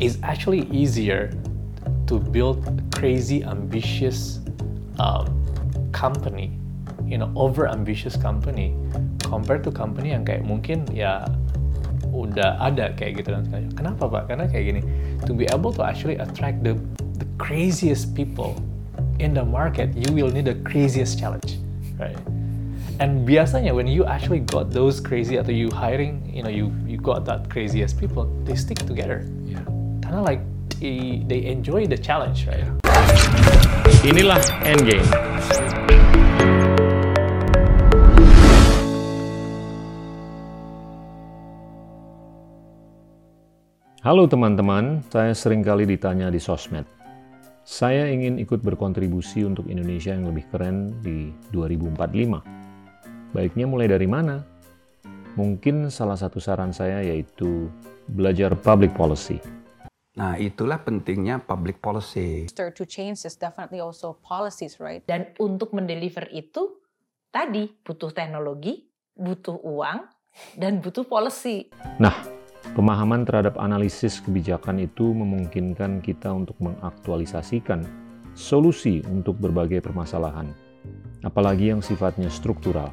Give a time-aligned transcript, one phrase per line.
[0.00, 1.30] it's actually easier
[2.08, 2.64] to build
[2.94, 4.40] crazy ambitious
[4.98, 5.28] um,
[5.92, 6.58] company,
[7.04, 8.74] you know, over ambitious company
[9.20, 11.28] compared to company yang kayak mungkin ya
[12.10, 13.70] udah ada kayak gitu dan sebagainya.
[13.76, 14.22] Kenapa pak?
[14.26, 14.80] Karena kayak gini,
[15.28, 16.74] to be able to actually attract the
[17.20, 18.56] the craziest people
[19.20, 21.60] in the market, you will need the craziest challenge,
[22.00, 22.18] right?
[23.00, 26.96] And biasanya when you actually got those crazy atau you hiring, you know, you you
[27.00, 29.24] got that craziest people, they stick together.
[30.10, 30.18] Yeah.
[30.18, 30.42] Karena like
[30.82, 32.66] they, they enjoy the challenge, right?
[34.02, 35.06] Inilah Endgame.
[44.02, 46.88] Halo teman-teman, saya sering kali ditanya di sosmed.
[47.62, 53.30] Saya ingin ikut berkontribusi untuk Indonesia yang lebih keren di 2045.
[53.30, 54.42] Baiknya mulai dari mana?
[55.38, 57.70] Mungkin salah satu saran saya yaitu
[58.10, 59.59] belajar public policy.
[60.20, 62.44] Nah, itulah pentingnya public policy.
[62.52, 65.00] to change is definitely also policies, right?
[65.08, 66.76] Dan untuk mendeliver itu
[67.32, 68.84] tadi butuh teknologi,
[69.16, 70.04] butuh uang,
[70.60, 71.72] dan butuh policy.
[71.96, 72.12] Nah,
[72.76, 77.88] pemahaman terhadap analisis kebijakan itu memungkinkan kita untuk mengaktualisasikan
[78.36, 80.52] solusi untuk berbagai permasalahan,
[81.24, 82.92] apalagi yang sifatnya struktural.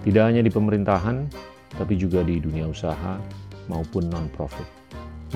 [0.00, 1.28] Tidak hanya di pemerintahan,
[1.76, 3.20] tapi juga di dunia usaha
[3.68, 4.77] maupun non-profit.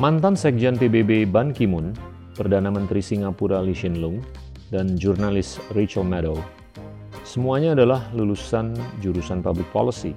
[0.01, 1.93] Mantan Sekjen PBB Ban Ki-moon,
[2.33, 4.25] Perdana Menteri Singapura Lee Hsien Loong,
[4.73, 6.41] dan jurnalis Rachel Maddow,
[7.29, 8.73] semuanya adalah lulusan
[9.05, 10.17] jurusan Public Policy.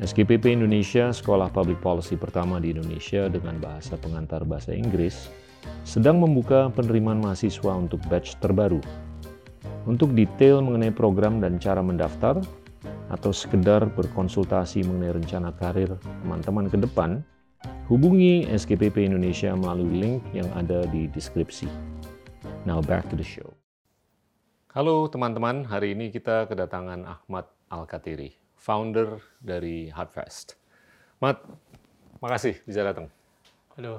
[0.00, 5.28] SKPP Indonesia, sekolah public policy pertama di Indonesia dengan bahasa pengantar bahasa Inggris,
[5.84, 8.80] sedang membuka penerimaan mahasiswa untuk batch terbaru.
[9.84, 12.40] Untuk detail mengenai program dan cara mendaftar,
[13.10, 17.20] atau sekedar berkonsultasi mengenai rencana karir teman-teman ke depan,
[17.90, 21.66] hubungi SKPP Indonesia melalui link yang ada di deskripsi.
[22.62, 23.50] Now back to the show.
[24.70, 30.54] Halo teman-teman, hari ini kita kedatangan Ahmad Al-Katiri, founder dari Hardfest.
[31.18, 31.42] Mat,
[32.22, 33.10] makasih bisa datang.
[33.74, 33.98] Aduh,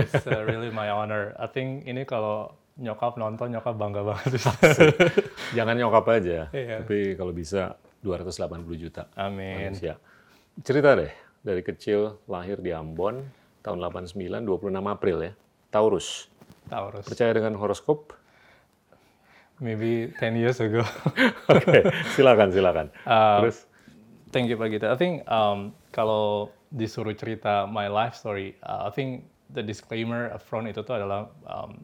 [0.00, 1.36] it's uh, really my honor.
[1.36, 4.40] I think ini kalau nyokap nonton, nyokap bangga banget.
[5.58, 6.80] Jangan nyokap aja, Iya.
[6.80, 9.10] tapi kalau bisa 280 juta.
[9.18, 9.72] Amin.
[9.72, 9.98] manusia.
[10.62, 11.10] Cerita deh,
[11.42, 13.22] dari kecil lahir di Ambon,
[13.62, 14.14] tahun 89,
[14.46, 15.32] 26 April ya,
[15.70, 16.30] Taurus.
[16.70, 17.06] Taurus.
[17.06, 18.14] Percaya dengan horoskop?
[19.58, 20.86] Maybe 10 years ago.
[21.54, 22.86] Oke, silakan, silakan.
[23.02, 23.66] Uh, Terus,
[24.28, 24.92] Thank you Pak Gita.
[24.92, 29.24] I think um, kalau disuruh cerita my life story, uh, I think
[29.56, 31.80] the disclaimer upfront itu tuh adalah um,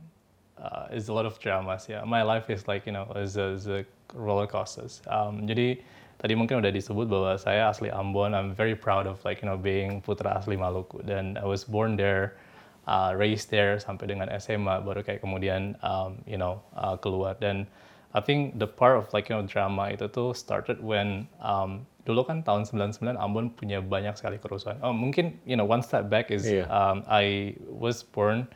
[0.61, 2.05] uh, is a lot of dramas ya.
[2.05, 5.01] My life is like you know is a, is a roller coasters.
[5.09, 5.81] Um, jadi
[6.25, 8.33] tadi mungkin udah disebut bahwa saya asli Ambon.
[8.33, 12.01] I'm very proud of like you know being putra asli Maluku dan I was born
[12.01, 12.41] there,
[12.89, 17.69] uh, raised there sampai dengan SMA baru kayak kemudian um, you know uh, keluar dan
[18.17, 22.25] I think the part of like you know drama itu tuh started when um, dulu
[22.25, 24.81] kan tahun 99 Ambon punya banyak sekali kerusuhan.
[24.81, 26.65] Oh mungkin you know one step back is Iya.
[26.73, 28.49] um, I was born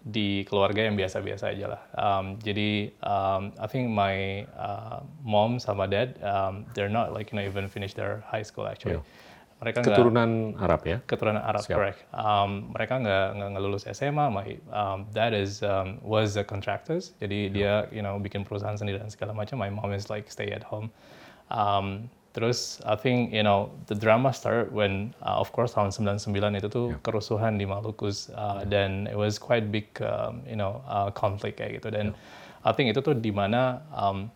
[0.00, 1.82] di keluarga yang biasa-biasa aja lah.
[1.92, 7.36] Um, jadi um, I think my uh, mom sama dad um, they're not like you
[7.36, 9.00] know even finish their high school actually.
[9.00, 9.28] Iya.
[9.60, 11.04] Mereka keturunan Arab ya?
[11.04, 11.76] keturunan Arab, Siap.
[11.76, 12.00] correct.
[12.16, 14.32] Um, mereka nggak nggak lulus SMA.
[14.32, 18.96] My um, dad is um, was a contractors, jadi dia you know bikin perusahaan sendiri
[18.96, 19.60] dan segala macam.
[19.60, 20.88] My mom is like stay at home.
[21.52, 26.30] Um, terus I think you know the drama started when uh, of course tahun 99
[26.62, 31.10] itu tuh kerusuhan di Maluku uh, dan it was quite big um, you know uh,
[31.10, 31.90] conflict kayak gitu.
[31.90, 32.14] Dan
[32.62, 34.30] I think itu tuh di mana um,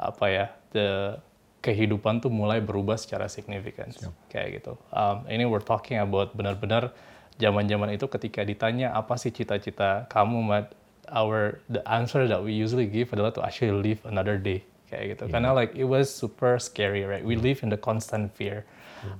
[0.00, 1.20] apa ya the
[1.60, 3.90] kehidupan tuh mulai berubah secara signifikan
[4.30, 4.78] kayak gitu.
[4.94, 6.94] Um, ini we're talking about benar-benar
[7.36, 10.72] zaman-zaman itu ketika ditanya apa sih cita-cita kamu, Mat,
[11.10, 15.24] our the answer that we usually give adalah to actually live another day kayak gitu.
[15.30, 17.24] Karena like it was super scary, right?
[17.24, 18.64] We live in the constant fear.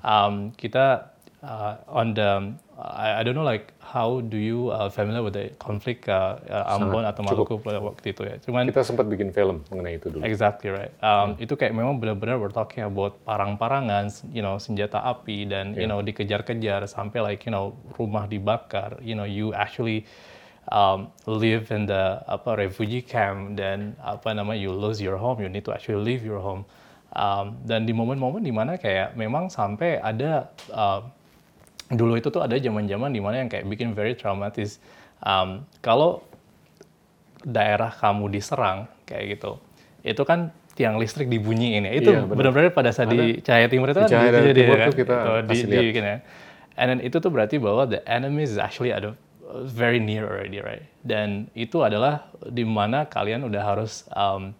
[0.02, 1.14] Um, kita
[1.46, 5.48] uh, on the I, I don't know like how do you uh, familiar with the
[5.56, 7.32] conflict uh, uh, Ambon atau cukup.
[7.48, 8.36] Maluku pada waktu itu ya.
[8.42, 10.20] Cuman Kita sempat bikin film mengenai itu dulu.
[10.26, 10.92] Exactly right.
[11.00, 15.88] Um, Itu kayak memang benar-benar we're talking about parang-parangan, you know, senjata api dan you
[15.88, 15.96] Yeah.
[15.96, 19.00] know dikejar-kejar sampai like you know rumah dibakar.
[19.00, 20.04] You know, you actually
[20.70, 25.48] um, live in the apa refugee camp dan apa namanya you lose your home, you
[25.48, 26.66] need to actually leave your home.
[27.16, 31.08] Um, dan di momen-momen di mana kayak memang sampai ada um,
[31.88, 34.82] dulu itu tuh ada zaman-zaman di mana yang kayak bikin very traumatis.
[35.24, 36.20] Um, kalau
[37.46, 39.56] daerah kamu diserang kayak gitu,
[40.02, 41.92] itu kan tiang listrik dibunyiin ya.
[41.96, 42.36] Itu Iya, benar.
[42.52, 44.88] benar-benar pada saat di Cahaya Timur itu Di kan Cahaya di- di- Timur kan?
[44.92, 46.16] kita Itu di, di, ya.
[46.76, 49.16] and then itu tuh berarti bahwa the enemies is actually ada
[49.66, 50.82] very near already, right?
[51.06, 54.52] Dan itu adalah di mana kalian udah harus um,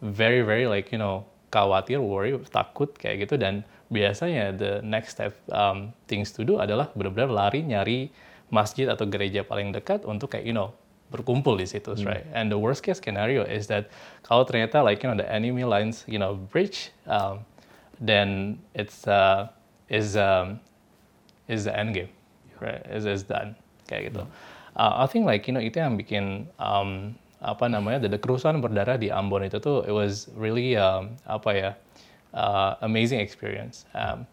[0.00, 5.34] very very like you know khawatir, worry, takut kayak gitu dan biasanya the next step
[5.50, 8.14] um, things to do adalah benar-benar lari nyari
[8.54, 10.70] masjid atau gereja paling dekat untuk kayak you know
[11.10, 12.06] berkumpul di situ, Hmm.
[12.06, 12.26] right?
[12.30, 13.90] And the worst case scenario is that
[14.22, 17.42] kalau ternyata like you know the enemy lines you know breach, um,
[17.98, 19.50] then it's uh,
[19.90, 20.62] is um,
[21.50, 22.14] is the end game,
[22.62, 22.86] right?
[22.86, 23.58] Is is done
[23.90, 24.22] kayak gitu.
[24.78, 28.62] Uh, I think like you know itu yang bikin um, apa namanya the, the kerusuhan
[28.62, 31.70] berdarah di Ambon itu tuh it was really um, apa ya
[32.38, 33.88] uh, amazing experience.
[33.98, 34.30] Um,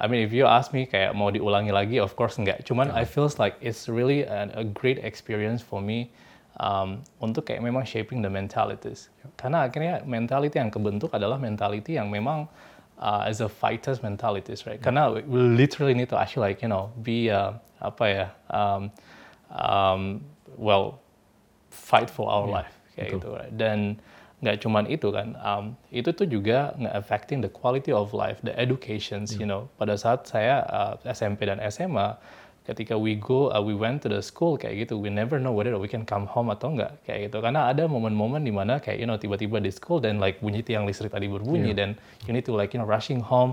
[0.00, 2.64] I mean if you ask me kayak mau diulangi lagi of course enggak.
[2.64, 6.10] Cuman I feels like it's really an, a great experience for me
[6.58, 9.10] um, untuk kayak memang shaping the mentalities.
[9.38, 12.46] Karena akhirnya mentality yang kebentuk adalah mentality yang memang
[12.98, 14.80] uh, as a fighters mentalities, right?
[14.80, 17.52] Karena we literally need to actually like you know be uh,
[17.82, 18.90] apa ya um,
[19.50, 20.24] um,
[20.56, 21.00] well
[21.70, 23.52] fight for our life kayak gitu, right?
[23.54, 23.98] Dan
[24.44, 29.32] nggak cuman itu kan, um, itu tuh juga nge-affecting the quality of life, the educations,
[29.40, 29.72] you know.
[29.80, 32.14] Pada saat saya uh, SMP dan SMA,
[32.64, 35.76] ketika we go, uh, we went to the school kayak gitu, we never know whether
[35.76, 37.44] we can come home atau enggak kayak gitu.
[37.44, 40.88] Karena ada momen-momen di mana kayak you know tiba-tiba di school dan like bunyi tiang
[40.88, 41.92] listrik tadi berbunyi dan
[42.24, 43.52] you need to like you know rushing home.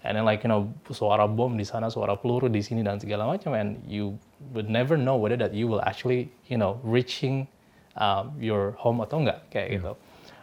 [0.00, 3.24] And then like you know suara bom di sana, suara peluru di sini dan segala
[3.24, 3.56] macam.
[3.56, 4.20] And you
[4.52, 7.48] would never know whether that you will actually you know reaching
[7.96, 9.92] um, your home atau enggak kayak gitu.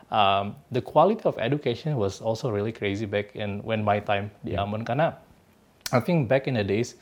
[0.08, 4.58] Um, the quality of education was also really crazy back in when my time di
[4.58, 4.82] Ambon.
[4.82, 5.14] Karena
[5.94, 6.98] I think back in the days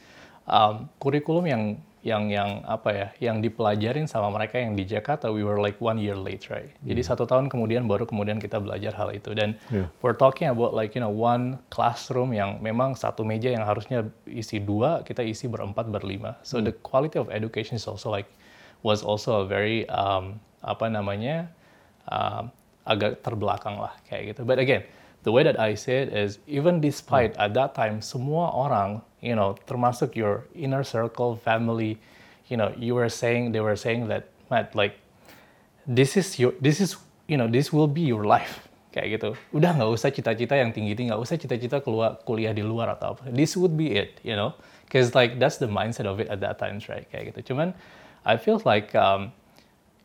[0.50, 1.64] um, kurikulum yang
[2.06, 5.98] yang yang apa ya yang dipelajarin sama mereka yang di Jakarta we were like one
[5.98, 6.70] year late right?
[6.86, 9.34] Jadi satu tahun kemudian baru kemudian kita belajar hal itu.
[9.34, 9.58] Dan
[10.06, 14.62] we're talking about like you know one classroom yang memang satu meja yang harusnya isi
[14.62, 16.38] dua kita isi berempat berlima.
[16.46, 18.30] So the quality of education is also like
[18.86, 21.50] was also a very um, apa namanya
[22.14, 22.54] um,
[22.86, 24.46] agak terbelakang lah kayak gitu.
[24.46, 24.86] But again,
[25.26, 29.34] the way that I say it is even despite at that time semua orang, you
[29.34, 31.98] know, termasuk your inner circle, family,
[32.46, 35.02] you know, you were saying they were saying that Matt like
[35.90, 36.94] this is your this is
[37.26, 38.62] you know this will be your life
[38.94, 39.34] kayak gitu.
[39.52, 43.28] Udah nggak usah cita-cita yang tinggi-tinggi, nggak usah cita-cita keluar kuliah di luar atau apa.
[43.28, 44.56] This would be it, you know,
[44.88, 47.04] because like that's the mindset of it at that times, right?
[47.12, 47.52] Kayak gitu.
[47.52, 47.76] Cuman
[48.24, 49.36] I feel like um,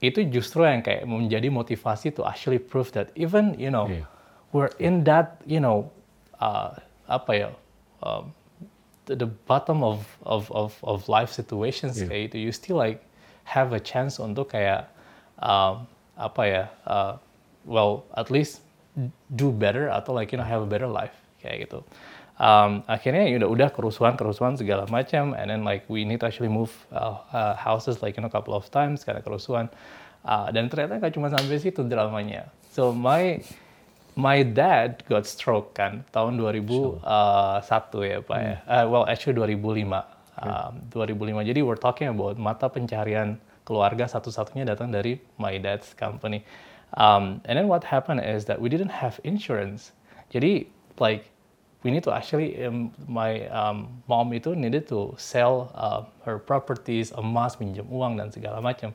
[0.03, 4.05] itu justru yang kayak menjadi motivasi to actually prove that even you know Iya.
[4.51, 5.93] we're in that you know
[6.41, 6.73] uh,
[7.05, 7.49] apa ya
[8.01, 8.33] um,
[9.11, 12.07] the, the bottom of of of of life situations Iya.
[12.07, 13.03] kayak itu you still like
[13.43, 14.87] have a chance untuk kayak
[15.43, 17.19] um, apa ya uh,
[17.67, 18.63] well at least
[19.35, 21.83] do better atau like you know have a better life kayak gitu.
[22.41, 26.27] Um, akhirnya ya udah udah kerusuhan kerusuhan segala macam and then like we need to
[26.31, 29.69] actually move uh, uh, houses like you know couple of times karena kerusuhan.
[30.21, 32.49] Uh, dan ternyata nggak cuma sampai situ dramanya.
[32.73, 33.41] So my
[34.17, 37.03] my dad got stroke kan tahun 2001
[38.03, 38.57] ya pak ya.
[38.67, 39.87] Uh, well actually 2005
[40.43, 46.43] um, 2005 jadi we're talking about mata pencarian keluarga satu-satunya datang dari my dad's company.
[46.99, 49.95] Um, and then what happened is that we didn't have insurance.
[50.35, 50.67] Jadi
[50.99, 51.31] like
[51.87, 57.15] we need to actually um, my um, mom itu needed to sell uh, her properties
[57.15, 58.91] emas minjem uang dan segala macam.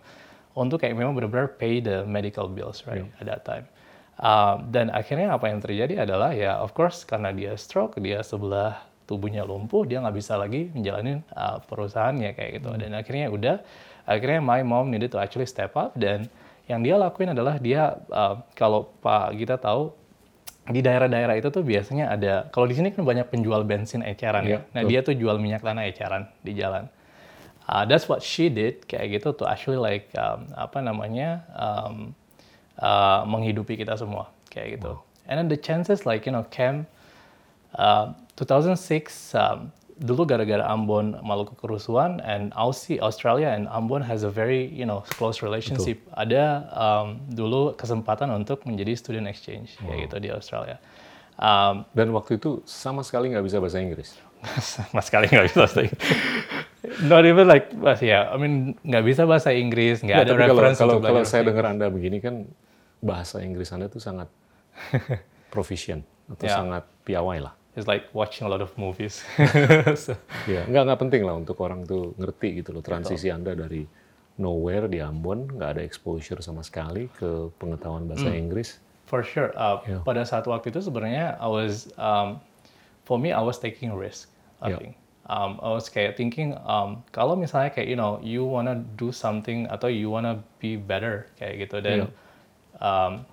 [0.55, 3.67] Untuk kayak memang benar-benar pay the medical bills right at that time
[4.15, 8.79] Um, dan akhirnya apa yang terjadi adalah ya of course karena dia stroke dia sebelah
[9.03, 13.55] tubuhnya lumpuh dia nggak bisa lagi menjalani uh, perusahaannya kayak gitu dan akhirnya udah
[14.07, 16.31] akhirnya my mom needed to actually step up dan
[16.65, 19.91] yang dia lakuin adalah dia uh, kalau Pak Gita tahu
[20.65, 24.63] di daerah-daerah itu tuh biasanya ada kalau di sini kan banyak penjual bensin eceran Iya,
[24.65, 24.73] ya.
[24.73, 26.89] Nah, dia tuh jual minyak tanah eceran di jalan.
[27.69, 32.17] Uh, that's what she did kayak gitu to actually like um, apa namanya um,
[32.79, 34.99] uh, menghidupi kita semua kayak gitu.
[35.25, 36.85] And then the chances like you know came
[37.75, 44.31] uh, 2006 um, dulu gara-gara Ambon Maluku kerusuhan and Aussie Australia and Ambon has a
[44.31, 46.03] very you know close relationship.
[46.19, 50.77] Ada um, dulu kesempatan untuk menjadi student exchange kayak gitu di Australia.
[51.35, 54.19] Um, Dan waktu itu sama sekali nggak bisa bahasa Inggris.
[54.75, 56.03] sama sekali nggak bisa bahasa Inggris.
[57.01, 60.63] Not even like, ya, I mean nggak bisa bahasa Inggris, nggak Nggak, ada tapi kalau,
[60.75, 62.45] kalau, kalau saya dengar Anda begini kan
[63.05, 64.25] bahasa Inggris Anda tuh sangat
[65.53, 66.57] proficient atau Ya.
[66.57, 67.53] sangat piawai lah.
[67.75, 69.21] It's like watching a lot of movies.
[69.99, 70.15] So,
[70.47, 73.83] Ya, nggak nggak penting lah untuk orang tuh ngerti gitu loh transisi Anda dari
[74.35, 78.41] nowhere di Ambon, nggak ada exposure sama sekali ke pengetahuan bahasa Hmm.
[78.41, 78.79] Inggris.
[79.05, 79.53] For sure.
[79.53, 80.01] Uh, Yeah.
[80.01, 82.41] Pada saat waktu itu sebenarnya I was, um,
[83.03, 84.31] for me I was taking risk.
[84.59, 84.79] I Yeah.
[84.81, 84.93] think.
[85.25, 89.65] um, I was kayak thinking um, kalau misalnya kayak you know you wanna do something
[89.67, 92.13] atau you wanna be better kayak gitu dan
[92.79, 93.23] um,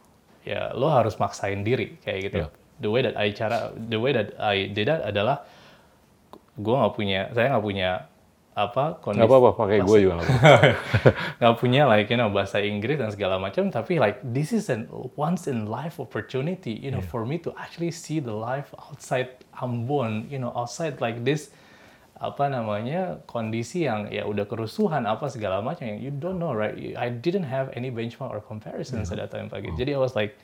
[0.42, 2.36] ya lo harus maksain diri kayak gitu.
[2.42, 2.48] Iya.
[2.82, 5.46] The way that I cara the way that I did that adalah
[6.58, 7.90] gue nggak punya saya nggak punya
[8.52, 10.20] apa kondisi apa-apa, pakai gue juga
[11.40, 14.84] nggak punya like you know bahasa Inggris dan segala macam tapi like this is an
[15.16, 20.28] once in life opportunity you know for me to actually see the life outside Ambon
[20.28, 21.48] you know outside like this
[22.22, 26.78] apa namanya kondisi yang ya udah kerusuhan apa segala macam yang you don't know right?
[26.94, 29.74] I didn't have any benchmark or comparisons at that time pagi.
[29.74, 30.38] Jadi I was like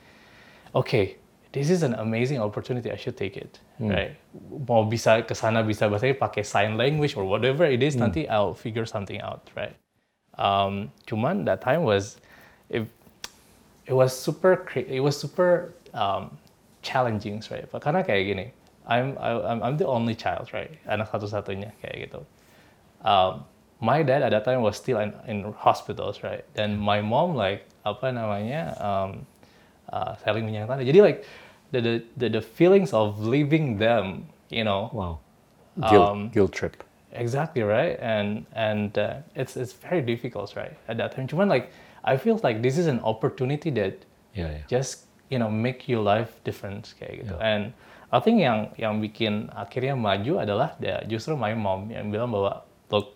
[0.75, 1.15] okay
[1.55, 4.19] this is an amazing opportunity I should take it right?
[4.67, 8.51] Mau bisa ke sana bisa bahasa pakai sign language or whatever it is nanti I'll
[8.51, 9.71] figure something out right?
[10.35, 12.19] Um, cuman that time was
[12.67, 12.83] it,
[13.87, 16.35] it was super it was super um,
[16.83, 17.63] challenging right?
[17.71, 18.45] Karena kayak gini
[18.89, 22.25] I'm I- I'm I'm the only child right anak satu-satunya kayak gitu
[23.05, 23.45] um,
[23.79, 27.69] my dad at that time was still in, in hospitals right dan my mom like
[27.85, 29.23] apa namanya um,
[29.93, 31.21] uh, selling minyak tanah jadi like
[31.71, 35.21] the, the the the feelings of leaving them you know Wow.
[35.79, 36.83] Guilt, Um, guilt trip.
[37.15, 40.75] Exactly right, and and uh, it's it's very difficult, right?
[40.91, 41.71] At that time, cuman like
[42.03, 44.03] I feel like this is an opportunity that
[44.35, 44.61] Ya, ya.
[44.67, 47.33] just you know make your life different kayak gitu.
[47.39, 47.71] And
[48.09, 52.65] I think yang yang bikin akhirnya maju adalah ya, justru my mom yang bilang bahwa
[52.89, 53.13] look,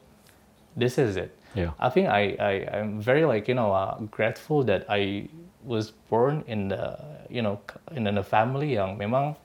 [0.78, 1.34] this is it.
[1.58, 1.74] Yeah.
[1.82, 5.30] I think I I I'm very like you know uh, grateful that I
[5.66, 6.98] was born in the
[7.30, 7.62] you know
[7.94, 9.38] in a family yang memang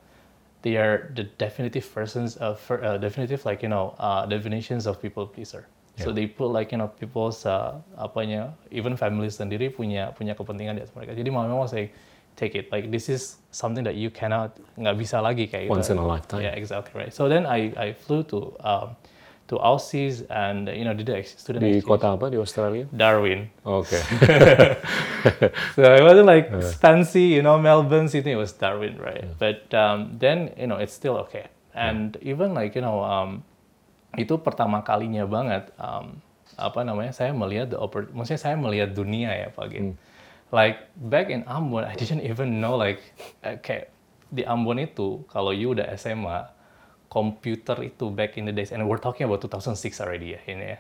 [0.61, 5.25] they are the definitive persons of uh, definitive like you know uh, definitions of people
[5.25, 5.69] pleaser.
[5.99, 10.79] So they put like you know people's uh, apanya even families sendiri punya punya kepentingan
[10.79, 11.11] di atas mereka.
[11.11, 11.91] Jadi mau memang saya
[12.39, 15.75] take it like this is something that you cannot nggak bisa lagi kayak gitu.
[15.75, 16.47] Once in a lifetime.
[16.47, 17.11] Yeah, exactly right.
[17.11, 18.95] So then I I flew to um,
[19.51, 21.91] to Aussies and you know did the student Di exchange.
[21.91, 22.87] kota apa di Australia?
[22.95, 23.51] Darwin.
[23.67, 23.99] Oke.
[25.75, 26.47] So it wasn't like
[26.79, 28.39] fancy, you know, Melbourne, Sydney.
[28.39, 29.27] It was Darwin, right?
[29.41, 31.51] But um, then you know it's still okay.
[31.75, 33.43] And even like you know, um,
[34.15, 35.75] itu pertama kalinya banget.
[35.81, 36.23] Um,
[36.59, 37.15] apa namanya?
[37.15, 37.79] Saya melihat the
[38.15, 39.95] maksudnya saya melihat dunia ya, Pak Gin.
[40.49, 43.01] Like back in Ambon, I didn't even know like
[43.45, 43.93] eh, kayak
[44.33, 46.49] di Ambon itu kalau you udah SMA,
[47.09, 50.79] komputer itu back in the days, and we're talking about 2006 already ya ini ya.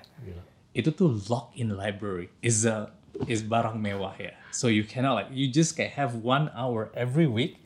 [0.77, 2.93] Itu tuh lock in library is a
[3.27, 4.37] is barang mewah ya.
[4.53, 7.61] So you cannot like you just kayak have one hour every week.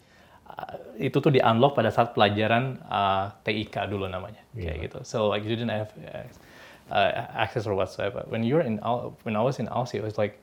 [0.52, 4.98] Uh, itu tuh di unlock pada saat pelajaran uh, TIK dulu namanya kayak gitu.
[5.06, 5.90] So like you didn't have
[6.92, 8.24] uh, access or whatsoever.
[8.28, 8.78] When you're in
[9.22, 10.41] when I was in Aussie, it was like,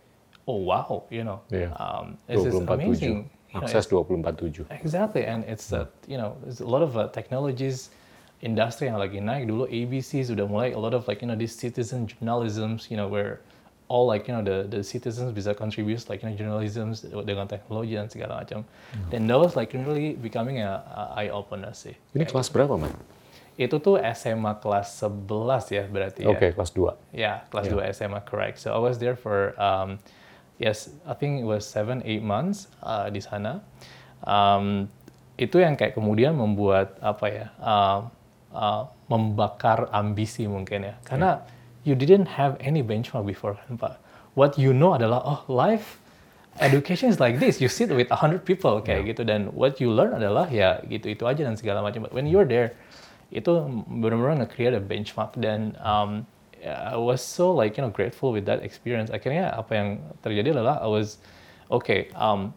[0.49, 1.69] oh wow, you know, Iya.
[1.77, 2.73] um, this is 24/7.
[2.73, 3.17] amazing.
[3.53, 4.65] Akses 24/7.
[4.81, 7.93] Exactly, and it's uh, you know there's a lot of uh, technologies
[8.41, 11.53] industry yang lagi naik dulu ABC sudah mulai a lot of like you know this
[11.53, 13.43] citizen journalisms you know where
[13.89, 16.93] all like you know the the citizens bisa contribute like you know journalism
[17.25, 18.61] dengan teknologi dan segala macam.
[19.09, 21.97] Dan that was like really becoming a, a eye opener sih.
[22.13, 22.93] Ini kelas berapa, Man?
[23.59, 26.31] Itu tuh SMA kelas 11 ya berarti ya.
[26.31, 26.95] Oke, kelas 2.
[27.11, 28.63] Yeah, class 2 SMA, correct.
[28.63, 29.99] So I was there for, um,
[30.59, 33.63] yes, I think it was seven, eight months uh, di sana.
[34.27, 34.91] Um,
[35.39, 38.11] itu yang kayak kemudian membuat apa ya, uh,
[38.51, 40.95] uh, membakar ambisi mungkin ya.
[41.07, 41.41] Karena
[41.87, 43.95] you didn't have any benchmark before kan Pak.
[44.35, 45.97] What you know adalah, oh life
[46.59, 47.63] education is like this.
[47.63, 51.47] You sit with 100 people kayak gitu dan what you learn adalah ya gitu-itu aja
[51.47, 52.05] dan segala macam.
[52.05, 52.75] But when you're there,
[53.31, 53.49] itu
[53.87, 56.27] benar-benar nge-create a benchmark dan um,
[56.65, 59.09] I was so like you know grateful with that experience.
[59.09, 59.89] Akhirnya apa yang
[60.23, 61.17] terjadi adalah I was
[61.71, 62.09] okay.
[62.15, 62.53] Um,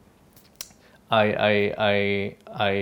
[1.12, 1.96] I I I
[2.48, 2.74] I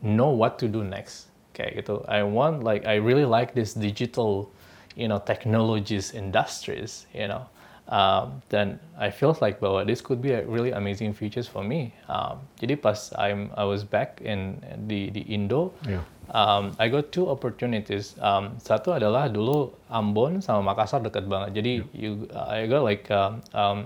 [0.00, 1.28] know what to do next.
[1.52, 2.02] Kayak gitu.
[2.08, 4.48] I want like I really like this digital,
[4.94, 7.04] you know, technologies industries.
[7.10, 7.42] You know,
[7.90, 11.92] um, then I feel like bahwa this could be a really amazing futures for me.
[12.08, 16.06] Um, jadi pas I'm I was back in di di Indo, Yeah.
[16.34, 18.16] Um, I got two opportunities.
[18.20, 21.56] Um, satu adalah dulu Ambon sama Makassar dekat banget.
[21.56, 23.78] Jadi you, I got like um, um,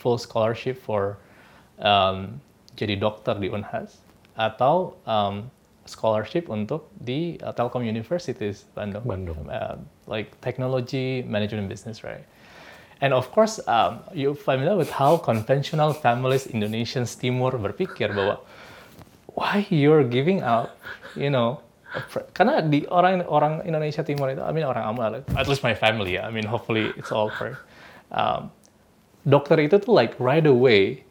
[0.00, 1.20] full scholarship for
[1.80, 2.40] um,
[2.74, 4.00] jadi dokter di Unhas
[4.34, 5.46] atau um,
[5.84, 9.04] scholarship untuk di uh, Telkom Universities Bandung.
[9.04, 9.40] Bandung.
[9.46, 9.76] Uh,
[10.08, 12.24] like technology management business, right?
[13.04, 18.40] And of course, um, you familiar with how conventional families Indonesians Timur berpikir bahwa
[19.34, 20.72] why you're giving out,
[21.12, 21.60] you know,
[22.34, 26.18] karena di orang orang Indonesia Timur itu, I mean orang Ambon, at least my family
[26.18, 27.58] I mean hopefully it's all for,
[28.10, 28.50] um,
[29.24, 31.06] dokter itu tuh like right away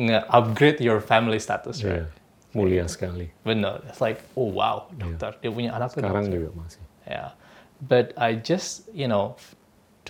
[0.00, 2.04] nge-upgrade your family status, right?
[2.04, 2.18] Iya.
[2.50, 3.30] Mulia sekali.
[3.46, 6.38] Benar, it's like oh wow dokter, dia punya anak tuh Sekarang dokter.
[6.40, 6.82] juga masih.
[7.06, 7.34] Ya.
[7.80, 9.36] but I just you know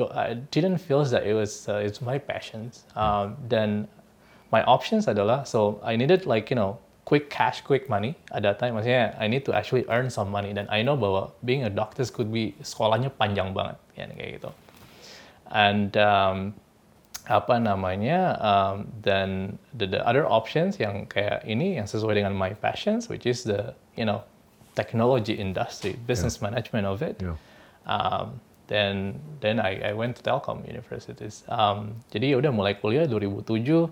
[0.01, 2.85] I didn't feel that it was uh, it's my passions.
[2.97, 3.87] Um, then
[4.51, 8.63] my options adalah so I needed like you know quick cash, quick money at that
[8.63, 8.79] time.
[8.79, 10.55] Maksudnya I need to actually earn some money.
[10.55, 14.51] Dan I know bahwa being a doctor could be sekolahnya panjang banget, ya kayak gitu.
[15.51, 16.55] And um,
[17.27, 22.55] apa namanya um, dan the, the other options yang kayak ini yang sesuai dengan my
[22.55, 24.23] passions, which is the you know
[24.79, 27.19] technology industry, business management of it.
[27.19, 27.35] Yeah.
[27.91, 28.39] Um,
[28.71, 31.43] then then I, I went to Telkom universities.
[31.51, 33.91] Um, jadi ya udah mulai kuliah 2007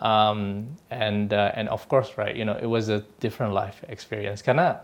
[0.00, 4.42] um, and uh, and of course right you know it was a different life experience.
[4.42, 4.80] Karena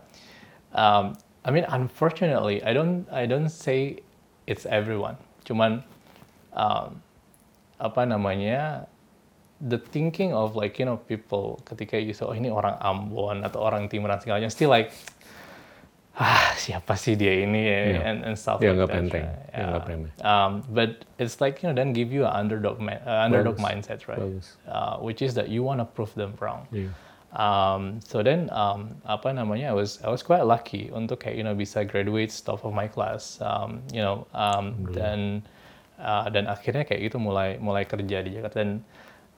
[0.73, 4.01] um, I mean unfortunately I don't I don't say
[4.47, 5.17] it's everyone.
[5.45, 5.83] Cuman
[6.53, 7.01] um,
[7.79, 8.87] apa namanya
[9.61, 13.63] the thinking of like you know people ketika you say oh ini orang Ambon atau
[13.63, 14.91] orang Timuran segalanya still like
[16.15, 18.07] ah siapa sih dia ini Yeah.
[18.07, 20.11] and, and stuff Dia like that, nggak remeh.
[20.23, 23.67] Um, but it's like you know then give you an underdog ma- uh, underdog Bagus.
[23.67, 24.55] mindset right Bagus.
[24.63, 26.87] uh, which is that you want to prove them wrong Iya.
[27.35, 31.43] um, so then um, apa namanya I was I was quite lucky untuk kayak you
[31.43, 35.43] know bisa graduate top of my class um, you know um, dan
[35.99, 38.79] uh, dan akhirnya kayak gitu mulai mulai kerja di Jakarta dan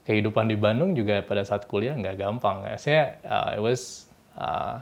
[0.05, 4.05] kehidupan di Bandung juga pada saat kuliah nggak gampang saya uh, it was
[4.37, 4.77] uh,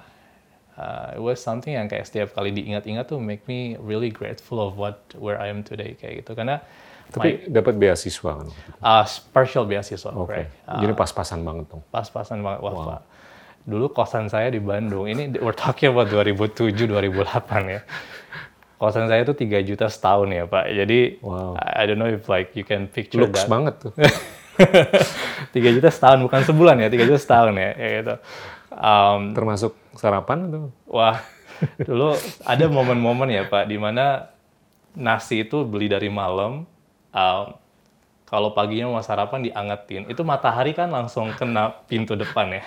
[0.75, 4.75] uh, it was something yang kayak setiap kali diingat-ingat tuh make me really grateful of
[4.75, 6.59] what where I am today kayak gitu karena
[7.05, 8.47] Tapi dapat beasiswa kan?
[8.81, 10.31] uh, partial beasiswa Oke.
[10.31, 10.49] right?
[10.65, 11.83] Uh, Jadi pas-pasan banget dong.
[11.89, 13.01] pas-pasan banget wah Pak.
[13.65, 15.09] Dulu kosan saya di Bandung.
[15.09, 17.81] Ini we're talking about 2007 2008 ya.
[18.77, 20.65] Kosan saya tuh 3 juta setahun ya, Pak.
[20.69, 21.57] Jadi Wow.
[21.57, 23.49] I don't know if like you can picture Looks that.
[23.49, 23.93] banget tuh.
[25.53, 28.15] 3 juta setahun bukan sebulan ya, 3 juta setahun ya, kayak gitu.
[28.75, 30.63] Um, Termasuk sarapan atau?
[30.85, 31.19] Wah,
[31.79, 34.29] dulu ada momen-momen ya Pak, di mana
[34.93, 36.63] nasi itu beli dari malam,
[37.11, 37.45] um,
[38.25, 42.63] kalau paginya mau sarapan diangetin, itu matahari kan langsung kena pintu depan ya.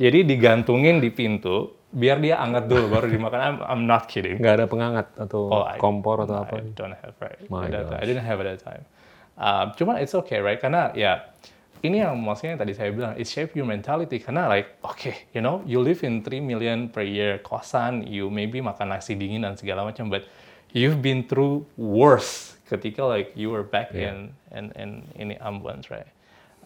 [0.00, 3.38] Jadi digantungin di pintu, biar dia anget dulu baru dimakan.
[3.38, 4.40] I'm, I'm not kidding.
[4.40, 6.56] Nggak ada pengangat atau Oh, I- kompor atau apa?
[6.64, 7.36] I don't have right.
[7.52, 7.92] My at that time.
[7.92, 8.00] gosh.
[8.00, 8.84] I didn't have at that time.
[9.36, 11.28] Um, cuman it's okay right karena ya
[11.80, 15.40] ini yang maksudnya yang tadi saya bilang it shape your mentality karena like okay you
[15.40, 19.56] know you live in 3 million per year kosan you maybe makan nasi dingin dan
[19.56, 20.28] segala macam but
[20.76, 24.12] you've been through worse ketika like you were back Yeah.
[24.12, 24.16] in
[24.54, 26.06] in in ini Ambon right.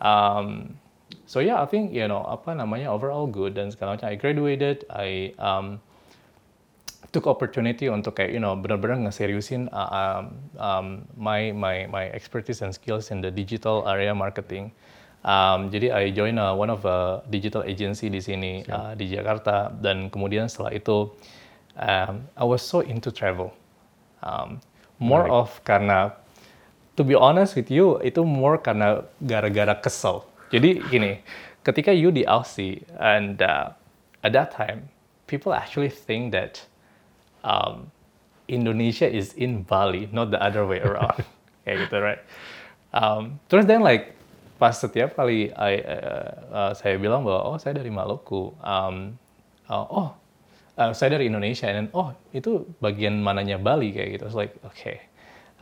[0.02, 0.76] Um,
[1.24, 4.84] so yeah I think you know apa namanya overall good dan segala macam I graduated
[4.92, 5.80] I um,
[7.14, 10.24] took opportunity untuk kayak you know benar-benar ngeseriusin uh, um,
[10.58, 14.74] um, my my my expertise and skills in the digital area marketing.
[15.24, 19.72] Um, jadi I join uh, one of a digital agency di sini uh, di Jakarta
[19.72, 21.08] dan kemudian setelah itu
[21.80, 23.56] um, I was so into travel.
[24.20, 24.60] Um,
[25.00, 25.40] more Menarik.
[25.40, 26.12] of karena
[27.00, 30.28] to be honest with you itu more karena gara-gara kesel.
[30.52, 31.24] Jadi gini,
[31.64, 33.72] ketika you di Aussie and uh,
[34.20, 34.92] at that time
[35.24, 36.60] people actually think that
[37.42, 37.88] um,
[38.48, 41.24] Indonesia is in Bali, not the other way around.
[41.64, 42.22] Kayak gitu, right?
[42.92, 44.12] Um, terus then like
[44.58, 49.18] pas setiap kali I, uh, uh, saya bilang bahwa oh saya dari Maluku, um,
[49.66, 50.08] uh, oh
[50.78, 54.24] uh, saya dari Indonesia, dan oh itu bagian mananya Bali kayak gitu.
[54.30, 55.02] It's like okay.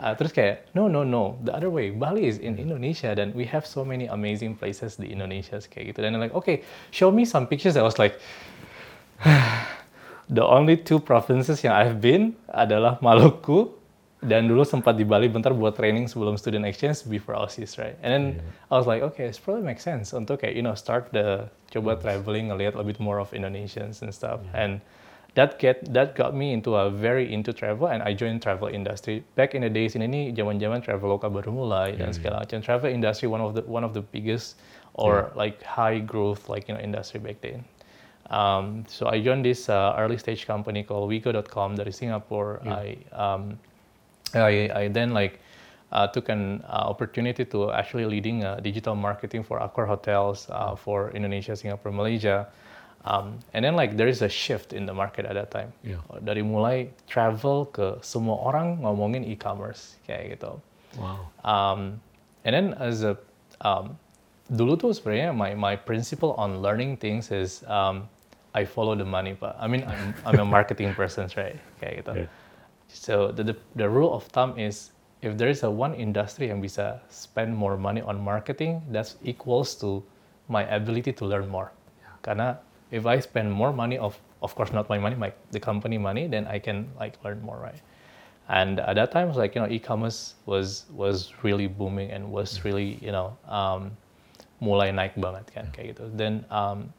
[0.02, 3.44] Uh, terus kayak no no no the other way Bali is in Indonesia dan we
[3.44, 7.44] have so many amazing places di Indonesia kayak gitu dan like okay show me some
[7.44, 8.16] pictures I was like
[10.32, 13.68] the only two provinces yang I've been adalah Maluku
[14.22, 17.98] dan dulu sempat di Bali bentar buat training sebelum student exchange before Aussies, right?
[18.06, 18.24] And then
[18.70, 21.98] I was like, okay, it probably makes sense untuk kayak you know start the coba
[21.98, 24.38] traveling ngelihat a bit more of Indonesians and stuff.
[24.54, 24.78] And
[25.34, 29.26] that get that got me into a very into travel and I joined travel industry.
[29.34, 32.62] Back in the days ini nih zaman-zaman Traveloka baru mulai dan segala macam.
[32.62, 34.60] Travel industry one of the one of the biggest
[34.94, 37.64] or like high growth like you know industry back then.
[38.32, 42.64] Um, so I joined this uh, early stage company called Wigo.com dari Singapore.
[42.64, 43.60] I, um,
[44.40, 45.40] I I then like
[45.92, 50.74] uh, took an uh, opportunity to actually leading uh, digital marketing for Accor hotels uh,
[50.74, 52.48] for Indonesia, Singapore, Malaysia.
[53.04, 55.72] Um, and then like there is a shift in the market at that time.
[55.82, 56.00] Yeah.
[56.24, 60.56] Dari mulai travel ke semua orang ngomongin e-commerce kayak gitu.
[60.96, 61.28] Wow.
[61.42, 62.00] Um,
[62.46, 63.18] and then as a
[63.60, 63.98] um,
[64.48, 68.06] dulu tuh sebenarnya my my principle on learning things is um,
[68.54, 69.58] I follow the money, pak.
[69.58, 71.58] I mean I'm I'm a marketing person, right?
[71.82, 72.12] Kayak gitu.
[72.22, 72.30] Yeah.
[72.92, 74.92] So the, the the rule of thumb is
[75.24, 79.74] if there is a one industry yang bisa spend more money on marketing, that's equals
[79.80, 80.04] to
[80.52, 81.72] my ability to learn more.
[82.20, 82.60] Karena
[82.92, 86.28] if I spend more money of of course not my money, my the company money,
[86.28, 87.80] then I can like learn more, right?
[88.50, 92.28] And at that time, it was like you know, e-commerce was was really booming and
[92.28, 93.96] was really you know um,
[94.60, 96.10] mulai naik banget kan kayak gitu.
[96.12, 96.92] Then um,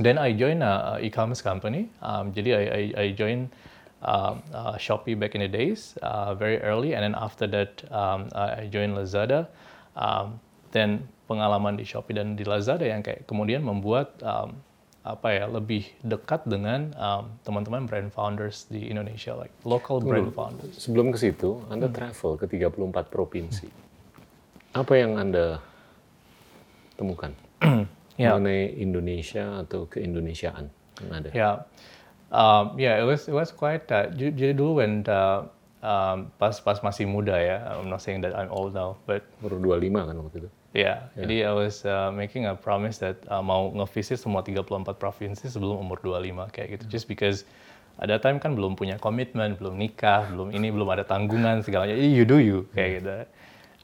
[0.00, 1.92] then I joined a, a e-commerce company.
[2.00, 3.52] Um, jadi I, I, I joined
[4.02, 8.28] uh, uh, Shopee back in the days, uh, very early, and then after that um,
[8.34, 9.46] I joined Lazada.
[9.94, 10.40] Um,
[10.72, 14.56] then pengalaman di Shopee dan di Lazada yang kayak kemudian membuat um,
[15.02, 20.38] apa ya lebih dekat dengan um, teman-teman brand founders di Indonesia, like local brand Tunggu,
[20.38, 20.74] founders.
[20.78, 21.96] Sebelum ke situ, Anda Hmm.
[21.96, 23.66] travel ke 34 provinsi.
[24.72, 25.58] Apa yang Anda
[26.96, 27.34] temukan
[28.20, 28.36] Ya.
[28.36, 30.68] mengenai Indonesia atau keindonesiaan
[31.00, 31.28] yang ada?
[31.32, 31.54] Yeah,
[32.32, 33.84] um, yeah, it was it was quite.
[33.92, 35.46] Uh, jadi dulu when uh,
[35.84, 39.60] um, pas pas masih muda ya, I'm not saying that I'm old now, but Baru
[39.60, 40.50] 25 kan waktu itu?
[40.72, 45.44] yeah, jadi I was uh, making a promise that uh, mau ngevisit semua 34 provinsi
[45.52, 47.44] sebelum umur 25 kayak gitu, just because
[48.00, 51.84] at that time kan belum punya komitmen, belum nikah, belum ini, belum ada tanggungan segala
[51.86, 52.00] macam.
[52.00, 53.12] Jadi you do you kayak gitu.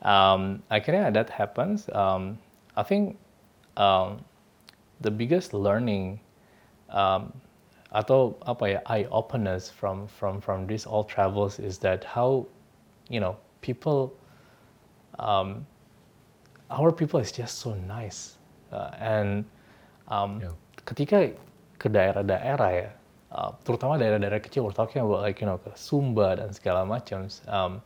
[0.01, 1.93] Um, akhirnya that happens.
[1.93, 2.41] Um,
[2.73, 3.21] I think
[3.77, 4.25] um,
[5.05, 6.25] the biggest learning
[6.89, 7.37] um,
[7.89, 12.45] atau apa ya eye openers from from from these all travels is that how
[13.09, 13.33] you know
[13.65, 14.13] people
[15.19, 15.65] um,
[16.69, 18.37] our people is just so nice
[18.69, 19.49] Uh, and
[20.13, 20.53] um, Yeah.
[20.85, 21.33] ketika
[21.81, 22.91] ke daerah-daerah ya
[23.33, 27.33] uh, terutama daerah-daerah kecil we're talking about like you know ke Sumba dan segala macam
[27.49, 27.81] um,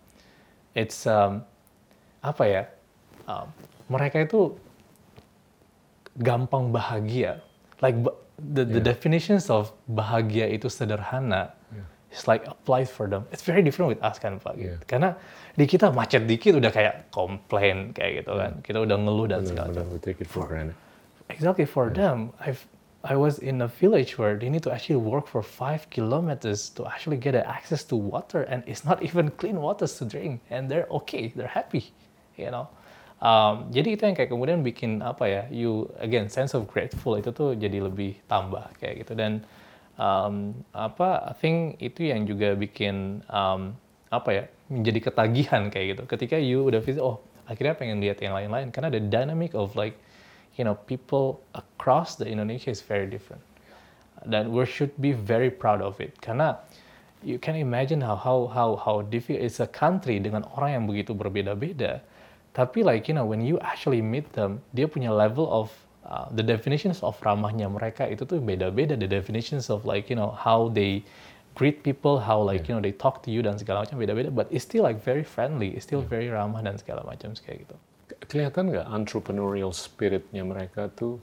[0.74, 1.46] it's um,
[2.18, 2.62] apa ya
[3.30, 3.46] um,
[3.86, 4.58] mereka itu
[6.18, 7.40] gampang bahagia.
[7.80, 7.96] Like
[8.42, 11.54] the, the definitions of bahagia itu sederhana.
[12.12, 13.24] It's like applies for them.
[13.32, 14.60] It's very different with us kan Pak.
[14.60, 14.76] Yeah.
[14.84, 15.16] Karena
[15.56, 18.60] di kita macet dikit udah kayak komplain kayak gitu kan.
[18.60, 19.96] Kita udah ngeluh dan segala macam.
[20.04, 20.76] take it for granted.
[21.32, 22.60] Exactly for them, I've
[23.02, 26.86] I was in a village where they need to actually walk for five kilometers to
[26.86, 30.86] actually get access to water, and it's not even clean water to drink, and they're
[31.02, 31.90] okay, they're happy,
[32.36, 32.68] you know.
[33.22, 37.30] Um, jadi itu yang kayak kemudian bikin apa ya, you again sense of grateful itu
[37.30, 39.46] tuh jadi lebih tambah kayak gitu dan
[39.94, 43.78] um, apa I think itu yang juga bikin um,
[44.10, 46.02] apa ya menjadi ketagihan kayak gitu.
[46.10, 49.94] Ketika you udah visit, oh akhirnya pengen lihat yang lain-lain karena the dynamic of like
[50.58, 53.42] you know people across the Indonesia is very different.
[54.26, 56.58] Dan we should be very proud of it karena
[57.22, 61.14] you can imagine how how how how difficult it's a country dengan orang yang begitu
[61.14, 62.02] berbeda-beda.
[62.52, 65.72] Tapi like you know when you actually meet them, dia punya level of
[66.04, 68.96] uh, the definitions of ramahnya mereka itu tuh beda-beda.
[68.96, 71.00] The definitions of like you know how they
[71.56, 74.28] greet people, how like you know they talk to you dan segala macam beda-beda.
[74.28, 77.76] But it's still like very friendly, it's still very ramah dan segala macam kayak gitu.
[78.12, 81.16] Ke- Kelihatan nggak entrepreneurial spiritnya mereka tuh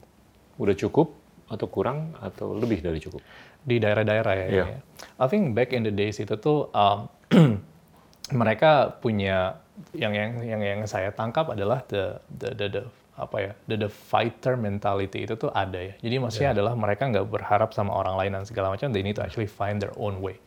[0.58, 1.14] udah cukup
[1.50, 3.22] atau kurang atau lebih dari cukup?
[3.60, 4.46] di daerah-daerah ya.
[4.48, 4.64] Iya.
[4.64, 4.78] ya.
[5.20, 7.12] I think back in the days itu tuh um,
[8.40, 9.59] mereka punya
[9.94, 12.82] yang yang yang yang saya tangkap adalah the the the, the
[13.20, 15.94] apa ya the, the fighter mentality itu tuh ada ya.
[16.00, 18.90] Jadi maksudnya adalah mereka nggak berharap sama orang lain dan segala macam.
[18.92, 20.40] They need to actually find their own way.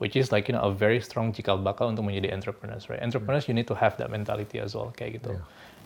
[0.00, 3.04] Which is like you know a very strong cikal bakal untuk menjadi entrepreneurs, right?
[3.04, 5.36] Entrepreneurs you need to have that mentality as well kayak gitu.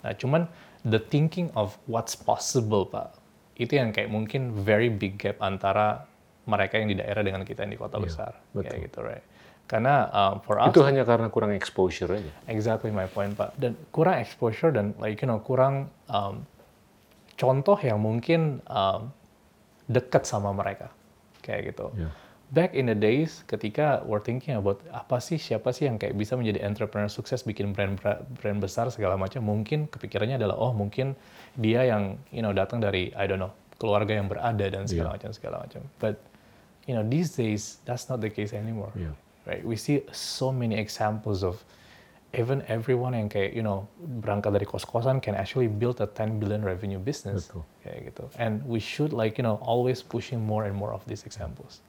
[0.07, 0.47] Nah cuman
[0.87, 3.11] the thinking of what's possible pak
[3.59, 6.07] itu yang kayak mungkin very big gap antara
[6.47, 9.25] mereka yang di daerah dengan kita yang di kota besar kayak gitu right
[9.69, 12.33] karena um, for us Itu hanya karena kurang exposure aja.
[12.49, 16.43] exactly my point pak dan kurang exposure dan like you know kurang um,
[17.37, 19.13] contoh yang mungkin um,
[19.87, 20.89] dekat sama mereka
[21.41, 22.13] kayak gitu Yeah.
[22.49, 26.33] back in the days ketika we're thinking about apa sih siapa sih yang kayak bisa
[26.33, 28.01] menjadi entrepreneur sukses bikin brand
[28.41, 31.13] brand besar segala macam mungkin kepikirannya adalah oh mungkin
[31.55, 35.17] dia yang you know datang dari I don't know keluarga yang berada dan segala Yeah.
[35.21, 36.17] macam segala macam but
[36.89, 39.13] you know these days that's not the case anymore Yeah.
[39.49, 39.65] Right?
[39.65, 41.65] We see so many examples of
[42.37, 43.89] even everyone yang kayak you know
[44.21, 47.49] berangkat dari kos-kosan can actually build a 10 billion revenue business.
[47.49, 47.65] Betul.
[47.81, 48.25] kayak gitu.
[48.37, 51.81] And we should like you know always pushing more and more of these examples.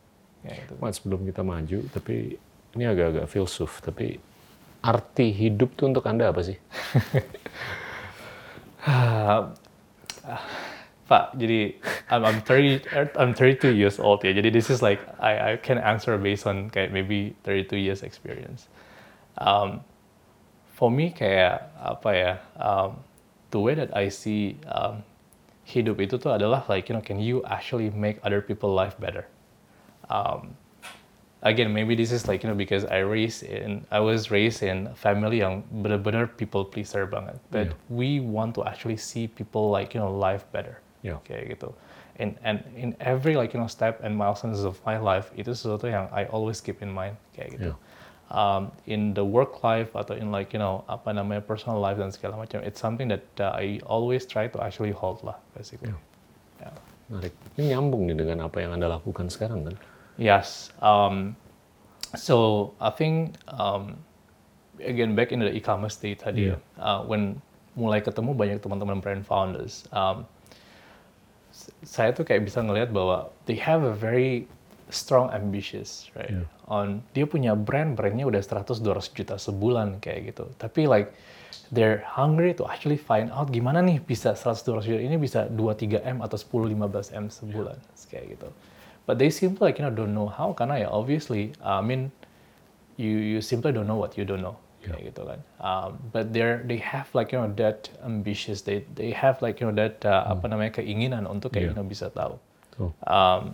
[0.48, 0.74] Kayak gitu.
[0.80, 2.40] Mas, sebelum kita maju, tapi
[2.80, 4.16] ini agak-agak filsuf, tapi
[4.80, 6.56] arti hidup tuh untuk Anda apa sih?
[11.10, 11.74] Pak, jadi
[12.14, 12.86] I'm, I'm 30
[13.18, 14.30] I'm 32 years old ya.
[14.30, 18.70] Jadi this is like I I can answer based on kayak maybe 32 years experience.
[19.42, 19.82] Um,
[20.78, 22.34] for me kayak apa ya?
[22.62, 23.02] Um,
[23.50, 25.02] the way that I see um,
[25.66, 29.26] hidup itu tuh adalah like you know can you actually make other people life better?
[30.14, 30.54] Um,
[31.42, 34.94] again maybe this is like you know because I raised in I was raised in
[34.94, 37.42] a family yang benar-benar people pleaser banget.
[37.50, 37.82] But Yeah.
[37.90, 40.78] we want to actually see people like you know life better.
[41.02, 41.20] Yeah.
[41.24, 41.70] Kayak gitu.
[42.20, 45.88] And and in every like you know step and milestones of my life itu sesuatu
[45.88, 47.72] yang I always keep in mind kayak gitu.
[47.72, 47.80] Yeah.
[48.30, 52.14] um, in the work life atau in like you know apa namanya personal life dan
[52.14, 56.00] segala macam it's something that uh, I always try to actually hold lah basically yeah.
[57.10, 57.34] Menarik.
[57.58, 59.76] Ini nyambung nih dengan apa yang Anda lakukan sekarang kan?
[60.22, 60.70] Yes.
[60.78, 61.34] Um,
[62.14, 63.98] so I think um,
[64.78, 66.62] again back in the e-commerce state tadi, Yeah.
[66.78, 67.42] uh, when
[67.74, 70.22] mulai ketemu banyak teman-teman brand founders, um,
[71.84, 74.48] saya tuh kayak bisa ngelihat bahwa they have a very
[74.90, 76.34] strong ambitious, right?
[76.34, 76.48] Yeah.
[76.70, 80.50] On dia punya brand, brandnya udah 100-200 juta sebulan kayak gitu.
[80.58, 81.14] Tapi like
[81.70, 86.18] they're hungry to actually find out gimana nih bisa 100-200 juta ini bisa 2-3 M
[86.26, 87.78] atau 10-15 M sebulan
[88.10, 88.50] kayak gitu.
[89.10, 92.14] But they simply like you know don't know how karena ya obviously I mean
[92.98, 95.40] you you simply don't know what you don't know kayak gitu kan.
[95.60, 99.68] Um, but they're they have like you know that ambitious they they have like you
[99.68, 101.76] know that uh, apa namanya keinginan untuk kayak Yeah.
[101.76, 102.40] you know bisa tahu.
[102.74, 102.92] Tuh.
[103.04, 103.54] Um,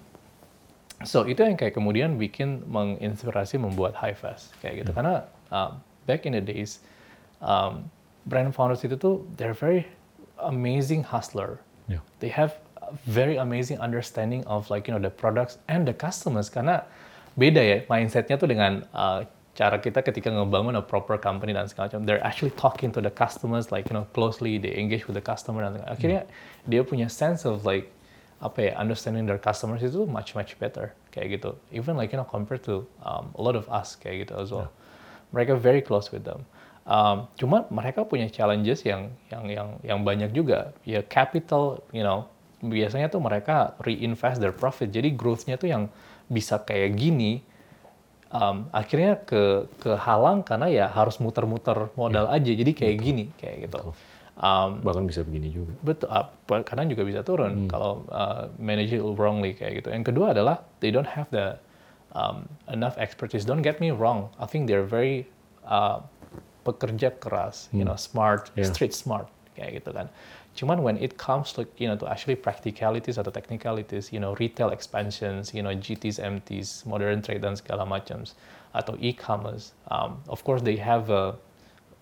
[1.03, 6.23] so itu yang kayak kemudian bikin menginspirasi membuat high fast kayak gitu karena um, back
[6.23, 6.79] in the days
[7.43, 7.89] um,
[8.25, 9.83] brand founders itu tuh they're very
[10.45, 12.01] amazing hustler Yeah.
[12.17, 12.57] they have
[13.05, 16.85] very amazing understanding of like you know the products and the customers karena
[17.35, 21.87] beda ya mindsetnya tuh dengan uh, cara kita ketika ngebangun a proper company dan segala
[21.87, 25.23] macam they're actually talking to the customers like you know closely they engage with the
[25.23, 26.21] customer dan segala- akhirnya
[26.67, 27.87] dia punya sense of like
[28.43, 31.55] apa ya understanding their customers itu much much better kayak gitu.
[31.71, 34.67] Even like you know compared to um, a lot of us kayak gitu as well.
[35.31, 36.43] Mereka very close with them.
[36.85, 40.75] Um, cuma mereka punya challenges yang yang yang yang banyak juga.
[40.83, 42.27] Ya capital you know
[42.59, 44.91] biasanya tuh mereka reinvest their profit.
[44.91, 45.87] Jadi growth-nya tuh yang
[46.27, 47.39] bisa kayak gini
[48.33, 53.93] um, akhirnya ke kehalang karena ya harus muter-muter modal aja jadi kayak gini kayak gitu
[54.39, 55.73] um, Bahkan bisa begini juga.
[55.83, 56.27] Betul, uh,
[56.63, 59.91] kadang juga bisa turun kalau uh, manage it wrongly kayak gitu.
[59.91, 61.55] Yang kedua adalah they don't have the
[62.15, 63.47] um, enough expertise.
[63.47, 65.27] Don't get me wrong, I think they're very
[65.67, 66.03] uh,
[66.65, 68.67] pekerja keras, you know, smart, Yeah.
[68.67, 70.11] street smart kayak gitu kan.
[70.55, 74.71] Cuman when it comes to you know to actually practicalities atau technicalities, you know, retail
[74.71, 78.23] expansions, you know, GTs, MTs, modern trade dan segala macam,
[78.71, 81.35] atau e-commerce, um, of course they have a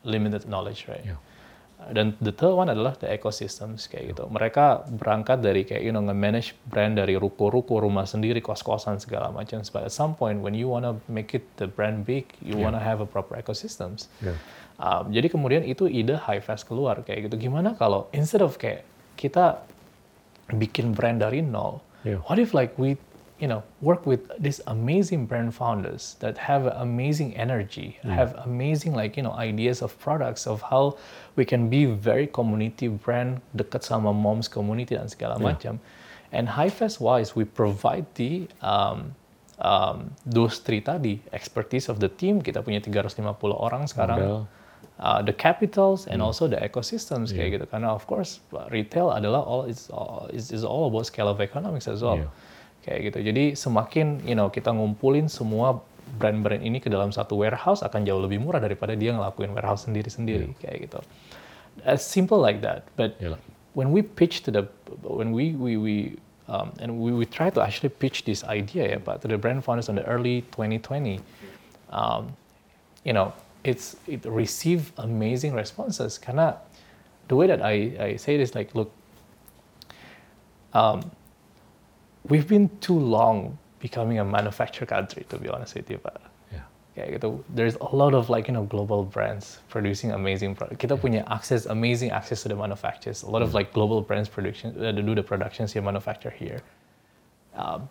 [0.06, 1.02] limited knowledge, right?
[1.02, 1.18] Yeah.
[1.92, 4.24] Dan the third one adalah the ecosystems kayak gitu.
[4.32, 9.60] Mereka berangkat dari kayak you know nge-manage brand dari ruko-ruko, rumah sendiri, kos-kosan segala macam.
[9.68, 13.04] But at some point when you wanna make it the brand big, you wanna have
[13.04, 14.08] a proper ecosystems.
[14.24, 14.40] Yeah.
[14.84, 17.48] Um, jadi kemudian itu ide high fast keluar kayak gitu.
[17.48, 18.84] Gimana kalau instead of kayak
[19.16, 19.64] kita
[20.52, 22.20] bikin brand dari nol, Yeah.
[22.28, 23.00] what if like we
[23.40, 29.16] you know work with these amazing brand founders that have amazing energy, have amazing like
[29.16, 31.00] you know ideas of products of how
[31.40, 35.80] we can be very community brand dekat sama moms community dan segala macam.
[36.36, 39.16] And high fast wise we provide the um,
[39.64, 43.24] um, those three tadi expertise of the team kita punya 350
[43.56, 44.44] orang sekarang.
[45.00, 47.66] Uh, the capitals and also the ecosystems kayak gitu.
[47.68, 51.88] Karena of course retail adalah all is all is, is all about scale of economics
[51.88, 52.20] as well.
[52.20, 52.30] Iya.
[52.84, 53.20] kayak gitu.
[53.32, 55.80] Jadi semakin you know kita ngumpulin semua
[56.20, 60.52] brand-brand ini ke dalam satu warehouse akan jauh lebih murah daripada dia ngelakuin warehouse sendiri-sendiri
[60.60, 61.00] kayak gitu.
[61.88, 63.40] As simple like that but Iyalah.
[63.74, 64.68] when we pitch to the
[65.02, 65.96] when we we we
[66.52, 69.64] um, and we, we try to actually pitch this idea ya Pak to the brand
[69.64, 71.24] founders in the early 2020
[71.90, 72.36] um,
[73.08, 73.34] you know
[73.64, 76.58] it's it received amazing responses karena
[77.28, 78.92] the way that I, I say it is like look
[80.74, 81.12] um,
[82.28, 86.20] we've been too long becoming a manufacturer country to be honest with you Pak
[86.54, 86.66] Yeah.
[86.94, 87.42] kayak gitu.
[87.50, 90.78] There's a lot of like you know global brands producing amazing product.
[90.78, 93.26] Kita punya access, amazing access to the manufacturers.
[93.26, 96.62] A lot of like global brands production uh, do the productions here, manufacture here.
[97.58, 97.90] Um,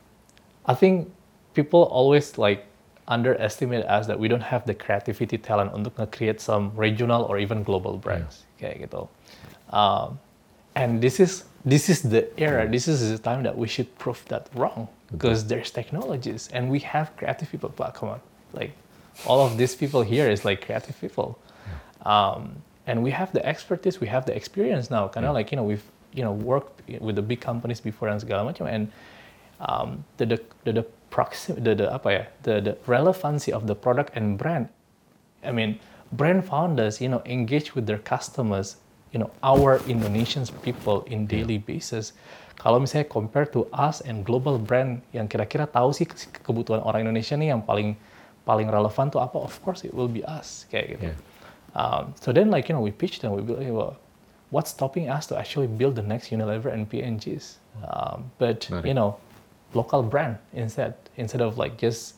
[0.71, 1.11] I think
[1.55, 2.63] people always like
[3.09, 7.63] underestimate us that we don't have the creativity talent untuk nge-create some regional or even
[7.63, 9.11] global brands kayak gitu.
[9.75, 10.19] Um,
[10.75, 12.69] and this is this is the era.
[12.69, 16.79] This is the time that we should prove that wrong because there's technologies and we
[16.81, 17.71] have creative people.
[17.75, 18.21] But come on,
[18.53, 18.73] like
[19.27, 21.39] all of these people here is like creative people,
[22.07, 25.09] um, and we have the expertise, we have the experience now.
[25.09, 28.21] Kind of like you know we've you know worked with the big companies before and
[28.21, 28.93] segala macam and
[29.61, 33.77] um, the the the, the proxim the, the apa ya the the relevancy of the
[33.77, 34.73] product and brand
[35.45, 35.79] I mean,
[36.13, 38.77] brand founders, you know, engage with their customers,
[39.13, 42.13] you know, our Indonesian people in daily basis.
[42.57, 47.03] Kalau misalnya compare to us and global brand yang kira-kira tahu sih ke- kebutuhan orang
[47.09, 47.99] Indonesia nih yang paling
[48.47, 49.35] paling relevan tuh apa?
[49.35, 51.11] Of course it will be us kayak gitu.
[51.11, 51.19] Yeah.
[51.75, 53.99] Um, so then like you know we pitch them, we be like, well,
[54.55, 57.59] what's stopping us to actually build the next Unilever and P&Gs?
[57.83, 59.17] Um, but you know,
[59.75, 62.17] local brand instead instead of like just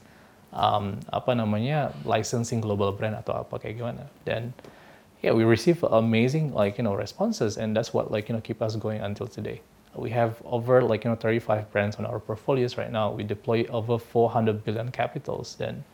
[0.55, 4.07] um, apa namanya licensing global brand atau apa kayak gimana.
[4.25, 4.55] Dan
[5.25, 8.63] yeah we receive amazing like you know responses and that's what like you know keep
[8.63, 9.61] us going until today.
[9.95, 13.11] We have over like you know 35 brands on our portfolios right now.
[13.11, 15.55] We deploy over 400 billion capitals.
[15.55, 15.85] Then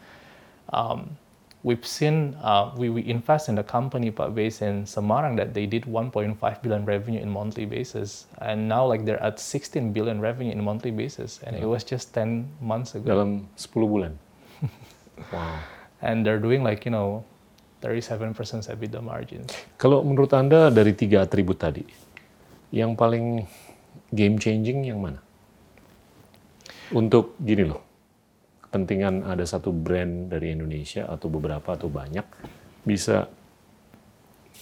[0.73, 1.17] um,
[1.63, 5.67] we've seen uh, we, we invest in the company but based in Semarang that they
[5.67, 10.53] did 1.5 billion revenue in monthly basis and now like they're at 16 billion revenue
[10.53, 14.13] in monthly basis and it was just 10 months ago Dalam 10 bulan.
[15.33, 15.61] wow.
[16.01, 17.25] and they're doing like you know
[17.81, 19.49] 37% EBITDA margins
[19.81, 21.85] Kalau menurut Anda dari tiga atribut tadi,
[22.69, 23.49] yang paling
[24.13, 25.21] game changing yang mana?
[26.93, 27.81] Untuk gini loh,
[28.71, 32.23] kepentingan ada satu brand dari Indonesia atau beberapa atau banyak
[32.87, 33.27] bisa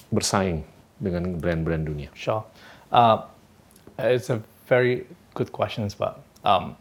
[0.09, 0.65] bersaing
[0.97, 2.09] dengan brand-brand dunia.
[2.17, 2.41] Sure.
[2.89, 3.29] Uh,
[4.01, 5.05] it's a very
[5.37, 6.17] good questions, Pak.
[6.41, 6.73] Um,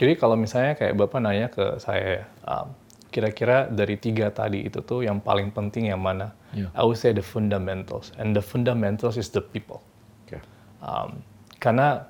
[0.00, 2.72] jadi kalau misalnya kayak Bapak nanya ke saya, um,
[3.12, 6.32] kira-kira dari tiga tadi itu tuh yang paling penting yang mana?
[6.56, 6.72] Yeah.
[6.72, 8.16] I would say the fundamentals.
[8.16, 9.84] And the fundamentals is the people.
[10.24, 10.40] Oke.
[10.80, 11.20] Um,
[11.60, 12.08] karena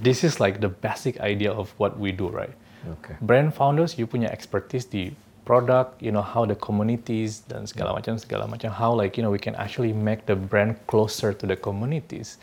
[0.00, 2.56] this is like the basic idea of what we do, right?
[2.90, 3.14] Oke.
[3.22, 5.14] brand founders you punya expertise di
[5.44, 8.70] product you know how the communities dan segala macam segala macam.
[8.70, 12.38] How like you know we can actually make the brand closer to the communities.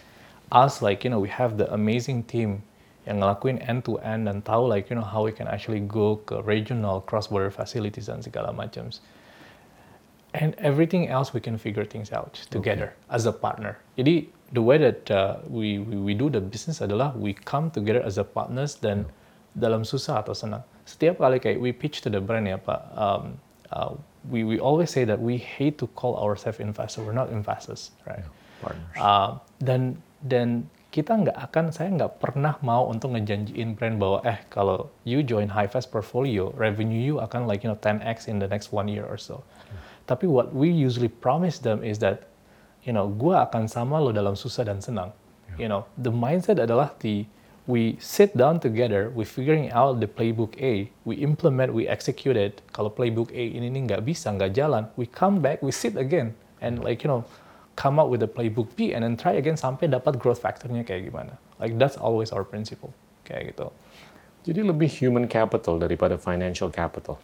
[0.51, 2.63] Us like you know we have the amazing team
[3.07, 6.19] yang ngelakuin end to end dan tahu like you know how we can actually go
[6.27, 8.91] ke regional cross border facilities dan segala macam.
[10.29, 13.81] And everything else we can figure things out together as a partner.
[13.97, 18.03] Jadi the way that uh, we, we we do the business adalah we come together
[18.05, 19.09] as a partners dan
[19.59, 20.63] dalam susah atau senang.
[20.87, 23.37] Setiap kali kayak we pitch to the brand ya Pak, um,
[23.75, 23.93] uh,
[24.31, 27.03] we we always say that we hate to call ourselves investor.
[27.03, 28.25] We're not investors, right?
[28.63, 28.95] Partners.
[28.95, 34.41] Uh, dan dan kita nggak akan, saya nggak pernah mau untuk ngejanjiin brand bahwa eh
[34.49, 38.73] kalau you join Highfast portfolio, revenue you akan like you know 10x in the next
[38.73, 39.45] one year or so.
[40.09, 42.25] Tapi what we usually promise them is that
[42.81, 45.13] you know gua akan sama lo dalam susah dan senang.
[45.61, 47.29] You know the mindset adalah the
[47.69, 52.65] we sit down together, we figuring out the playbook A, we implement, we execute it.
[52.73, 56.33] Kalau playbook A ini nih nggak bisa, nggak jalan, we come back, we sit again,
[56.65, 57.21] and like you know,
[57.77, 61.13] come up with the playbook B, and then try again sampai dapat growth factornya kayak
[61.13, 61.37] gimana.
[61.61, 62.89] Like that's always our principle,
[63.29, 63.69] kayak gitu.
[64.49, 67.21] Jadi lebih human capital daripada financial capital.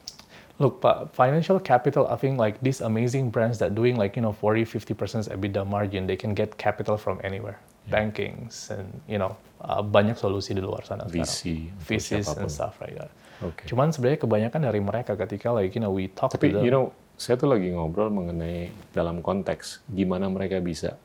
[0.61, 4.31] Look, Pak, financial capital, I think like these amazing brands that doing like, you know,
[4.31, 7.59] 40, 50% EBITDA margin, they can get capital from anywhere.
[7.85, 11.85] Bankings and, you know, uh, banyak solusi di luar sana VC, sekarang.
[11.85, 13.11] VCs and stuff like that.
[13.45, 13.67] Oke.
[13.69, 16.63] Cuman sebenarnya kebanyakan dari mereka ketika like, you know, we talk Tapi to them.
[16.65, 20.97] you know, saya tuh lagi ngobrol mengenai dalam konteks gimana mereka bisa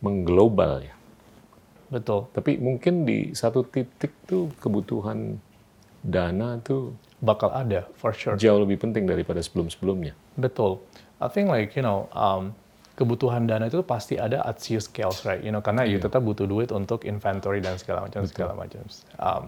[0.00, 0.94] mengglobal ya.
[1.88, 2.26] betul.
[2.34, 5.38] Tapi mungkin di satu titik tuh kebutuhan
[6.02, 6.92] dana tuh
[7.24, 8.36] Bakal ada, for sure.
[8.36, 10.12] jauh lebih penting daripada sebelum-sebelumnya.
[10.36, 10.82] Betul.
[11.22, 12.52] I think like you know um,
[12.94, 15.42] kebutuhan dana itu pasti ada at few scales, right?
[15.42, 18.82] You know karena you tetap butuh duit untuk inventory dan segala macam segala macam.
[19.18, 19.44] Um,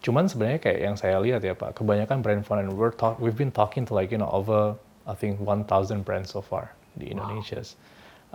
[0.00, 3.36] cuman sebenarnya kayak yang saya lihat ya Pak, kebanyakan brand fund and we're talk, we've
[3.36, 4.76] been talking to like you know over
[5.08, 7.64] I think 1,000 brands so far di Indonesia.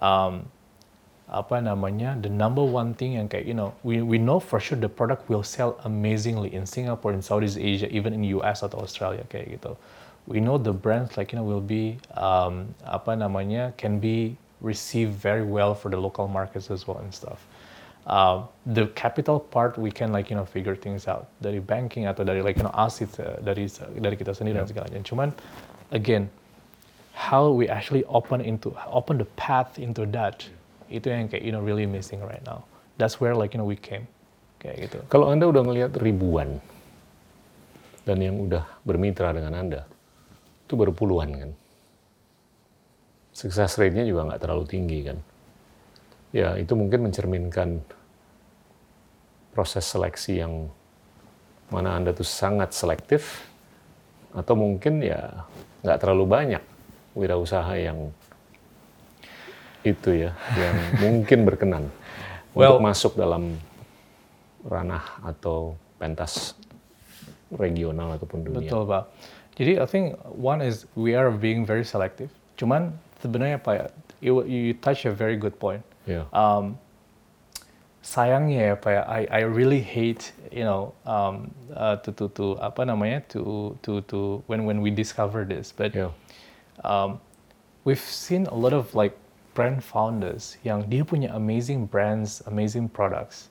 [0.01, 0.49] Um,
[1.33, 4.77] apa namanya the number one thing yang kayak you know we we know for sure
[4.77, 9.23] the product will sell amazingly in Singapore in Southeast Asia even in US atau Australia
[9.31, 9.73] kayak gitu
[10.27, 15.13] we know the brands like you know will be um, apa namanya can be received
[15.13, 17.45] very well for the local markets as well and stuff.
[18.07, 18.43] Uh,
[18.75, 21.27] the capital part we can like you know figure things out.
[21.39, 23.67] Dari banking atau dari like you know us itu dari
[23.99, 25.29] dari kita sendiri dan segalanya cuman
[25.95, 26.27] again
[27.13, 30.43] how we actually open into open the path into that
[30.91, 32.67] itu yang kayak you know really missing right now.
[32.99, 34.09] That's where like you know we came.
[34.59, 34.97] Kayak gitu.
[35.07, 36.59] Kalau Anda udah ngelihat ribuan
[38.03, 39.87] dan yang udah bermitra dengan Anda,
[40.67, 41.51] itu baru puluhan kan.
[43.33, 45.17] Success rate-nya juga nggak terlalu tinggi kan.
[46.33, 47.81] Ya, itu mungkin mencerminkan
[49.53, 50.69] proses seleksi yang
[51.69, 53.45] mana Anda tuh sangat selektif,
[54.33, 55.45] atau mungkin ya
[55.85, 56.63] nggak terlalu banyak
[57.13, 58.09] wirausaha yang
[59.85, 61.89] itu ya, yang mungkin berkenan
[62.53, 63.57] Well- untuk masuk dalam
[64.63, 66.55] ranah atau pentas
[67.53, 68.69] regional ataupun dunia.
[68.69, 69.03] Betul pak.
[69.53, 72.33] Jadi I think one is we are being very selective.
[72.57, 73.85] Cuman sebenarnya pak ya,
[74.19, 75.79] you, you touch a very good point.
[76.03, 76.27] Ya.
[76.35, 76.75] Um,
[78.03, 82.59] sayangnya ya pak ya, I, I really hate you know um, uh, to to to
[82.59, 86.11] apa namanya to to to when when we discover this, but Ya.
[86.83, 87.23] um,
[87.87, 89.15] we've seen a lot of like
[89.55, 93.47] brand founders yang dia punya amazing brands, amazing products,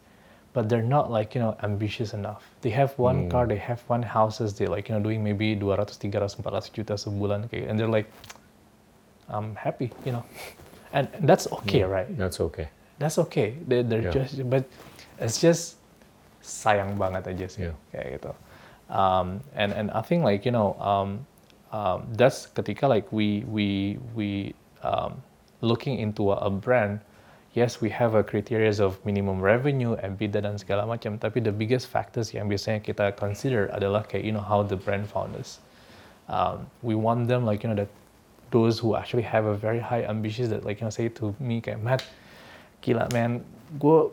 [0.52, 2.44] but they're not like you know ambitious enough.
[2.60, 5.96] They have one car, they have one houses, they like you know doing maybe 200,
[5.96, 8.12] 300, 400 juta sebulan kayak, and they're like,
[9.32, 10.24] I'm happy, you know,
[10.92, 12.06] and that's okay, right?
[12.16, 12.68] That's okay.
[13.00, 13.56] That's okay.
[13.66, 14.14] They, they're Yeah.
[14.14, 14.68] just, but
[15.18, 15.80] it's just
[16.44, 17.76] sayang banget aja sih Yeah.
[17.90, 18.32] kayak gitu.
[18.92, 21.24] Um, and and I think like you know um,
[21.72, 24.52] um, that's ketika like we we we
[24.84, 25.24] um,
[25.64, 27.00] looking into a, a brand.
[27.52, 31.20] Yes, we have a criteria of minimum revenue, EBITDA dan segala macam.
[31.20, 35.04] Tapi the biggest factors yang biasanya kita consider adalah kayak you know how the brand
[35.04, 35.60] founders.
[36.32, 37.92] Um, we want them like you know that
[38.52, 41.64] those who actually have a very high ambitions that like you know say to me
[41.64, 42.04] kayak Matt,
[42.84, 43.40] gila man,
[43.80, 44.12] gue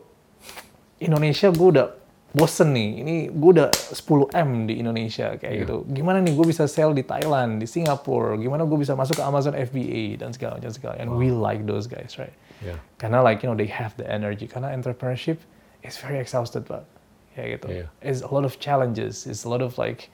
[0.98, 1.88] Indonesia gue udah
[2.30, 5.82] bosen nih, ini gue udah 10 m di Indonesia kayak gitu.
[5.90, 9.58] Gimana nih gue bisa sell di Thailand, di Singapura, gimana gue bisa masuk ke Amazon
[9.58, 10.94] FBA dan segala macam segala.
[11.02, 12.32] And we like those guys, right?
[12.62, 12.78] Yeah.
[13.02, 14.46] Karena like you know they have the energy.
[14.46, 15.42] Karena entrepreneurship
[15.82, 16.86] is very exhausted, but
[17.34, 17.66] ya gitu.
[17.66, 17.86] Iya.
[17.98, 19.26] It's a lot of challenges.
[19.26, 20.06] It's a lot of like,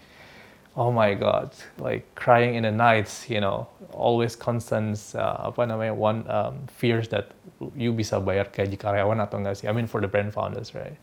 [0.77, 1.51] oh my god,
[1.81, 3.27] like crying in the nights.
[3.29, 7.33] You know, always constant uh, apa namanya one um, fears that
[7.73, 9.67] you bisa bayar gaji karyawan atau enggak sih?
[9.67, 10.95] I mean for the brand founders, right?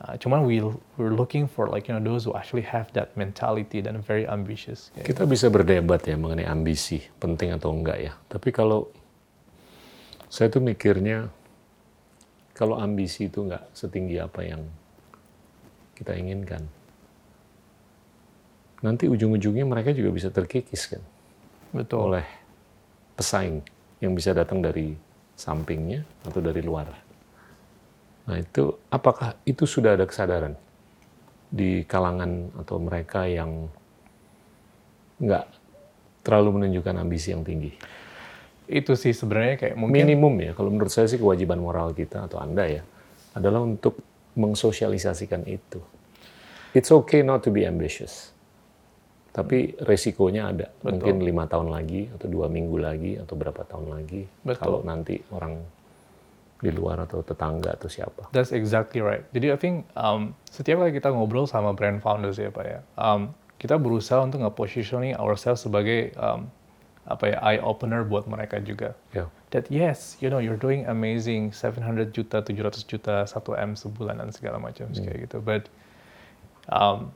[0.00, 0.64] Uh, cuman we
[0.96, 4.88] we're looking for like you know those who actually have that mentality dan very ambitious.
[4.96, 8.12] kayak Kita bisa berdebat ya mengenai ambisi, penting atau enggak ya.
[8.32, 8.88] Tapi kalau
[10.32, 11.28] saya tuh mikirnya,
[12.56, 14.64] kalau ambisi itu enggak setinggi apa yang
[16.00, 16.64] kita inginkan,
[18.80, 21.02] nanti ujung-ujungnya mereka juga bisa terkikis kan
[21.70, 22.12] Betul.
[22.12, 22.26] oleh
[23.14, 23.60] pesaing
[24.00, 24.96] yang bisa datang dari
[25.36, 26.88] sampingnya atau dari luar.
[28.28, 30.56] Nah itu, apakah itu sudah ada kesadaran
[31.48, 33.68] di kalangan atau mereka yang
[35.20, 35.44] nggak
[36.24, 37.72] terlalu menunjukkan ambisi yang tinggi?
[38.70, 42.38] Itu sih sebenarnya kayak mungkin Minimum ya, kalau menurut saya sih kewajiban moral kita atau
[42.38, 42.82] Anda ya,
[43.34, 43.98] adalah untuk
[44.38, 45.82] mengsosialisasikan itu.
[46.70, 48.30] It's okay not to be ambitious.
[49.30, 50.66] Tapi resikonya ada.
[50.82, 54.26] Mungkin lima tahun lagi, atau dua minggu lagi, atau berapa tahun lagi.
[54.42, 54.62] Betul.
[54.62, 55.62] Kalau nanti orang
[56.60, 58.28] di luar atau tetangga atau siapa.
[58.36, 59.24] That's exactly right.
[59.32, 63.32] Jadi I think um, setiap kali kita ngobrol sama brand founders ya Pak ya, um,
[63.56, 66.52] kita berusaha untuk nge-positioning ourselves sebagai um,
[67.08, 68.92] apa ya eye opener buat mereka juga.
[69.16, 69.26] Ya.
[69.50, 74.30] That yes, you know you're doing amazing 700 juta, 700 juta, 1 m sebulan dan
[74.30, 75.40] segala macam kayak gitu.
[75.40, 75.72] But
[76.68, 77.10] um,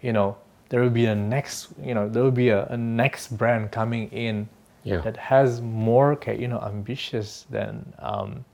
[0.00, 3.36] you know there will be a next, you know there will be a, a next
[3.36, 4.48] brand coming in
[4.86, 5.02] Yeah.
[5.02, 8.44] that has more you know ambitious than um,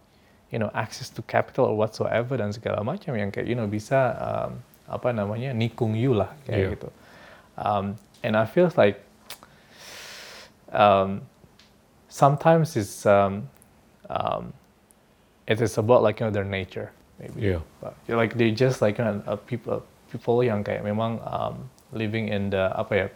[0.50, 4.16] you know access to capital or whatsoever dan segala macam yang kayak you know bisa
[4.18, 4.58] um,
[4.90, 6.72] apa namanya nikung you lah kayak Yeah.
[6.74, 6.88] gitu.
[7.54, 7.84] Um,
[8.26, 8.98] and I feel like
[10.72, 11.22] um,
[12.08, 13.48] sometimes it's um,
[14.10, 14.52] um,
[15.46, 16.90] it is about like you know their nature
[17.20, 17.40] maybe.
[17.52, 17.60] Yeah.
[17.80, 22.28] But, like they just like you know, uh, people people yang kayak memang um, living
[22.28, 23.06] in the apa ya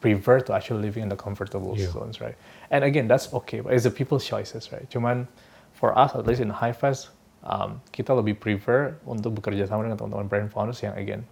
[0.00, 1.90] prefer to actually living in the comfortable Yeah.
[1.90, 2.36] zones right
[2.70, 5.24] and again that's okay but it's the people's choices right cuman
[5.72, 7.10] for us at least in high fast
[7.42, 11.22] um, kita lebih prefer untuk bekerja sama dengan teman-teman brand founders yang again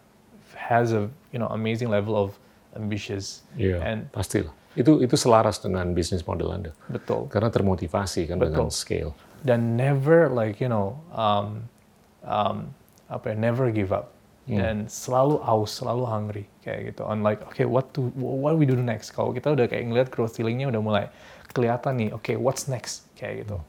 [0.57, 2.35] has a you know amazing level of
[2.79, 4.55] ambitious Iya, and pastilah.
[4.79, 6.71] Itu itu selaras dengan bisnis model Anda.
[6.87, 8.71] betul Karena termotivasi kan dengan Betul.
[8.71, 9.11] scale.
[9.43, 11.67] dan never like you know um,
[12.23, 12.71] um,
[13.11, 14.15] apa ya never give up
[14.59, 18.75] dan selalu aus selalu hungry kayak gitu on like okay what to what we do
[18.75, 21.05] next kalau kita udah kayak ngeliat growth ceilingnya udah mulai
[21.55, 23.63] kelihatan nih okay what's next kayak gitu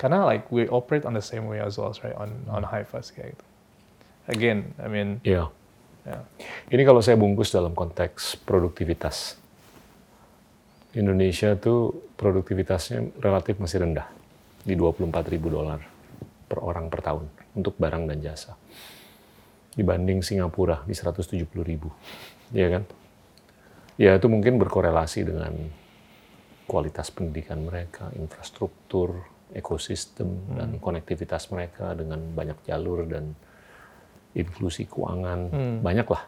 [0.00, 3.12] karena like we operate on the same way as well right on on high fast
[3.12, 3.44] kayak gitu
[4.30, 5.52] again I mean Iya.
[6.08, 6.22] yeah.
[6.72, 9.38] Ini kalau saya bungkus dalam konteks produktivitas.
[10.92, 14.04] Indonesia tuh produktivitasnya relatif masih rendah
[14.60, 15.80] di 24 ribu dolar
[16.44, 17.24] per orang per tahun
[17.56, 18.52] untuk barang dan jasa.
[19.72, 21.88] Dibanding Singapura di 170 ribu.
[22.52, 22.82] Iya kan?
[23.96, 25.52] Ya itu mungkin berkorelasi dengan
[26.68, 33.36] kualitas pendidikan mereka, infrastruktur, ekosistem, dan konektivitas mereka dengan banyak jalur dan
[34.32, 35.52] inklusi keuangan,
[35.84, 36.24] banyak lah.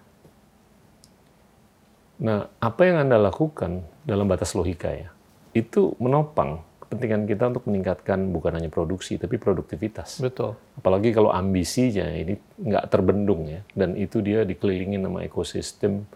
[2.21, 5.09] Nah, apa yang Anda lakukan dalam batas logika ya,
[5.57, 6.61] itu menopang
[6.95, 10.23] kepentingan kita untuk meningkatkan bukan hanya produksi, tapi produktivitas.
[10.23, 16.07] betul Apalagi kalau ambisinya ini nggak terbendung ya, dan itu dia dikelilingi nama ekosistem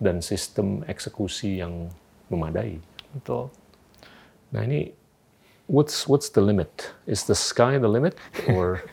[0.00, 1.92] dan sistem eksekusi yang
[2.32, 2.80] memadai.
[3.12, 3.52] betul
[4.50, 4.90] Nah ini,
[5.68, 6.96] what's what's the limit?
[7.04, 8.16] Is the sky the limit,
[8.50, 8.80] or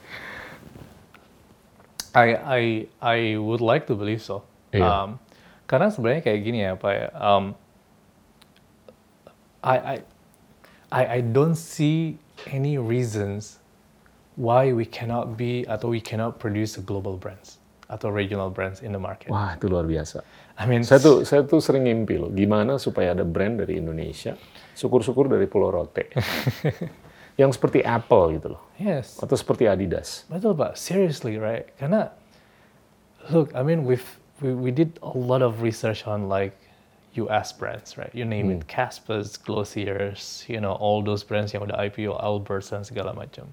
[2.13, 2.61] I I
[3.01, 4.45] I would like to believe so.
[4.75, 4.85] Iya.
[4.85, 5.09] Um,
[5.65, 7.07] karena sebenarnya kayak gini ya Pak ya.
[7.17, 7.57] Um,
[9.65, 9.95] I I
[10.91, 12.17] I I don't see
[12.47, 13.59] any reasons
[14.37, 17.57] why we cannot be atau we cannot produce a global brands
[17.87, 19.31] atau regional brands in the market.
[19.31, 20.21] Wah, itu luar biasa.
[20.59, 24.35] I mean, Saya tuh saya tuh sering ngimpi loh, gimana supaya ada brand dari Indonesia,
[24.75, 26.11] syukur-syukur dari Pulau Rote.
[27.41, 28.61] yang seperti Apple gitu loh.
[28.81, 30.25] yes, Atau seperti Adidas.
[30.27, 30.75] betul pak.
[30.75, 31.69] Seriously, right?
[31.79, 32.09] Karena
[33.29, 34.05] look, I mean, we've
[34.41, 36.57] we, we did a lot of research on like
[37.13, 38.11] US brands, right?
[38.13, 42.81] You name it, Caspers, Glossiers, you know, all those brands yang udah IPO, Alberts dan
[42.81, 43.49] segala macam.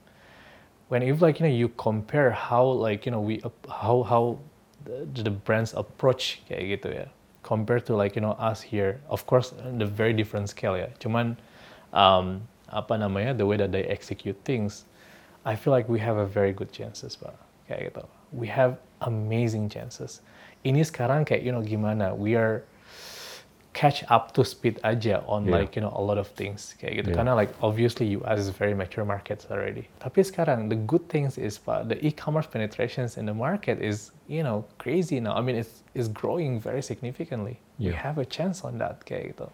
[0.88, 4.38] When if like you know you compare how like you know we how how
[4.84, 7.06] the, the brands approach kayak gitu ya,
[7.40, 10.92] compared to like you know us here, of course the very different scale ya.
[11.00, 11.40] Cuman
[11.96, 14.84] um, apa namanya the way that they execute things,
[15.48, 17.32] I feel like we have a very good chances pak
[17.64, 18.04] kayak gitu.
[18.36, 20.20] We have amazing chances.
[20.68, 22.60] Ini sekarang kayak you know gimana we are
[23.74, 25.58] catch up to speed aja on Yeah.
[25.58, 26.78] like you know a lot of things.
[26.78, 27.08] Kayak gitu.
[27.10, 27.18] Yeah.
[27.18, 29.90] karena like obviously US is very mature markets already.
[29.98, 34.46] Tapi sekarang the good things is pak the e-commerce penetrations in the market is you
[34.46, 35.34] know crazy now.
[35.34, 37.58] I mean it's is growing very significantly.
[37.82, 39.50] We have a chance on that kayak gitu.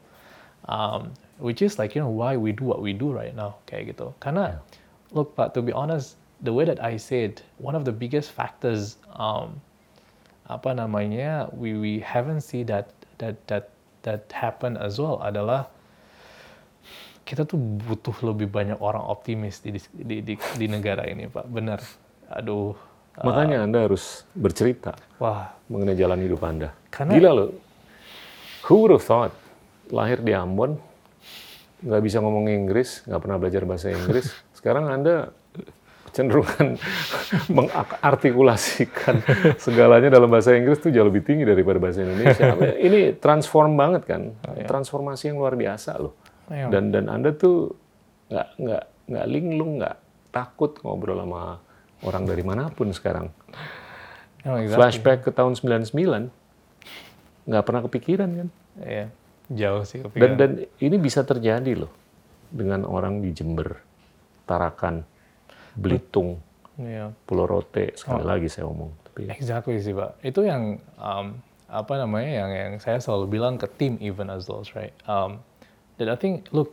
[0.68, 3.96] Um, which is like you know why we do what we do right now kayak
[3.96, 4.12] gitu.
[4.20, 4.60] Karena
[5.16, 9.00] look pak to be honest the way that I said one of the biggest factors
[9.16, 9.64] um,
[10.44, 15.68] apa namanya we we haven't see that that that that happen as well adalah
[17.22, 21.80] kita tuh butuh lebih banyak orang optimis di di di, di negara ini pak benar
[22.28, 22.74] aduh
[23.20, 26.72] Makanya Anda harus bercerita wah mengenai jalan hidup Anda.
[26.88, 27.50] Karena- Gila loh.
[28.64, 29.34] Who would have thought?
[29.90, 30.78] Lahir di Ambon,
[31.84, 34.30] nggak bisa ngomong Inggris, nggak pernah belajar bahasa Inggris.
[34.56, 35.34] Sekarang Anda
[36.10, 36.76] cenderungan
[37.56, 39.22] mengartikulasikan
[39.56, 42.54] segalanya dalam bahasa Inggris tuh jauh lebih tinggi daripada bahasa Indonesia.
[42.86, 44.34] Ini transform banget kan,
[44.66, 46.14] transformasi yang luar biasa loh.
[46.50, 46.66] Iya.
[46.68, 47.74] Dan dan Anda tuh
[48.30, 49.96] nggak nggak nggak linglung, nggak
[50.30, 51.58] takut ngobrol sama
[52.06, 53.30] orang dari mana pun sekarang.
[54.40, 54.72] exactly.
[54.72, 56.30] Flashback ke tahun 99,
[57.50, 58.48] nggak pernah kepikiran kan.
[58.80, 59.06] Iya,
[59.52, 60.34] jauh sih Dan, kepikiran.
[60.38, 60.50] dan
[60.80, 61.92] ini bisa terjadi loh
[62.50, 63.78] dengan orang di Jember,
[64.46, 65.06] Tarakan,
[65.76, 66.40] Belitung,
[66.80, 67.12] Iya.
[67.28, 67.92] Pulau Rote.
[67.92, 68.28] Sekali Oh.
[68.28, 68.90] lagi saya ngomong.
[69.04, 70.16] Tapi Exactly sih pak.
[70.24, 71.36] Itu yang um,
[71.68, 74.96] apa namanya yang yang saya selalu bilang ke tim even as well, right?
[75.04, 75.44] Um,
[76.00, 76.72] that I think look,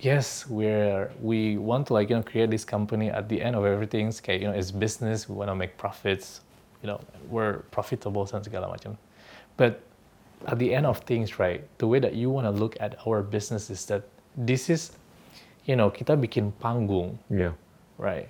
[0.00, 3.68] yes, we're we want to like you know create this company at the end of
[3.68, 4.08] everything.
[4.10, 6.40] Kayak you know it's business, we want to make profits,
[6.80, 6.98] you know
[7.28, 8.96] we're profitable dan segala macam.
[9.60, 9.84] But
[10.48, 11.60] at the end of things, right?
[11.76, 14.08] The way that you want to look at our business is that
[14.40, 14.96] this is,
[15.70, 17.54] you know, kita bikin panggung ya,
[17.94, 18.26] Right.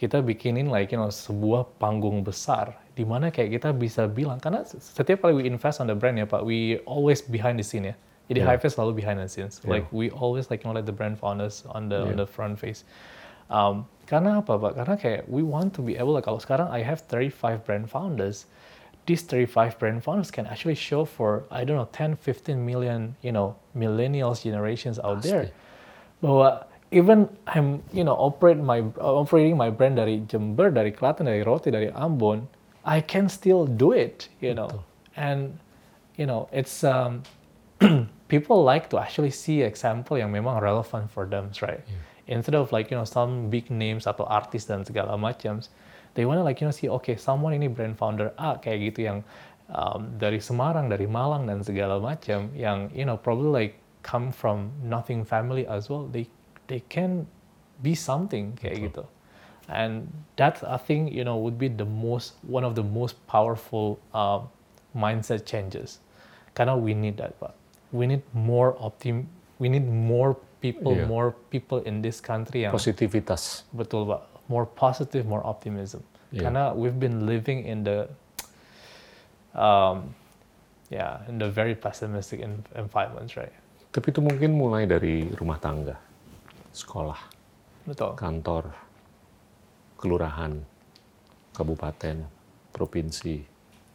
[0.00, 4.64] Kita bikinin like you know sebuah panggung besar di mana kayak kita bisa bilang karena
[4.64, 7.96] setiap kali we invest on the brand ya Pak, we always behind the scene ya.
[8.32, 8.48] Jadi Yeah.
[8.48, 9.60] Hive selalu behind the scenes.
[9.60, 9.76] Yeah.
[9.76, 12.24] Like we always like you know let the brand founders on the on Yeah.
[12.24, 12.88] the front face.
[13.52, 14.72] Um, karena apa Pak?
[14.78, 18.46] Karena kayak we want to be able like kalau sekarang I have 35 brand founders,
[19.10, 23.34] these 35 brand founders can actually show for I don't know 10 15 million, you
[23.34, 25.50] know, millennials generations out there
[26.22, 31.42] bahwa even I'm you know operate my operating my brand dari Jember, dari Klaten, dari
[31.42, 32.46] Roti, dari Ambon,
[32.84, 34.84] I can still do it, you know.
[35.16, 35.58] And
[36.16, 37.22] you know, it's um,
[38.28, 41.80] people like to actually see example yang memang relevant for them, right?
[42.26, 45.62] Instead of like you know some big names atau artis dan segala macam,
[46.14, 49.18] they wanna like you know see okay someone ini brand founder A kayak gitu yang
[49.70, 54.72] um, dari Semarang, dari Malang dan segala macam yang you know probably like come from
[54.82, 56.10] nothing family as well.
[56.10, 56.26] They
[56.70, 57.26] they can
[57.82, 59.04] be something kayak gitu.
[59.66, 60.06] And
[60.38, 64.42] that I think you know would be the most one of the most powerful uh,
[64.94, 65.98] mindset changes.
[66.54, 67.54] Karena we need that, Pak.
[67.90, 69.26] We need more optim.
[69.58, 71.06] We need more people, Iya.
[71.06, 73.66] more people in this country yang positivitas.
[73.70, 74.22] betul, Pak.
[74.50, 76.02] More positive, more optimism.
[76.34, 76.46] Iya.
[76.50, 78.10] Karena we've been living in the
[79.54, 80.14] um,
[80.90, 83.54] yeah, in the very pessimistic en- environments, right?
[83.90, 85.98] Tapi itu mungkin mulai dari rumah tangga,
[86.72, 87.18] sekolah,
[87.84, 88.14] Betul.
[88.14, 88.64] kantor,
[89.96, 90.62] kelurahan,
[91.52, 92.24] kabupaten,
[92.70, 93.44] provinsi.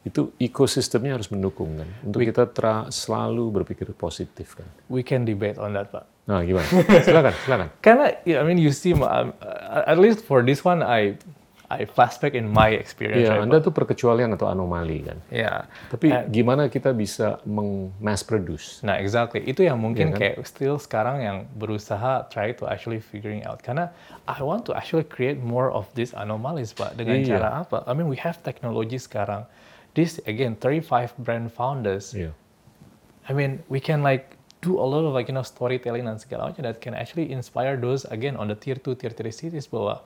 [0.06, 1.90] Itu ekosistemnya harus mendukung kan.
[2.06, 4.70] Untuk We- kita tra- selalu berpikir positif kan.
[4.86, 6.06] We can debate on that, Pak.
[6.30, 6.66] Nah gimana?
[7.02, 7.68] silakan, silakan.
[7.86, 9.02] Karena, I mean, you see, um,
[9.42, 11.18] uh, at least for this one, I
[11.66, 13.26] I flashback in my experience.
[13.26, 15.18] Iya, right, Anda tuh perkecualian atau anomali kan.
[15.34, 15.66] Yeah.
[15.90, 18.86] Tapi Eh, gimana kita bisa meng-mass produce?
[18.86, 19.42] Nah, exactly.
[19.42, 20.22] Itu yang mungkin Iya kan?
[20.22, 23.66] kayak still sekarang yang berusaha try to actually figuring out.
[23.66, 23.90] Karena
[24.30, 27.02] I want to actually create more of these anomalies, Pak.
[27.02, 27.28] Dengan Iya.
[27.42, 27.82] cara apa?
[27.90, 29.50] I mean, we have technology sekarang.
[29.98, 32.14] This, again, 35 brand founders.
[32.14, 32.30] Iya.
[33.26, 36.54] I mean, we can like do a lot of like, you know, storytelling dan segala
[36.54, 40.06] macam that can actually inspire those, again, on the tier 2, tier 3 cities bahwa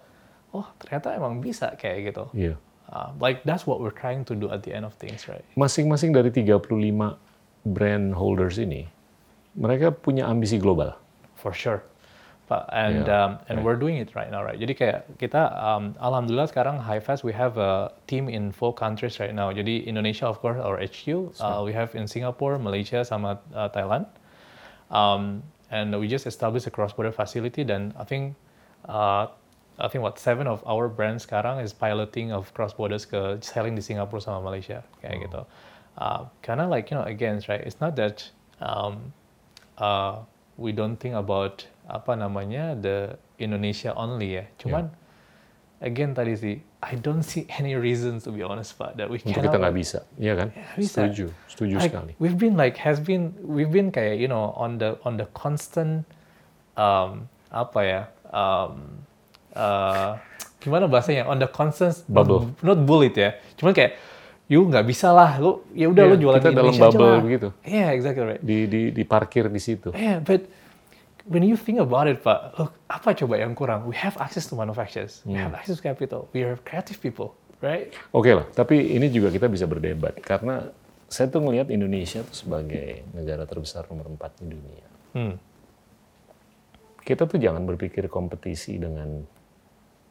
[0.53, 2.25] oh ternyata emang bisa kayak gitu.
[2.33, 2.55] Iya.
[2.89, 5.45] Uh, like that's what we're trying to do at the end of things, right?
[5.53, 7.21] Masing-masing dari 35
[7.61, 8.89] brand holders ini,
[9.53, 10.97] mereka punya ambisi global.
[11.37, 11.85] For sure.
[12.49, 14.57] Pak, and Yeah, um, and we're doing it right now, right?
[14.57, 19.37] Jadi kayak kita, um, alhamdulillah sekarang Highfast we have a team in four countries right
[19.37, 19.53] now.
[19.53, 24.09] Jadi Indonesia of course our HQ, uh, we have in Singapore, Malaysia, sama uh, Thailand.
[24.89, 27.61] Um, and we just established a cross-border facility.
[27.61, 28.33] Dan I think,
[28.89, 29.29] uh,
[29.79, 33.79] I think what seven of our brands sekarang is piloting of cross borders ke selling
[33.79, 35.41] di Singapura sama Malaysia kayak gitu.
[35.95, 38.27] Uh, karena like you know again right, it's not that
[38.59, 39.15] um,
[39.79, 40.19] uh,
[40.59, 44.45] we don't think about apa namanya the Indonesia only ya.
[44.59, 44.91] Cuman
[45.79, 49.39] again tadi sih, I don't see any reasons to be honest Pak that we Untuk
[49.39, 50.51] cannot kita nggak bisa, iya kan?
[50.75, 51.07] bisa.
[51.07, 52.11] Setuju, setuju like, sekali.
[52.19, 56.03] We've been like has been we've been kayak you know on the on the constant
[56.75, 58.01] um, apa ya
[58.35, 59.07] um,
[59.53, 60.17] uh,
[60.57, 62.51] gimana bahasanya on the constant Bubble.
[62.59, 63.95] not, not bullet ya cuman kayak
[64.45, 66.91] you nggak bisa lah lu ya udah Iya, lu jualan kita di dalam Indonesia aja
[66.91, 67.21] bubble lah.
[67.21, 67.47] begitu.
[67.63, 69.89] yeah exactly right Di, di, diparkir di situ.
[69.91, 70.43] yeah but
[71.25, 74.53] when you think about it pak look apa coba yang kurang we have access to
[74.53, 75.45] manufacturers we Hmm.
[75.45, 79.45] have access to capital we are creative people right Oke lah, tapi ini juga kita
[79.45, 80.73] bisa berdebat karena
[81.05, 84.87] saya tuh ngelihat Indonesia tuh sebagai negara terbesar nomor 4 di dunia.
[85.13, 85.33] hmm.
[86.99, 89.25] Kita tuh jangan berpikir kompetisi dengan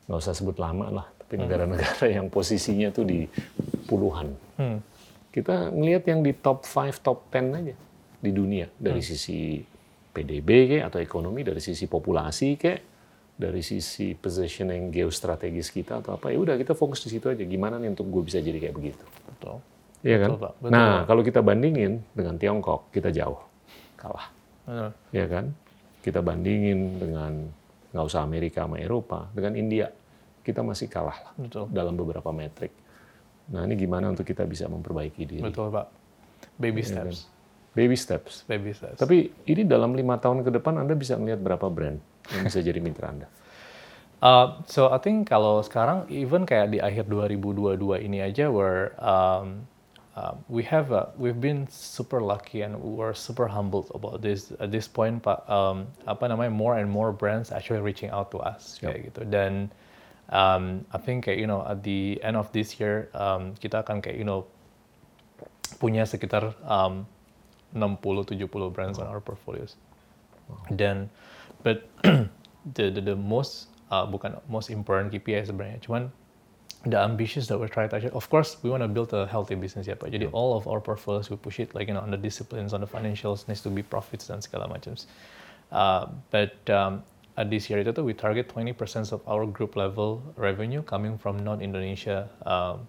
[0.08, 3.28] nggak usah sebut lama lah, tapi negara-negara yang posisinya tuh di
[3.84, 4.32] puluhan.
[4.56, 4.80] Hmm.
[5.28, 7.74] Kita ngelihat yang di top 5, top 10 aja
[8.18, 9.62] di dunia dari sisi
[10.10, 12.80] PDB kayak atau ekonomi, dari sisi populasi kayak
[13.38, 17.78] dari sisi positioning geostrategis kita atau apa ya udah kita fokus di situ aja gimana
[17.78, 19.62] nih untuk gue bisa jadi kayak begitu betul
[20.06, 20.28] Iya kan?
[20.30, 20.52] Betul, Pak.
[20.62, 23.40] Betul, nah, kalau kita bandingin dengan Tiongkok, kita jauh
[23.98, 24.30] kalah,
[24.62, 24.90] Betul.
[25.10, 25.44] ya kan?
[25.98, 27.32] Kita bandingin dengan
[27.90, 29.90] nggak usah Amerika sama Eropa, dengan India,
[30.48, 32.72] kita masih kalah lah betul dalam beberapa metrik.
[33.48, 35.44] Nah, ini gimana untuk kita bisa memperbaiki diri?
[35.44, 35.92] betul pak
[36.56, 37.04] baby kan?
[37.04, 37.28] steps
[37.76, 38.42] Baby steps.
[38.50, 42.02] baby steps Tapi ini dalam lima tahun ke depan Anda bisa melihat berapa brand
[42.34, 43.28] yang bisa jadi mitra Anda.
[44.18, 49.62] Uh, so I think kalau sekarang even kayak di akhir 2022 ini aja where um,
[50.18, 54.74] uh, we have uh, we've been super lucky and we're super humbled about this at
[54.74, 58.82] this point Pak um, apa namanya more and more brands actually reaching out to us
[58.82, 59.70] kayak gitu dan
[60.28, 64.00] um, I think kayak you know at the end of this year um, kita akan
[64.00, 64.48] kayak you know
[65.78, 67.04] punya sekitar um,
[67.74, 69.76] 60-70 brands on our portfolios.
[70.74, 71.10] Dan,
[71.62, 76.08] but the, the, the most, uh, bukan most important KPI sebenarnya, cuman
[76.86, 78.14] the ambitious that we're trying to achieve.
[78.14, 80.08] Of course, we want to build a healthy business ya Pak.
[80.14, 82.80] Jadi all of our portfolios we push it like you know on the disciplines, on
[82.80, 84.96] the financials needs to be profits dan segala macam.
[85.68, 87.04] Uh, but um,
[87.38, 88.74] at this year itu we target 20%
[89.14, 92.82] of our group level revenue coming from non-Indonesia um,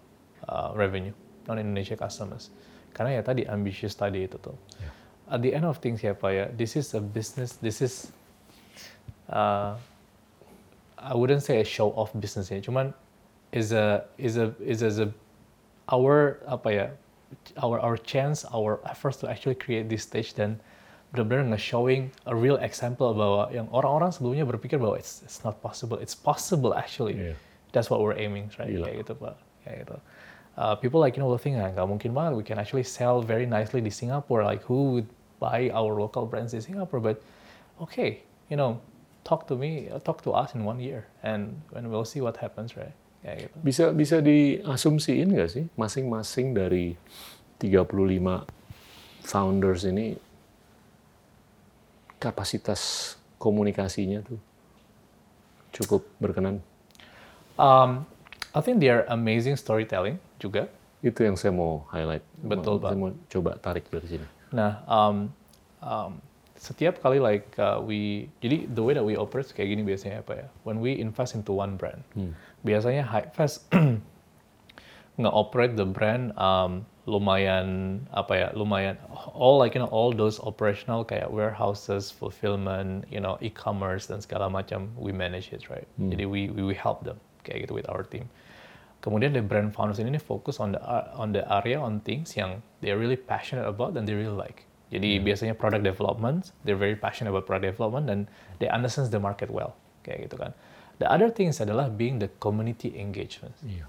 [0.49, 1.13] uh, revenue,
[1.45, 2.49] non-Indonesia customers.
[2.97, 4.57] Karena ya tadi ambitious tadi itu tuh.
[5.29, 8.09] At the end of things ya Pak ya, this is a business, this is
[9.29, 9.77] uh,
[10.97, 12.97] I wouldn't say a show off business ya, cuman
[13.53, 15.13] is a is a is as a
[15.93, 16.87] our apa ya
[17.61, 20.57] our our chance our efforts to actually create this stage dan
[21.09, 25.97] benar-benar nge-showing a real example bahwa yang orang-orang sebelumnya berpikir bahwa it's it's not possible
[25.97, 27.17] it's possible actually.
[27.17, 27.35] Iya.
[27.71, 28.69] that's what we're aiming right?
[28.69, 28.85] Gila.
[28.85, 29.35] kayak gitu pak.
[29.65, 29.97] Kayak gitu.
[30.59, 32.37] Uh, people like you know will think ah nggak mungkin banget.
[32.37, 34.45] We can actually sell very nicely di Singapore.
[34.45, 35.09] Like who would
[35.41, 36.99] buy our local brands in Singapore?
[37.01, 37.21] But
[37.79, 38.81] okay you know
[39.23, 42.77] talk to me talk to us in one year and and we'll see what happens
[42.77, 42.93] right?
[43.25, 43.55] Kayak gitu.
[43.65, 46.95] Bisa bisa diasumsiin nggak sih masing-masing dari
[47.59, 47.91] 35
[49.27, 50.15] founders ini
[52.19, 54.39] kapasitas komunikasinya tuh
[55.71, 56.59] cukup berkenan.
[57.55, 58.05] Um,
[58.51, 60.67] I think they are amazing storytelling juga.
[60.99, 62.25] Itu yang saya mau highlight.
[62.43, 62.99] Betul, Saya Pak.
[62.99, 64.27] mau coba tarik dari sini.
[64.51, 65.31] Nah, um,
[65.79, 66.11] um,
[66.59, 70.33] setiap kali like uh, we, jadi the way that we operate kayak gini biasanya apa
[70.43, 70.47] ya?
[70.67, 72.03] When we invest into one brand,
[72.67, 73.71] biasanya Highfast
[75.19, 78.47] nge-operate the brand um, lumayan apa ya?
[78.55, 78.95] Lumayan
[79.35, 84.47] all like you know all those operational kayak warehouses, fulfillment, you know e-commerce dan segala
[84.47, 85.87] macam we manage it right.
[85.99, 88.31] Jadi we, we we help them kayak gitu with our team.
[88.99, 90.81] Kemudian the brand founders ini focus on the
[91.15, 94.67] on the area on things yang they're really passionate about and they really like.
[94.89, 98.19] Jadi biasanya product development, they're very passionate about product development dan
[98.57, 100.51] they understand the market well, kayak gitu kan.
[100.99, 103.55] The other things adalah being the community engagement.
[103.63, 103.87] Iya.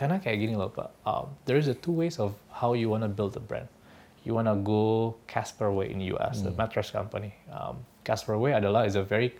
[0.00, 3.04] Karena kayak gini loh Pak, um, there is a two ways of how you wanna
[3.04, 3.68] build a brand.
[4.24, 7.36] You wanna go Casper way in US, the mattress company.
[7.52, 9.36] Um, Casper way adalah is a very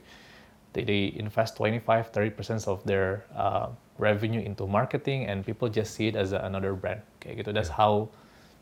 [0.76, 6.12] they, they invest 25 30% of their uh, revenue into marketing and people just see
[6.12, 7.00] it as a, another brand.
[7.24, 7.56] Kayak gitu.
[7.56, 8.12] That's how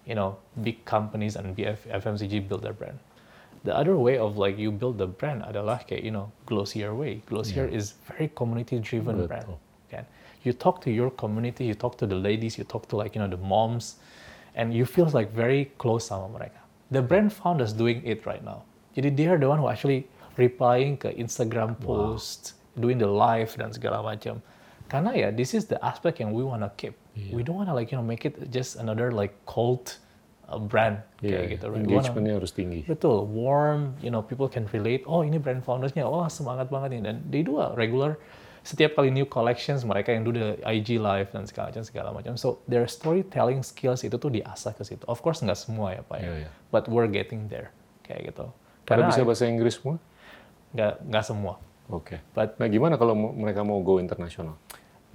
[0.07, 3.03] you know big companies and BF, FMCG build their brand.
[3.67, 7.27] The other way of like you build the brand adalah kayak you know Glossier way.
[7.27, 9.59] Glossier is very community driven brand
[10.49, 13.21] you talk to your community you talk to the ladies you talk to like you
[13.23, 14.01] know the moms
[14.57, 16.61] and you feel like very close sama mereka
[16.97, 18.65] the brand founders doing it right now
[18.97, 20.09] jadi they are the one who actually
[20.41, 24.41] replying ke Instagram post doing the live dan segala macam
[24.89, 26.97] karena ya this is the aspect yang we wanna keep
[27.35, 30.01] we don't wanna like you know make it just another like cult
[30.49, 31.83] uh, brand Iya, kayak gitu right?
[31.83, 32.87] Engagementnya harus tinggi.
[32.87, 35.03] Betul, warm, you know, people can relate.
[35.03, 37.01] Oh, ini brand foundersnya, oh semangat banget nih.
[37.11, 38.23] Dan they do a regular,
[38.69, 42.33] setiap kali new collections, mereka yang do the IG live dan segala macam, segala macam.
[42.37, 45.09] So, their storytelling skills itu tuh diasah ke situ.
[45.09, 46.21] Of course, nggak semua ya, Pak.
[46.21, 46.29] ya.
[46.29, 46.51] Iya, iya.
[46.69, 47.73] But we're getting there,
[48.05, 48.53] kayak gitu.
[48.85, 49.97] Karena bisa bahasa Inggris semua?
[50.77, 51.57] nggak nggak semua.
[51.89, 52.21] Oke.
[52.37, 54.61] But Nah, gimana kalau mereka mau go internasional?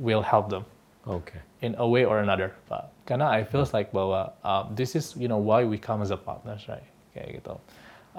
[0.02, 0.66] we'll help them.
[1.06, 1.38] Oke.
[1.64, 2.92] in a way or another, Pak.
[3.08, 6.20] Karena I feels like bahwa uh, this is you know why we come as a
[6.20, 6.84] partners, right?
[7.16, 7.56] Kayak gitu.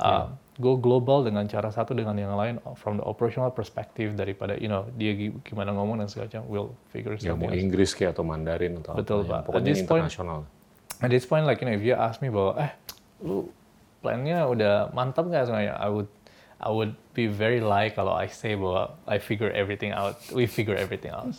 [0.01, 4.71] Uh, Go global dengan cara satu dengan yang lain from the operational perspective daripada you
[4.71, 7.59] know dia gi- gimana ngomong dan segala macam, we'll figure Ya mau something.
[7.59, 9.27] Inggris kayak atau Mandarin atau Betul, apa.
[9.27, 9.31] ya.
[9.31, 9.39] Pak.
[9.39, 10.39] At Pokoknya point- internasional.
[11.03, 12.71] At this point, like you know, if you ask me bahwa eh
[13.19, 13.51] lu
[13.99, 15.75] plannya udah mantap nggak sebenarnya?
[15.75, 16.07] I would
[16.63, 20.23] I would be very lie kalau I say bahwa I figure everything out.
[20.31, 21.35] We figure everything out.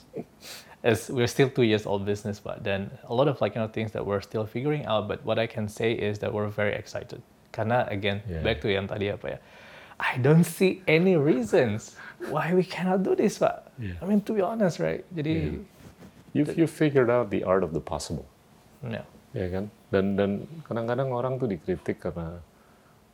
[0.83, 3.71] As we're still two years old business, but then a lot of like you know
[3.71, 5.07] things that we're still figuring out.
[5.07, 7.23] But what I can say is that we're very excited.
[7.55, 8.43] Karena again, Yeah.
[8.43, 9.39] back to yang tadi apa ya?
[9.95, 11.95] I don't see any reasons
[12.27, 13.71] why we cannot do this, Pak.
[13.79, 13.95] Yeah.
[13.97, 15.07] I mean, to be honest, right?
[15.15, 15.63] Jadi,
[16.35, 18.27] You've, you figured out the art of the possible.
[18.83, 19.07] yeah.
[19.31, 20.31] ya kan dan dan
[20.63, 22.39] kadang-kadang orang tuh dikritik karena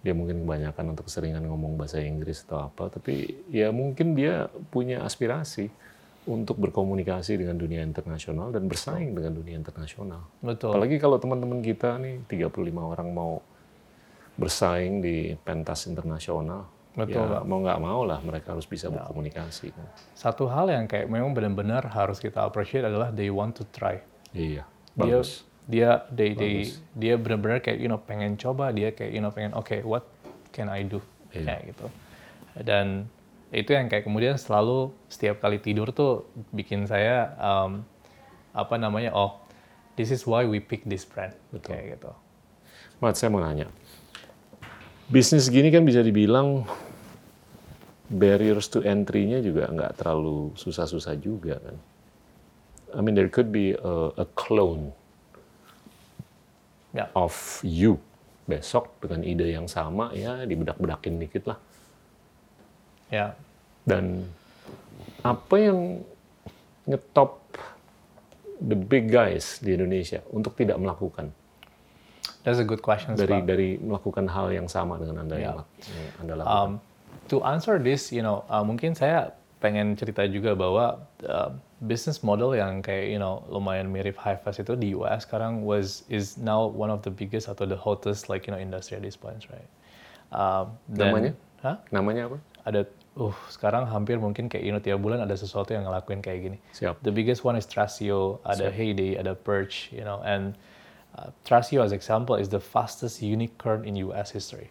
[0.06, 5.02] dia mungkin kebanyakan untuk keseringan ngomong bahasa Inggris atau apa tapi ya mungkin dia punya
[5.02, 5.70] aspirasi
[6.30, 10.70] untuk berkomunikasi dengan dunia internasional dan bersaing dengan dunia internasional betul.
[10.74, 13.42] apalagi kalau teman-teman kita nih 35 orang mau
[14.42, 17.44] bersaing di pentas internasional Betul, ya, Pak.
[17.48, 19.88] mau nggak mau lah mereka harus bisa berkomunikasi kan.
[20.12, 24.04] Satu hal yang kayak memang benar-benar harus kita appreciate adalah they want to try.
[24.36, 24.68] iya
[24.98, 26.82] Dia bagus dia they, they, Bagus.
[26.98, 30.04] dia benar-benar kayak you know pengen coba, dia kayak you know pengen oke what
[30.52, 31.00] can I do
[31.32, 31.48] Iya.
[31.48, 31.88] kayak gitu.
[32.60, 33.08] Dan
[33.56, 37.88] itu yang kayak kemudian selalu setiap kali tidur tuh bikin saya um,
[38.52, 39.40] apa namanya oh
[39.96, 41.72] this is why we pick this brand Betul.
[41.72, 42.12] kayak gitu.
[43.00, 43.72] Mat, saya mau nanya.
[45.12, 46.64] Bisnis gini kan bisa dibilang
[48.08, 51.76] barriers to entry-nya juga nggak terlalu susah-susah juga kan.
[52.96, 54.96] I mean, there could be a, a clone
[56.92, 57.08] Ya.
[57.16, 58.04] of you
[58.44, 61.60] besok dengan ide yang sama ya dibedak-bedakin dikit lah.
[63.08, 63.36] Ya,
[63.88, 64.28] Dan
[65.24, 66.04] apa yang
[66.88, 67.40] ngetop
[68.60, 71.32] the big guys di Indonesia untuk tidak melakukan
[72.44, 73.14] that's a good question.
[73.14, 73.46] dari Pak.
[73.46, 76.58] dari melakukan hal yang sama dengan anda lak- yang anda lakukan?
[76.58, 76.72] Um,
[77.28, 82.52] to answer this, you know, uh, mungkin saya pengen cerita juga bahwa uh, business model
[82.52, 86.90] yang kayak you know lumayan mirip Hivest itu di US sekarang was is now one
[86.90, 89.70] of the biggest atau the hottest like you know industry at this point, right?
[90.30, 91.32] Um, dan- Namanya?
[91.62, 91.78] Hah?
[91.94, 92.38] Namanya apa?
[92.62, 92.82] Ada,
[93.16, 96.58] uh, sekarang hampir mungkin kayak you know tiap bulan ada sesuatu yang ngelakuin kayak gini.
[96.74, 96.98] Siap.
[97.02, 100.58] The biggest one is Trasio, ada Heyday, ada Perch, you know, and
[101.18, 104.70] uh, Trasio as example is the fastest unicorn in US history.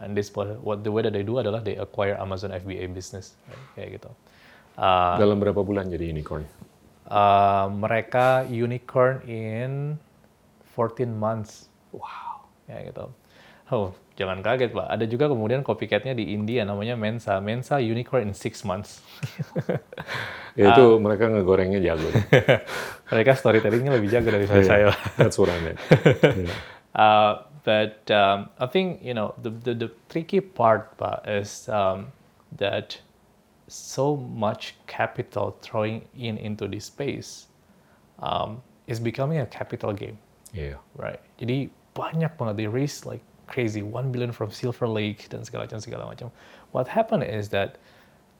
[0.00, 3.64] And this what the way that they do adalah they acquire Amazon FBA business, right?
[3.72, 4.10] kayak gitu.
[4.76, 6.44] Uh, Dalam berapa bulan jadi unicorn?
[7.08, 9.96] uh, mereka unicorn in
[10.76, 11.72] 14 months.
[11.96, 12.44] Wow.
[12.68, 13.06] Kayak gitu.
[13.72, 14.86] Oh, jangan kaget, Pak.
[14.88, 17.38] Ada juga kemudian copycat-nya di India namanya Mensa.
[17.38, 18.98] Mensa unicorn in 6 months.
[20.56, 22.08] Ya, itu mereka ngegorengnya jago.
[23.12, 24.88] mereka storytelling-nya lebih jago dari saya.
[25.20, 25.76] That's what I meant.
[26.48, 26.56] Yeah.
[26.96, 32.08] Uh, but um, I think you know the, the, the tricky part Pak, is um,
[32.56, 32.96] that
[33.68, 37.52] so much capital throwing in into this space
[38.24, 40.16] um, is becoming a capital game,
[40.56, 40.80] Iya.
[40.96, 41.20] right?
[41.36, 45.80] Jadi banyak banget they raise like crazy one billion from Silver Lake dan segala macam
[45.80, 46.28] segala macam.
[46.74, 47.78] What happened is that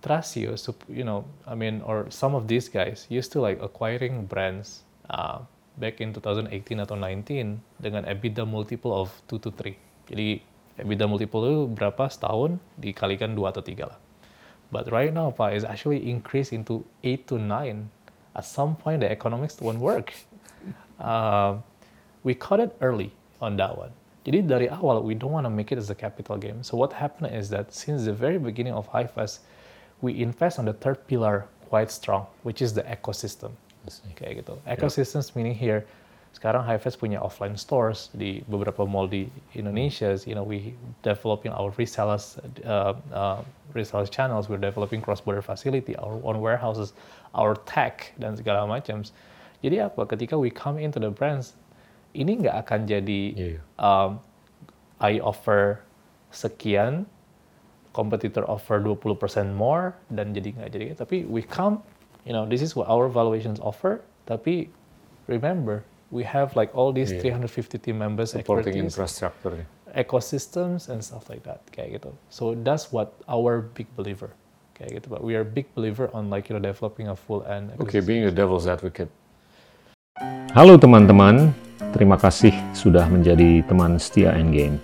[0.03, 0.55] Trasio,
[0.87, 5.43] you know, I mean, or some of these guys used to like acquiring brands uh,
[5.79, 9.75] back in 2018 atau 19 dengan EBITDA multiple of 2 to 3.
[10.13, 10.45] Jadi
[10.79, 13.99] EBITDA multiple itu berapa setahun dikalikan 2 atau 3 lah.
[14.71, 17.91] But right now, Pak, is actually increased into 8 to 9.
[18.35, 20.13] At some point, the economics won't work.
[20.97, 21.61] Uh,
[22.25, 23.93] we caught it early on that one.
[24.27, 26.59] Jadi dari awal, we don't want to make it as a capital game.
[26.67, 29.47] So what happened is that since the very beginning of HiFest,
[30.03, 33.55] we invest on the third pillar quite strong, which is the ecosystem.
[34.19, 34.59] Kayak gitu.
[34.67, 35.87] Ecosystems meaning here,
[36.35, 40.19] sekarang Highfest punya offline stores di beberapa mall di Indonesia.
[40.27, 40.75] You know, we
[41.07, 42.35] developing our resellers,
[42.67, 43.47] uh, uh,
[43.79, 44.51] resellers channels.
[44.51, 46.99] We're developing cross-border facility, our own warehouses,
[47.39, 49.07] our tech dan segala macam.
[49.63, 50.03] Jadi apa?
[50.03, 51.55] Ketika we come into the brands,
[52.13, 53.61] ini nggak akan jadi Iya.
[53.77, 54.21] um,
[54.97, 55.83] I offer
[56.31, 57.05] sekian,
[57.91, 59.17] kompetitor offer 20%
[59.53, 60.85] more dan jadi nggak jadi.
[60.95, 61.81] Tapi we come,
[62.25, 64.01] you know, this is what our valuations offer.
[64.25, 64.69] Tapi
[65.27, 67.41] remember, we have like all these Iya.
[67.43, 69.65] 350 team members, Supporting infrastructure.
[69.97, 72.13] ecosystems and stuff like that kayak gitu.
[72.29, 74.29] So that's what our big believer
[74.77, 75.09] kayak gitu.
[75.09, 77.73] But we are big believer on like you know developing a full end.
[77.77, 78.05] Ecosystem.
[78.05, 79.09] being a devil's advocate.
[80.53, 81.53] Halo teman-teman,
[81.93, 84.77] terima kasih sudah menjadi teman setia Endgame.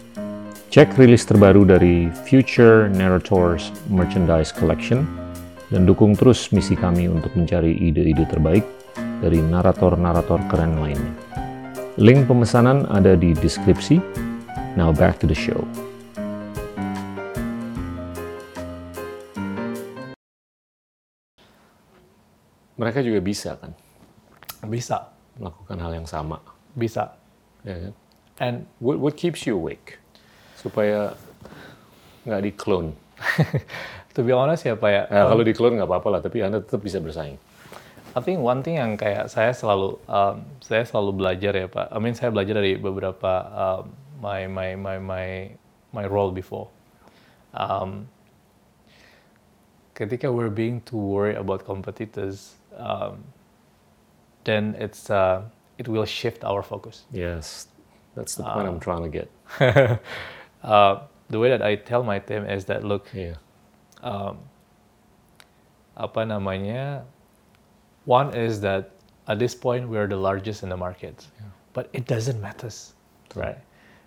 [0.73, 5.05] Cek rilis terbaru dari Future Narrators Merchandise Collection
[5.69, 8.65] dan dukung terus misi kami untuk mencari ide-ide terbaik
[9.21, 11.13] dari narator-narator keren lainnya.
[12.01, 14.01] Link pemesanan ada di deskripsi.
[14.77, 15.61] Now back to the show.
[22.81, 23.77] Mereka juga bisa kan
[24.67, 26.52] Bisa, melakukan hal yang sama.
[26.75, 27.17] Bisa.
[27.63, 27.95] Ya kan?
[28.41, 29.99] And What, what keeps you awake?
[30.59, 31.15] Supaya
[32.27, 32.95] nggak di-clone.
[34.15, 36.83] to be honest ya Pak ya, Nah, kalau di-clone nggak apa-apa lah, tapi Anda tetap
[36.83, 37.39] bisa bersaing.
[38.13, 41.89] I think one thing yang kayak saya selalu um, saya selalu belajar ya Pak.
[41.89, 43.89] I mean saya belajar dari beberapa um,
[44.21, 45.27] my my my my
[45.97, 46.69] my role before.
[47.57, 48.13] Um,
[49.97, 53.25] ketika we're being too worried about competitors, um,
[54.45, 55.49] then it's uh,
[55.83, 57.03] it will shift our focus.
[57.11, 57.67] Yes,
[58.15, 59.29] that's the point I'm trying to get.
[60.63, 63.35] Uh, the way that I tell my team is that look, Iya.
[65.99, 67.03] apa namanya
[68.07, 68.95] one is that
[69.27, 71.27] at this point we're the largest in the market.
[71.75, 72.71] But it doesn't matter.
[73.35, 73.59] Right?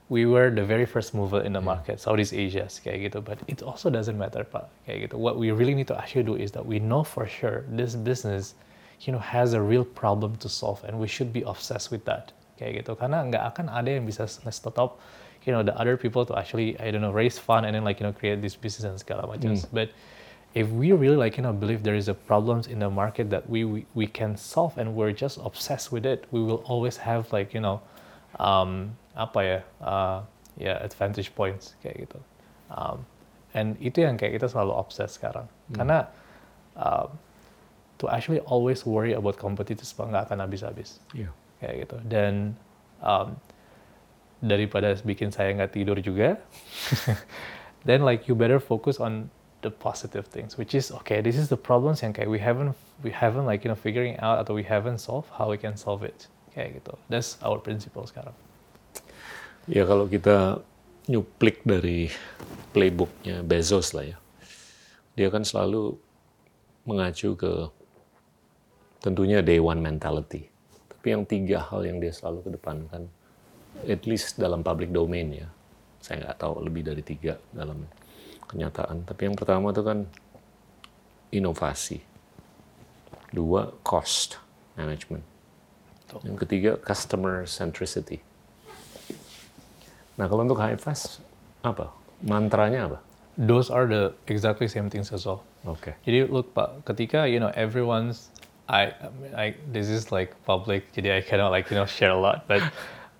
[0.07, 3.19] We were the very first mover in the market Southeast Asia kayak gitu.
[3.19, 5.19] But it also doesn't matter pak kayak gitu.
[5.19, 8.55] What we really need to actually do is that we know for sure this business
[9.01, 12.31] you know has a real problem to solve and we should be obsessed with that.
[12.55, 12.95] Kayak gitu.
[12.95, 14.99] Karena nggak akan ada yang bisa stop
[15.45, 17.99] you know the other people to actually I don't know raise fund and then like
[17.99, 19.59] you know create this business and segala macam.
[19.71, 19.93] But
[20.55, 23.47] if we really like you know believe there is a problems in the market that
[23.49, 27.27] we, we we can solve and we're just obsessed with it we will always have
[27.35, 27.83] like you know
[28.39, 30.19] um, apa ya uh,
[30.55, 32.19] ya advantage points kayak gitu.
[32.71, 33.05] Um,
[33.55, 35.47] and itu yang kayak kita selalu obsessed sekarang.
[35.71, 36.07] Karena
[36.75, 37.07] uh,
[38.05, 41.01] to actually always worry about competitors Pak, nggak akan habis-habis.
[41.17, 41.33] Iya.
[41.57, 41.97] kayak gitu.
[42.05, 42.53] Dan
[43.01, 43.33] um,
[44.45, 46.37] daripada bikin saya nggak tidur juga
[47.87, 49.31] then like you better focus on
[49.65, 53.11] the positive things which is okay this is the problems yang kayak we haven't we
[53.11, 56.29] haven't like you know figuring out atau we haven't solved how we can solve it.
[56.55, 56.93] Kayak gitu.
[57.11, 58.31] That's our principle sekarang.
[59.67, 60.63] Ya kalau kita
[61.11, 62.07] nyuplik dari
[62.71, 64.17] playbooknya Bezos lah ya,
[65.19, 65.99] dia kan selalu
[66.87, 67.67] mengacu ke
[69.05, 70.49] tentunya day one mentality.
[70.89, 73.05] Tapi yang tiga hal yang dia selalu kedepankan,
[73.85, 75.45] at least dalam public domain ya,
[76.01, 77.85] saya nggak tahu lebih dari tiga dalam
[78.49, 79.05] kenyataan.
[79.05, 80.09] Tapi yang pertama itu kan
[81.29, 82.01] inovasi,
[83.29, 84.41] dua cost
[84.73, 85.21] management,
[86.25, 88.25] yang ketiga customer centricity.
[90.17, 91.21] Nah, kalau untuk HFS,
[91.61, 91.93] apa?
[92.25, 92.99] Mantranya apa?
[93.37, 95.97] those are the exactly same things as well Oke.
[96.05, 98.29] Jadi look Pak, ketika you know everyone's
[98.67, 102.11] I I, mean, I this is like public, jadi I cannot like you know share
[102.11, 102.61] a lot, but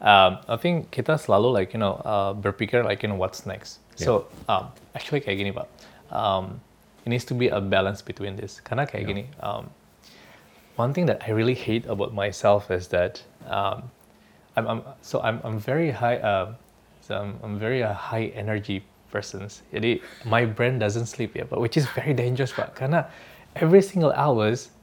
[0.02, 3.80] um, I think kita selalu like you know uh, berpikir like you know what's next.
[3.96, 5.68] So um, actually kayak gini Pak,
[6.12, 6.60] um,
[7.06, 8.60] it needs to be a balance between this.
[8.60, 9.72] Karena kayak gini, um,
[10.76, 13.88] one thing that I really hate about myself is that um,
[14.58, 16.54] I'm, I'm so I'm I'm very high uh,
[17.00, 19.64] so I'm, I'm very a high energy persons.
[19.72, 22.76] Jadi my brain doesn't sleep ya, but which is very dangerous pak.
[22.76, 23.08] Karena
[23.56, 24.75] every single hours,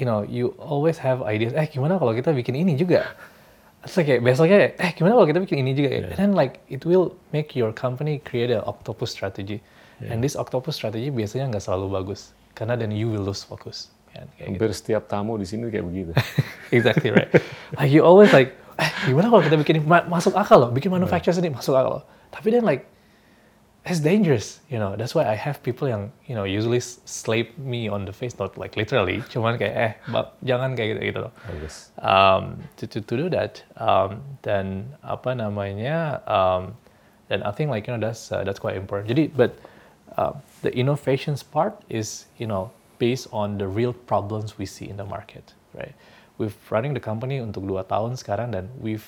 [0.00, 1.52] you know, you always have ideas.
[1.52, 3.04] Eh gimana kalau kita bikin ini juga?
[3.84, 5.88] Terus kayak besoknya, eh gimana kalau kita bikin ini juga?
[5.92, 6.00] ya?
[6.08, 9.60] And then like it will make your company create an octopus strategy.
[10.00, 12.32] And this octopus strategy biasanya nggak selalu bagus.
[12.56, 13.92] Karena then you will lose focus.
[14.10, 14.58] Kan, kayak gitu.
[14.58, 16.12] Hampir setiap tamu di sini kayak begitu.
[16.76, 17.30] exactly right.
[17.78, 19.84] like you always like, eh, gimana kalau kita bikin ini?
[19.84, 22.04] Ma- masuk akal loh, bikin manufacture sendiri masuk akal loh.
[22.32, 22.88] Tapi then like,
[23.84, 24.96] it's dangerous, you know.
[24.96, 28.58] That's why I have people yang, you know, usually slap me on the face, not
[28.58, 29.92] like literally, cuman kayak, eh,
[30.44, 31.22] jangan kayak gitu, gitu.
[31.48, 31.90] Bagus.
[31.98, 36.76] Um, to, to, to do that, um, dan apa namanya, um,
[37.32, 39.08] dan I think like, you know, that's, uh, that's quite important.
[39.08, 39.56] Jadi, but,
[40.16, 44.96] um, the innovations part is you know based on the real problems we see in
[44.96, 45.94] the market, right?
[46.38, 49.04] We've running the company untuk dua tahun sekarang dan we've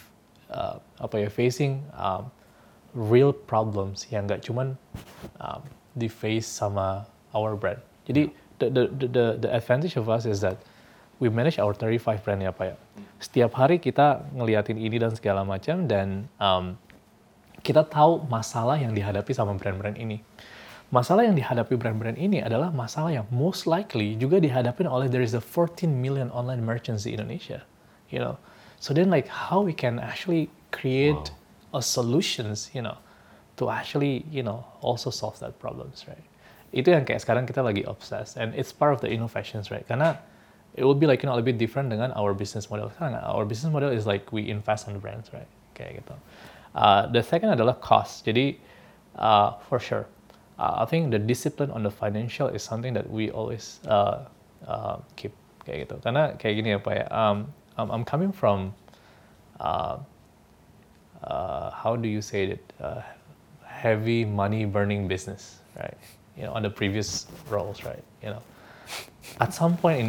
[0.48, 2.28] uh, apa ya facing um,
[2.92, 4.76] real problems yang gak cuman
[5.40, 5.60] um,
[5.96, 7.80] di face sama our brand.
[8.08, 10.60] Jadi the, the the the the advantage of us is that
[11.22, 12.76] we manage our 35 brand ya Pak ya.
[13.22, 16.74] Setiap hari kita ngeliatin ini dan segala macam dan um,
[17.62, 20.18] kita tahu masalah yang dihadapi sama brand-brand ini.
[20.92, 25.32] Masalah yang dihadapi brand-brand ini adalah masalah yang most likely juga dihadapi oleh there is
[25.32, 27.64] a 14 million online merchants di Indonesia,
[28.12, 28.36] you know.
[28.82, 31.32] So then like how we can actually create
[31.80, 32.98] solutions, you know,
[33.56, 36.24] to actually, you know, also solve that problems, right?
[36.72, 39.84] Itu yang kayak sekarang kita lagi obsessed and it's part of the innovations, right?
[39.88, 40.20] Karena
[40.74, 42.90] it will be like you know bit different dengan our business model.
[42.96, 45.48] Karena our business model is like we invest on brands, right?
[45.76, 46.14] Kayak gitu.
[46.72, 48.24] Uh, the second adalah cost.
[48.24, 48.56] Jadi
[49.20, 50.08] uh, for sure,
[50.56, 54.24] uh, I think the discipline on the financial is something that we always uh,
[54.64, 55.36] uh, keep
[55.68, 56.00] kayak gitu.
[56.00, 57.06] Karena kayak gini ya pak ya.
[57.12, 58.72] Um, I'm, I'm coming from
[59.60, 60.00] uh,
[61.24, 62.62] uh, how do you say it?
[62.80, 63.00] Uh,
[63.66, 65.96] heavy money burning business, right?
[66.36, 68.02] You know, on the previous roles, right?
[68.22, 68.42] You know,
[69.40, 70.08] at some point in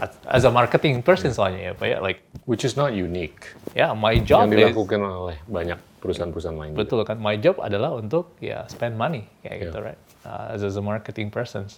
[0.28, 3.48] as a marketing person soalnya ya pak ya, like Which is not unique.
[3.76, 6.72] yeah, my job yang is dilakukan oleh banyak perusahaan-perusahaan lain.
[6.72, 6.80] juga.
[6.84, 9.62] Betul kan, my job adalah untuk ya spend money kayak Yeah.
[9.68, 11.68] gitu right, uh, as, as a marketing person.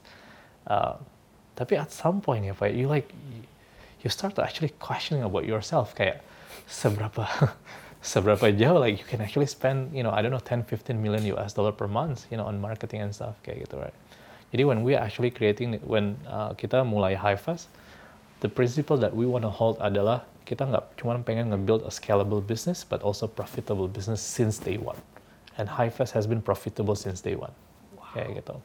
[0.66, 0.94] Uh,
[1.58, 3.10] tapi at some point ya Pak, you like
[4.02, 6.22] you start to actually questioning about yourself kayak
[6.70, 7.26] seberapa
[8.00, 11.20] seberapa jauh like you can actually spend you know I don't know 10 15 million
[11.36, 13.96] US dollar per month you know on marketing and stuff kayak gitu right.
[14.50, 17.70] Jadi when we actually creating when uh, kita mulai high fast
[18.40, 22.42] the principle that we want to hold adalah kita nggak cuma pengen nge-build a scalable
[22.42, 24.98] business, but also profitable business since day one.
[25.54, 27.54] And HiFest has been profitable since day one.
[28.10, 28.58] Kayak gitu.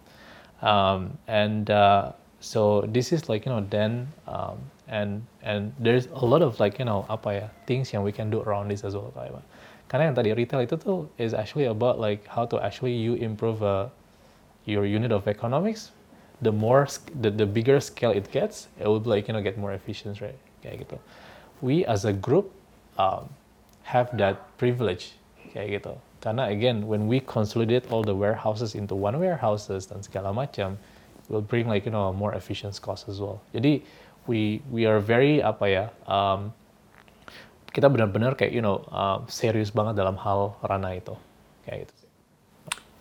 [0.66, 4.58] Um, and uh, so this is like you know then um,
[4.88, 8.30] and and there's a lot of like you know apa ya things yang we can
[8.30, 9.12] do around this as well.
[9.18, 9.42] Iwan.
[9.90, 13.62] Karena yang tadi retail itu tuh is actually about like how to actually you improve
[13.62, 13.90] uh,
[14.66, 15.94] your unit of economics,
[16.42, 16.90] the more
[17.22, 20.38] the, the bigger scale it gets, it will like you know get more efficient, right?
[20.66, 20.98] Kayak gitu.
[21.62, 22.50] We as a group
[22.98, 23.30] um,
[23.86, 25.14] have that privilege,
[25.54, 25.94] kayak gitu.
[26.26, 30.82] Karena again, when we consolidate all the warehouses into one warehouses dan segala macam,
[31.30, 33.42] will bring like you know more efficient cost as well.
[33.54, 33.86] Jadi
[34.26, 36.54] we we are very apa ya um,
[37.70, 41.14] kita benar-benar kayak you know uh, serius banget dalam hal ranah itu
[41.68, 41.94] kayak gitu.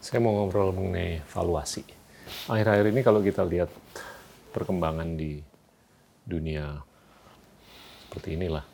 [0.05, 1.87] Saya mau ngobrol mengenai valuasi.
[2.51, 3.71] Akhir-akhir ini kalau kita lihat
[4.53, 5.41] perkembangan di
[6.25, 6.81] dunia
[8.05, 8.65] seperti inilah,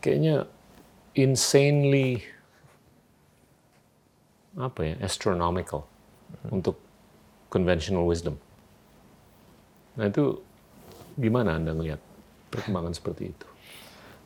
[0.00, 0.46] kayaknya
[1.16, 2.22] insanely
[4.58, 5.86] apa ya astronomical
[6.50, 6.78] untuk
[7.48, 8.38] conventional wisdom.
[9.98, 10.38] Nah itu
[11.20, 12.00] gimana anda melihat
[12.48, 13.46] perkembangan seperti itu?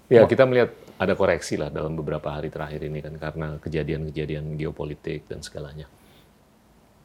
[0.09, 5.27] Ya kita melihat ada koreksi lah dalam beberapa hari terakhir ini kan karena kejadian-kejadian geopolitik
[5.27, 5.91] dan segalanya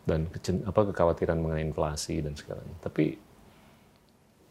[0.05, 0.29] dan
[0.65, 2.75] apa kekhawatiran mengenai inflasi dan segalanya.
[2.81, 3.17] Tapi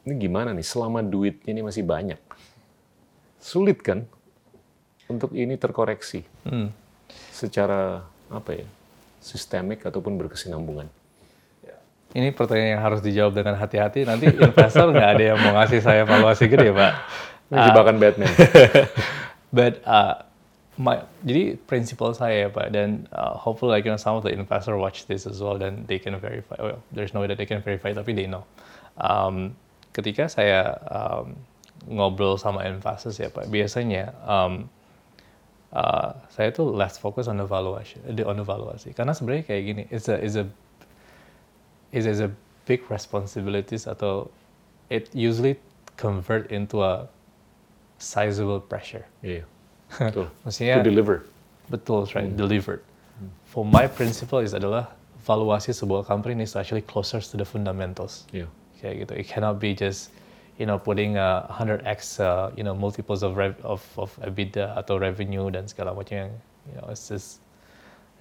[0.06, 2.20] ini gimana nih selama duitnya ini masih banyak,
[3.42, 4.06] sulit kan
[5.10, 6.22] untuk ini terkoreksi
[7.32, 8.68] secara apa ya
[9.18, 10.88] sistemik ataupun berkesinambungan.
[12.16, 14.08] Ini pertanyaan yang harus dijawab dengan hati-hati.
[14.08, 16.92] Nanti investor nggak ada yang mau ngasih saya valuasi gede, Pak.
[17.52, 18.32] Ini jebakan Batman.
[19.56, 20.24] But uh,
[20.80, 24.32] my jadi prinsipal saya ya, Pak dan uh, hopefully like you know some of the
[24.32, 26.56] investor watch this as well dan they can verify.
[26.56, 28.48] Well, there's no way that they can verify tapi they know.
[28.96, 29.58] Um,
[29.92, 31.36] ketika saya um,
[31.88, 34.68] ngobrol sama investors ya Pak, biasanya um,
[35.74, 38.94] uh, saya tuh less focus on the valuation, the on the valuasi.
[38.94, 40.46] Karena sebenarnya kayak gini, it's a is a
[41.92, 42.30] is is a
[42.68, 44.28] big responsibilities atau
[44.88, 45.56] it usually
[45.96, 47.08] convert into a
[47.98, 49.04] sizable pressure.
[49.24, 49.44] Iya,
[49.98, 50.28] betul.
[50.44, 51.16] Maksudnya To deliver.
[51.68, 52.28] betul, right?
[52.32, 52.80] Delivered.
[53.50, 54.92] For my principle is adalah
[55.26, 58.24] valuasi sebuah company needs to actually closer to the fundamentals.
[58.30, 58.46] Iya.
[58.78, 59.12] Kayak gitu.
[59.18, 60.14] It cannot be just
[60.56, 64.98] you know putting a 100x uh, you know multiples of rev- of of EBITDA atau
[64.98, 66.30] revenue dan segala macam yang
[66.70, 67.42] you know it's just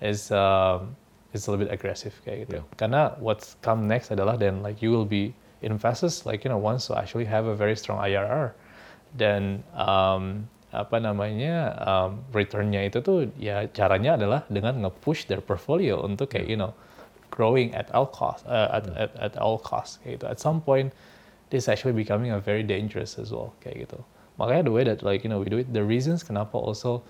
[0.01, 0.93] it's um,
[1.37, 2.65] it's a little bit aggressive kayak gitu.
[2.65, 2.75] Yeah.
[2.75, 6.89] Karena what's come next adalah then like you will be investors like you know wants
[6.89, 8.53] to actually have a very strong IRR
[9.17, 16.03] dan um, apa namanya um, returnnya itu tuh ya caranya adalah dengan nge-push their portfolio
[16.03, 16.75] untuk kayak you know
[17.31, 20.25] growing at all cost uh, at, at at all cost kayak gitu.
[20.27, 20.91] At some point
[21.49, 23.99] this is actually becoming a very dangerous as well kayak gitu.
[24.37, 27.01] Makanya the way that like you know we do it, the reasons kenapa also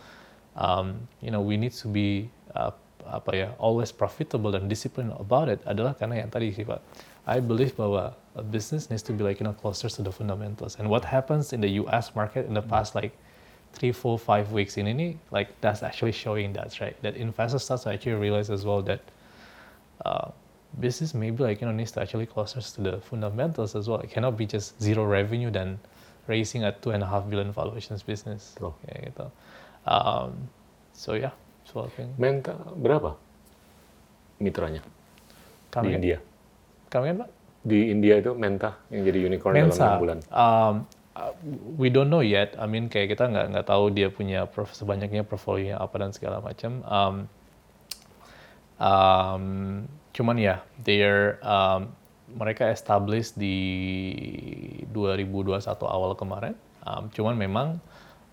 [0.56, 2.72] um, you know we need to be uh,
[3.10, 6.82] apa ya always profitable dan disciplined about it adalah karena yang tadi sih Pak.
[7.28, 10.80] I believe bahwa a business needs to be like you know closer to the fundamentals.
[10.80, 12.16] And what happens in the U.S.
[12.16, 13.12] market in the past like
[13.76, 17.84] three, four, five weeks in ini like that's actually showing that right that investors start
[17.84, 19.04] to actually realize as well that
[20.06, 20.32] uh,
[20.80, 24.00] business maybe like you know needs to actually closer to the fundamentals as well.
[24.00, 25.80] It cannot be just zero revenue dan
[26.28, 28.54] raising a two and a half billion valuations business.
[28.56, 28.76] Betul.
[28.86, 29.26] Kayak gitu.
[29.88, 30.52] Um,
[30.92, 31.32] so yeah,
[31.68, 33.20] so I think Menta berapa
[34.40, 34.82] mitranya
[35.70, 36.18] kami di India?
[36.88, 37.30] kami kan Pak
[37.68, 40.18] Di India itu Menta yang jadi unicorn dalam Mensa, enam bulan.
[40.32, 40.76] um,
[41.20, 41.34] uh,
[41.76, 42.56] we don't know yet.
[42.56, 46.40] I mean kayak kita nggak nggak tahu dia punya prof, sebanyaknya portfolio apa dan segala
[46.40, 46.80] macam.
[46.88, 47.16] Um,
[48.80, 49.44] um,
[50.16, 51.92] cuman ya, they're um,
[52.40, 53.58] mereka established di
[54.96, 56.56] 2021 awal kemarin.
[56.88, 57.68] Um, cuman memang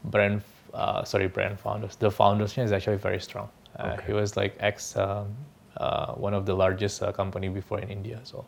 [0.07, 0.39] brand
[0.75, 3.49] uh, sorry brand founders, the foundersnya is actually very strong.
[3.79, 5.31] Uh, He was like ex um,
[5.79, 8.18] uh, one of the largest uh, company before in India.
[8.27, 8.45] So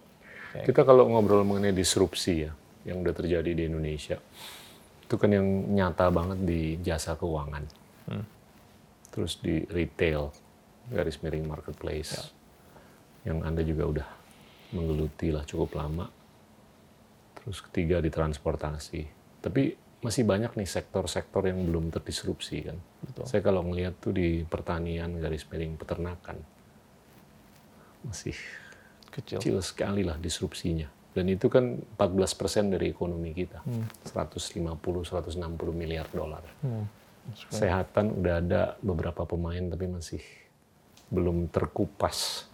[0.53, 2.53] kayak Kita kalau ngobrol mengenai disrupsi ya,
[2.87, 4.18] yang udah terjadi di Indonesia,
[5.03, 7.66] itu kan yang nyata banget di jasa keuangan.
[9.16, 10.29] Terus di retail,
[10.93, 12.31] garis miring marketplace,
[13.24, 14.09] yang Anda juga udah
[14.77, 16.07] menggeluti lah cukup lama.
[17.41, 19.03] Terus ketiga di transportasi.
[19.41, 19.72] Tapi
[20.05, 22.78] masih banyak nih sektor-sektor yang belum terdisrupsi kan.
[23.24, 26.36] Saya kalau ngelihat tuh di pertanian, garis miring peternakan,
[28.05, 28.36] masih
[29.11, 29.40] kecil.
[29.40, 30.92] kecil sekali lah disrupsinya.
[31.16, 33.64] Dan itu kan 14% dari ekonomi kita.
[34.12, 35.40] 150-160
[35.72, 36.44] miliar dolar.
[37.49, 40.20] Kesehatan udah ada beberapa pemain tapi masih
[41.09, 42.44] belum terkupas,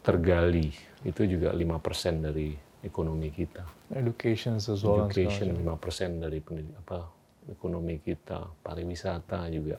[0.00, 0.72] tergali.
[1.04, 3.64] Itu juga 5% dari ekonomi kita.
[3.94, 6.38] Education and Education segala 5% dari
[6.76, 6.98] apa
[7.46, 9.78] ekonomi kita, pariwisata juga.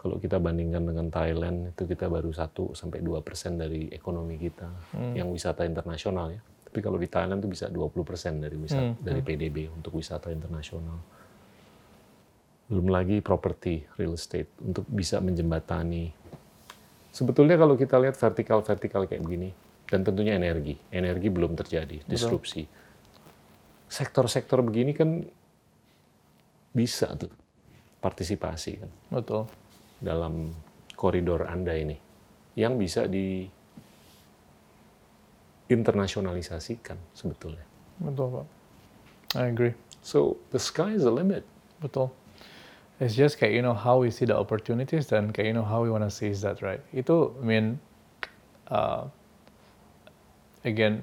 [0.00, 4.68] Kalau kita bandingkan dengan Thailand itu kita baru 1 sampai 2% dari ekonomi kita
[5.12, 6.40] yang wisata internasional ya.
[6.40, 10.96] Tapi kalau di Thailand itu bisa 20% dari wisata dari PDB untuk wisata internasional.
[12.70, 16.14] Belum lagi property, real estate untuk bisa menjembatani.
[17.10, 19.50] Sebetulnya kalau kita lihat vertikal-vertikal kayak begini
[19.90, 22.62] dan tentunya energi, energi belum terjadi disrupsi
[23.90, 25.26] sektor-sektor begini kan
[26.70, 27.34] bisa tuh
[27.98, 29.50] partisipasi kan Betul.
[29.98, 30.54] dalam
[30.94, 31.98] koridor Anda ini
[32.54, 33.50] yang bisa di
[35.70, 37.66] internasionalisasikan sebetulnya.
[37.98, 38.46] Betul, Pak.
[39.38, 39.74] I agree.
[40.02, 41.42] So the sky is the limit.
[41.82, 42.10] Betul.
[42.98, 45.80] It's just kayak, you know, how we see the opportunities dan kayak, you know, how
[45.82, 46.82] we want to seize that, right?
[46.92, 47.66] Itu, I mean,
[48.68, 49.08] uh,
[50.64, 51.02] again,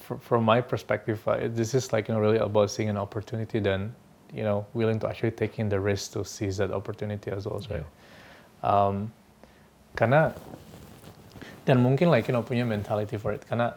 [0.00, 3.58] fr- from my perspective, uh, this is like, you know, really about seeing an opportunity
[3.58, 3.94] then,
[4.32, 7.62] you know, willing to actually take in the risk to seize that opportunity as well,
[7.70, 7.84] right?
[8.62, 9.12] Um,
[9.96, 10.34] karena,
[11.64, 13.44] dan mungkin like, you know, punya mentality for it.
[13.48, 13.74] Karena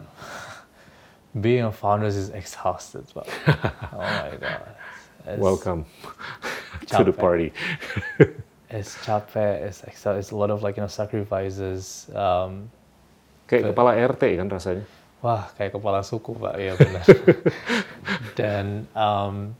[1.41, 3.27] being a founder is exhausted, Pak.
[3.93, 4.75] oh my God.
[5.25, 5.85] It's- Welcome
[6.87, 7.53] to the party.
[8.69, 12.09] it's capek, it's it's a lot of like you know sacrifices.
[12.15, 12.71] Um,
[13.51, 14.85] Kayak kepala RT kan rasanya.
[15.21, 17.05] wah, kayak kepala suku pak, ya benar.
[18.39, 19.53] Dan um,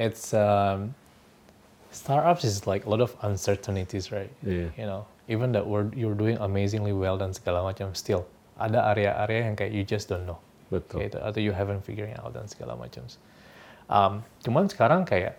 [0.00, 0.94] it's um,
[1.94, 4.30] startups is like a lot of uncertainties, right?
[4.42, 4.74] Iya.
[4.74, 8.26] You know, even that we're, you're doing amazingly well dan segala macam, still
[8.58, 10.42] ada area-area yang kayak you just don't know.
[10.74, 11.06] Betul.
[11.06, 13.06] Kayak itu, atau you haven't figuring out dan segala macam.
[13.90, 15.38] Um, cuman sekarang kayak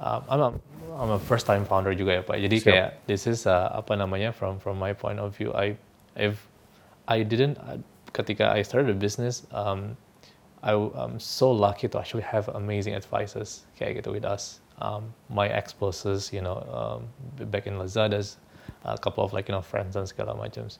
[0.00, 0.50] um, I'm, a,
[0.96, 2.36] I'm a first time founder juga ya Pak.
[2.40, 2.66] Jadi Siap.
[2.68, 5.76] kayak this is uh, apa namanya from from my point of view I
[6.16, 6.40] if
[7.12, 7.76] I didn't uh,
[8.16, 9.96] ketika I started a business um,
[10.62, 14.62] I, am so lucky to actually have amazing advisors kayak gitu with us.
[14.78, 17.10] Um, my ex bosses, you know, um,
[17.50, 18.38] back in Lazada's,
[18.84, 20.70] a couple of like you know friends dan segala macam.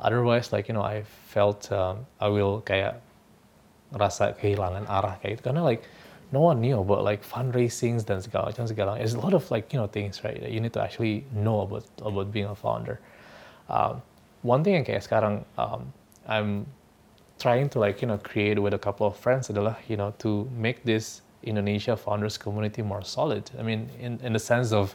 [0.00, 3.00] Otherwise, like you know, I felt um, I will kayak
[3.92, 5.84] ngerasa kehilangan arah kayak gitu karena like
[6.34, 9.70] no one knew about like fundraisings dan segala macam segala there's a lot of like
[9.70, 12.98] you know things right that you need to actually know about about being a founder
[13.70, 14.02] um,
[14.46, 15.90] one thing yang kayak sekarang um,
[16.30, 16.70] I'm
[17.42, 20.46] trying to like you know create with a couple of friends adalah you know to
[20.54, 24.94] make this Indonesia founders community more solid I mean in in the sense of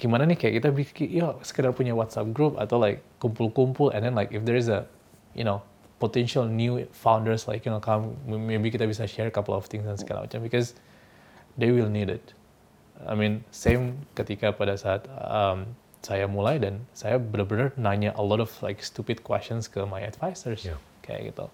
[0.00, 4.16] gimana nih kayak kita bikin ya sekedar punya WhatsApp group atau like kumpul-kumpul and then
[4.16, 4.88] like if there is a
[5.36, 5.60] you know
[5.98, 9.82] potential new founders like you know come maybe kita bisa share a couple of things
[9.82, 10.78] dan segala macam because
[11.58, 12.34] they will need it.
[13.02, 18.38] I mean same ketika pada saat um, saya mulai dan saya benar-benar nanya a lot
[18.38, 20.78] of like stupid questions ke my advisors Yeah.
[21.02, 21.46] kayak gitu.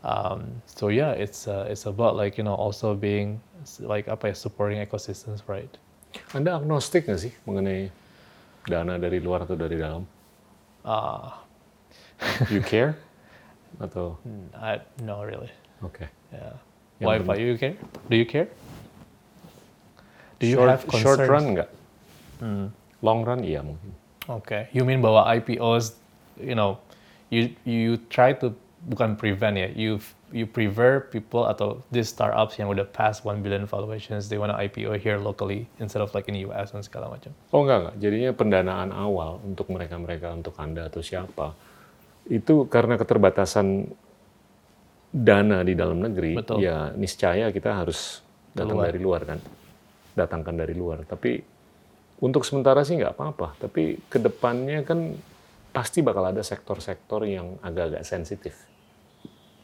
[0.00, 3.36] Um, so yeah, it's uh, it's about like you know also being
[3.80, 5.68] like apa ya supporting ecosystems right.
[6.32, 7.92] Anda agnostik nggak sih mengenai
[8.64, 10.04] dana dari luar atau dari dalam?
[10.84, 11.32] Uh,
[12.48, 12.96] You care?
[13.84, 14.16] Atau
[14.56, 15.52] I no really.
[15.84, 16.04] oke.
[16.32, 16.56] Yeah.
[17.00, 17.16] Yang Why?
[17.24, 17.76] Why you care?
[18.08, 18.48] Do you care?
[20.40, 21.20] Do you short, have concerns?
[21.20, 21.68] short run enggak?
[23.00, 23.92] Long run iya mungkin.
[24.28, 24.68] Okay.
[24.70, 25.96] You mean bahwa IPOs,
[26.38, 26.78] you know,
[27.32, 28.52] you you try to
[28.86, 30.00] bukan prevent ya, you
[30.30, 34.94] you prefer people atau these startups yang udah past 1 billion valuations, they wanna IPO
[35.02, 37.34] here locally instead of like in US dan segala macam.
[37.50, 37.96] Oh enggak enggak.
[37.98, 41.56] Jadinya pendanaan awal untuk mereka-mereka untuk Anda atau siapa
[42.30, 43.90] itu karena keterbatasan
[45.10, 46.62] dana di dalam negeri, Betul.
[46.62, 48.22] ya niscaya kita harus
[48.54, 48.86] datang Keluar.
[48.86, 49.38] dari luar kan.
[50.14, 51.02] Datangkan dari luar.
[51.02, 51.42] Tapi
[52.20, 53.56] untuk sementara sih nggak apa-apa.
[53.56, 55.16] Tapi ke depannya kan
[55.72, 58.54] pasti bakal ada sektor-sektor yang agak-agak sensitif.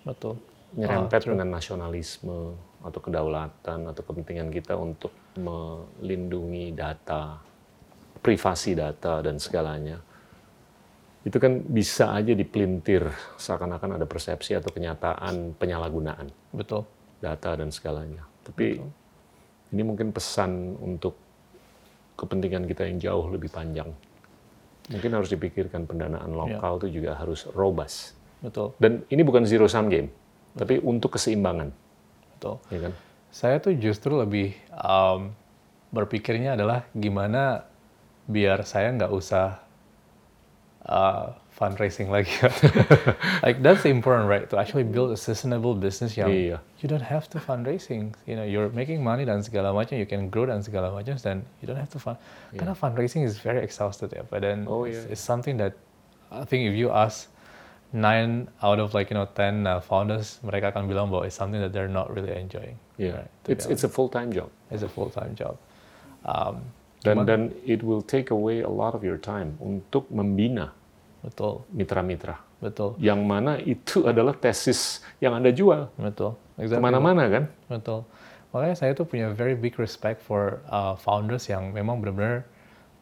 [0.02, 0.40] Betul.
[0.76, 1.32] Nyerempet true.
[1.36, 7.36] dengan nasionalisme atau kedaulatan atau kepentingan kita untuk melindungi data,
[8.22, 9.98] privasi data dan segalanya.
[11.26, 16.86] Itu kan bisa aja dipelintir seakan-akan ada persepsi atau kenyataan penyalahgunaan Betul.
[17.18, 18.22] data dan segalanya.
[18.46, 18.78] Tapi
[19.74, 21.25] ini mungkin pesan untuk
[22.16, 23.92] kepentingan kita yang jauh lebih panjang.
[24.90, 28.16] Mungkin harus dipikirkan pendanaan lokal itu juga harus robust.
[28.40, 28.72] Betul.
[28.78, 30.12] Dan ini bukan zero sum game,
[30.54, 31.72] tapi untuk keseimbangan,
[32.36, 32.56] Betul.
[32.70, 32.92] ya kan?
[33.32, 35.34] Saya tuh justru lebih um,
[35.90, 37.66] berpikirnya adalah gimana
[38.26, 39.60] biar saya nggak usah
[40.86, 42.28] uh, fundraising lagi.
[43.44, 44.44] like that's important, right?
[44.52, 46.58] To actually build a sustainable business yang Iya.
[46.84, 48.12] you don't have to fundraising.
[48.28, 51.42] You know, you're making money dan segala macam, you can grow dan segala macam, dan
[51.64, 52.20] you don't have to fund.
[52.52, 54.22] Karena fundraising is very exhausted ya.
[54.28, 55.16] But then Oh, it's, iya.
[55.16, 55.72] it's something that
[56.28, 57.32] I think if you ask
[57.96, 61.62] nine out of like you know ten uh, founders, mereka akan bilang bahwa it's something
[61.64, 62.76] that they're not really enjoying.
[63.00, 65.56] Yeah, right, it's it's a full time job, it's a full-time job.
[66.26, 66.68] Um,
[67.06, 70.74] dan dan it will take away a lot of your time untuk membina
[71.26, 76.38] betul, mitra-mitra, betul, yang mana itu adalah tesis yang anda jual betul.
[76.56, 76.78] Exactly.
[76.78, 77.44] ke mana-mana kan?
[77.66, 78.06] Betul.
[78.54, 82.48] Makanya saya tuh punya very big respect for uh, founders yang memang benar-benar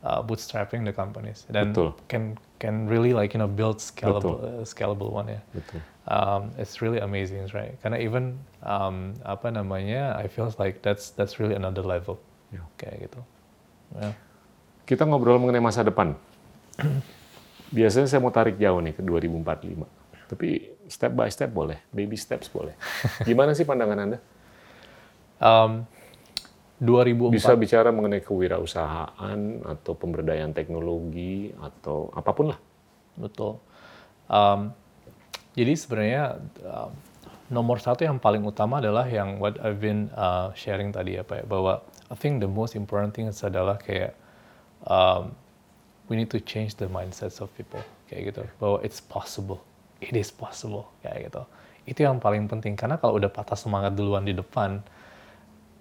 [0.05, 1.97] uh, bootstrapping the companies dan Betul.
[2.11, 5.41] can can really like you know build scalable uh, scalable one ya.
[5.55, 5.81] Betul.
[6.05, 7.73] Um, it's really amazing, right?
[7.81, 12.21] Karena even um, apa namanya, I feels like that's that's really another level.
[12.53, 12.61] Ya.
[12.77, 13.21] Kayak gitu.
[13.97, 14.13] Ya.
[14.85, 16.13] Kita ngobrol mengenai masa depan.
[17.75, 20.31] Biasanya saya mau tarik jauh nih ke 2045.
[20.31, 20.49] Tapi
[20.87, 22.79] step by step boleh, baby steps boleh.
[23.29, 24.19] Gimana sih pandangan Anda?
[25.43, 25.85] Um,
[26.79, 32.59] 2004 Bisa bicara mengenai kewirausahaan atau pemberdayaan teknologi atau apa pun lah.
[33.15, 33.59] Betul.
[34.27, 34.75] Um,
[35.55, 36.23] jadi sebenarnya
[36.67, 36.91] um,
[37.53, 41.37] nomor satu yang paling utama adalah yang what I've been uh, sharing tadi ya Pak,
[41.41, 44.19] ya, bahwa I think the most important thing adalah kayak
[44.83, 45.37] um,
[46.09, 49.65] we need to change the mindsets of people kayak gitu bahwa it's possible,
[50.05, 51.43] it is possible kayak gitu.
[51.89, 54.85] Itu yang paling penting karena kalau udah patah semangat duluan di depan,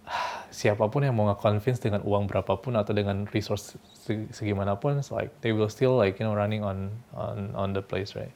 [0.54, 3.76] siapa pun yang mau nge-convince dengan uang berapapun atau dengan resource
[4.08, 8.16] seg- segimanapun, like they will still like you know running on on on the place,
[8.16, 8.32] right?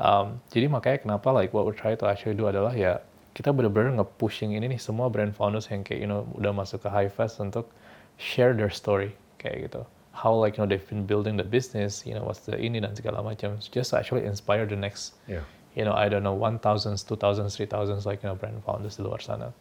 [0.00, 3.04] Um, jadi makanya kenapa like what we try to actually do adalah ya
[3.36, 6.88] kita benar-benar nge-pushing ini nih semua brand founders yang kayak you know udah masuk ke
[6.88, 7.68] Highfest untuk
[8.16, 9.82] share their story kayak gitu.
[10.20, 12.92] How like you know they've been building the business, you know what's the ini dan
[12.92, 15.40] segala macam, just to actually inspire the next Ya.
[15.74, 19.22] you know, I don't know, 1,000s, 2,000s, 3,000s, like, you know, brand founders di luar
[19.22, 19.52] sana.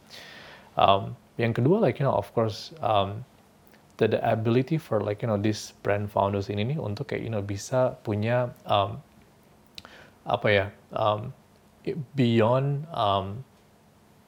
[0.77, 3.25] Um, yang kedua, like, you know, of course, um,
[3.97, 7.29] the, the ability for, like, you know, these brand founders ini nih untuk kayak, you
[7.29, 8.97] know, bisa punya, um,
[10.25, 10.65] apa ya,
[10.97, 11.33] um,
[12.15, 13.45] beyond um,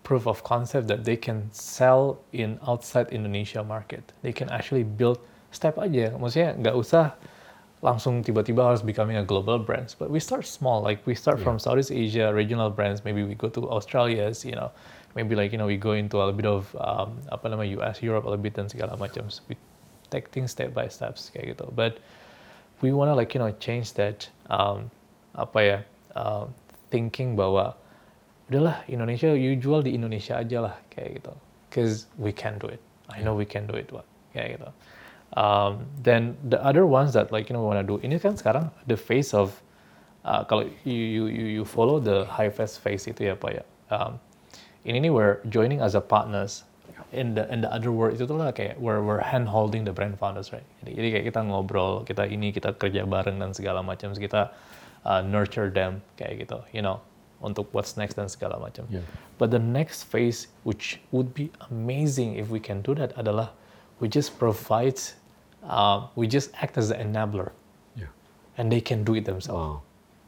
[0.03, 4.13] proof of concept that they can sell in outside Indonesia market.
[4.21, 5.21] They can actually build
[5.51, 6.15] step aja.
[6.15, 7.15] Maksudnya nggak usah
[7.81, 9.97] langsung tiba-tiba harus becoming a global brands.
[9.97, 10.81] But we start small.
[10.81, 13.03] Like we start from Southeast Asia, regional brands.
[13.03, 14.69] Maybe we go to Australia, you know.
[15.17, 17.99] Maybe like, you know, we go into a little bit of, um, apa namanya, US,
[17.99, 19.27] Europe, a little bit dan segala macam.
[19.27, 19.59] So we
[20.07, 21.67] take things step by steps kayak gitu.
[21.75, 21.99] But
[22.79, 24.87] we wanna like, you know, change that, um,
[25.35, 25.77] apa ya,
[26.15, 26.53] um,
[26.91, 27.75] thinking bahwa
[28.51, 31.31] udahlah Indonesia you jual di Indonesia aja lah kayak gitu
[31.71, 34.03] cause we can do it I know we can do it Wak.
[34.35, 34.67] kayak gitu
[35.37, 38.71] um, then the other ones that like you know we wanna do ini kan sekarang
[38.87, 39.61] the face of
[40.25, 43.63] uh, kalau you, you you follow the high fast face itu ya pak ya.
[43.91, 44.19] Um,
[44.87, 46.65] ini nih we're joining as a partners
[47.11, 49.93] in the in the other word itu tuh lah kayak we're we're hand holding the
[49.93, 50.65] brand founders right?
[50.81, 54.15] Jadi, jadi kayak kita ngobrol kita ini kita kerja bareng dan segala macam.
[54.15, 54.51] Kita
[55.05, 57.01] uh, nurture them kayak gitu you know
[57.41, 58.85] untuk what's next dan segala macam.
[58.89, 59.01] Yeah.
[59.41, 63.49] but the next phase which would be amazing if we can do that adalah
[63.97, 65.01] we just provide
[65.63, 67.51] uh, we just act as the enabler
[67.95, 68.07] Ya.
[68.57, 69.57] and they can do it themselves.
[69.57, 69.81] Wow.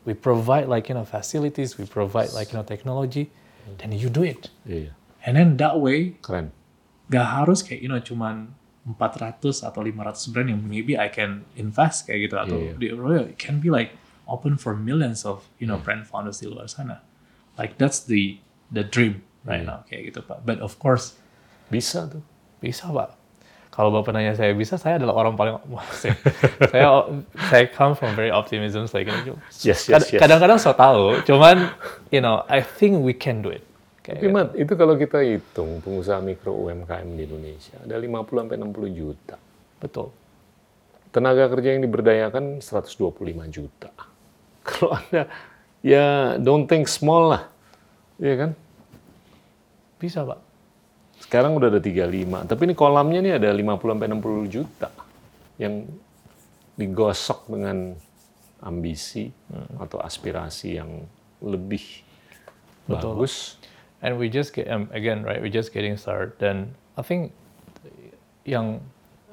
[0.06, 3.32] We provide like you know facilities, we provide like you know technology,
[3.80, 4.52] then you do it.
[4.68, 4.92] Iya,
[5.24, 6.52] And then that way keren.
[7.08, 8.52] gak harus kayak you know cuman
[8.84, 13.32] 400 atau 500 brand yang maybe I can invest kayak gitu atau Iya, di Royal
[13.32, 13.96] it can be like
[14.28, 17.00] open for millions of you know brand founders di luar sana
[17.56, 18.44] like that's the
[18.76, 21.16] the dream right now kayak gitu pak but of course
[21.72, 22.24] Bisa tuh.
[22.60, 23.16] bisa pak
[23.74, 25.58] kalau bapak nanya saya bisa saya adalah orang paling
[26.02, 26.14] saya
[26.70, 26.88] saya,
[27.50, 29.34] saya come from very optimism like Yes,
[29.66, 30.22] yes, kad- yes.
[30.22, 31.74] kadang-kadang so tahu cuman
[32.14, 33.66] you know I think we can do it
[34.06, 34.36] kayak Tapi gitu.
[34.38, 39.36] Mat, itu kalau kita hitung pengusaha mikro UMKM di Indonesia ada 50 sampai 60 juta.
[39.82, 40.14] betul
[41.14, 43.14] Tenaga kerja yang diberdayakan 125
[43.54, 43.94] juta.
[44.66, 45.30] Kalau Anda
[45.86, 47.44] ya don't think small lah.
[48.18, 48.52] Iya kan?
[50.02, 50.43] bisa pak
[51.34, 54.90] Sekarang udah ada 35, tapi ini kolamnya nih ada 50 sampai 60 juta
[55.58, 55.90] yang
[56.78, 57.98] digosok dengan
[58.62, 59.34] ambisi
[59.82, 61.10] atau aspirasi yang
[61.42, 62.06] lebih
[62.86, 63.18] Betul.
[63.18, 63.58] bagus.
[64.04, 67.32] and we just get um, again right we just getting started dan I think
[68.44, 68.84] yang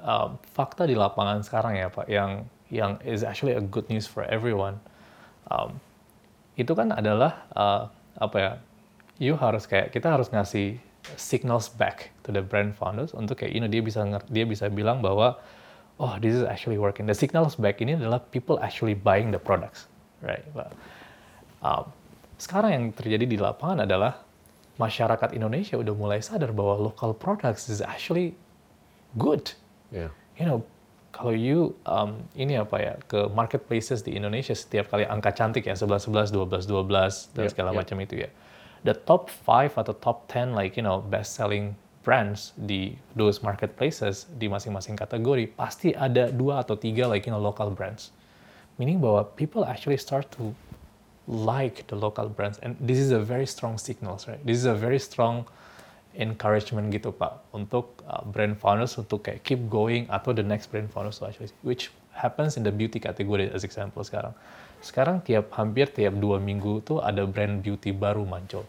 [0.01, 4.22] um, fakta di lapangan sekarang ya pak yang yang is actually a good news for
[4.31, 4.78] everyone
[5.51, 5.82] um,
[6.55, 7.82] itu kan adalah uh,
[8.16, 8.52] apa ya
[9.18, 10.78] you harus kayak kita harus ngasih
[11.16, 15.01] signals back to the brand founders untuk kayak you know dia bisa dia bisa bilang
[15.01, 15.40] bahwa
[16.01, 19.90] oh this is actually working the signals back ini adalah people actually buying the products
[20.24, 20.44] right?
[21.60, 21.93] Um,
[22.40, 24.24] sekarang yang terjadi di lapangan adalah
[24.81, 28.32] masyarakat Indonesia udah mulai sadar bahwa local products is actually
[29.20, 29.52] good.
[29.93, 30.09] Ya.
[30.40, 30.59] You know,
[31.12, 35.77] kalau you um, ini apa ya ke marketplaces di Indonesia setiap kali angka cantik ya
[35.77, 37.78] 11 11 12 12 dan Yep, segala yep.
[37.85, 38.31] macam itu ya.
[38.81, 44.24] The top 5 atau top 10 like you know best selling brands di those marketplaces
[44.40, 48.12] di masing-masing kategori pasti ada dua atau tiga like you know local brands.
[48.81, 50.57] Meaning bahwa people actually start to
[51.28, 52.57] like the local brands.
[52.65, 54.40] And this is a very strong signals right?
[54.40, 55.44] This is a very strong
[56.19, 60.90] encouragement gitu pak untuk uh, brand founders untuk kayak keep going atau the next brand
[60.90, 64.35] founders actually which happens in the beauty category as example sekarang
[64.81, 68.65] sekarang tiap hampir tiap dua minggu tuh ada brand beauty baru muncul.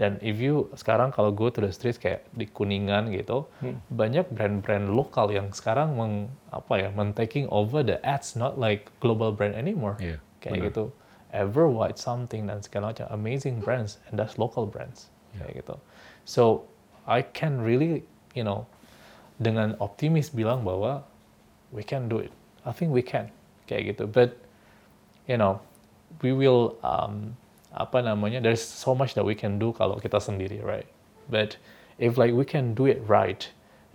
[0.00, 3.44] Dan if you sekarang kalau go to the streets kayak di kuningan gitu
[3.92, 8.88] banyak brand-brand lokal yang sekarang meng apa ya men taking over the ads not like
[9.04, 10.00] global brand anymore.
[10.00, 10.88] Iya, kayak gitu.
[11.36, 13.12] Ever white something dan segala macam.
[13.12, 15.12] Amazing brands and that's local brands.
[15.36, 15.76] Kayak gitu.
[16.24, 16.64] So
[17.04, 18.00] I can really
[18.32, 18.64] you know
[19.36, 21.04] dengan optimis bilang bahwa
[21.76, 22.32] we can do it.
[22.64, 23.28] I think we can.
[23.68, 24.08] Kayak gitu.
[24.08, 24.39] But
[25.30, 25.62] you know
[26.26, 27.38] we will um,
[27.70, 30.90] apa namanya there's so much that we can do kalau kita sendiri right?
[31.30, 31.54] But
[32.02, 33.46] if like we can do it right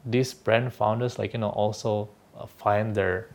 [0.07, 2.07] these brand founders like you know also
[2.39, 3.27] uh, find their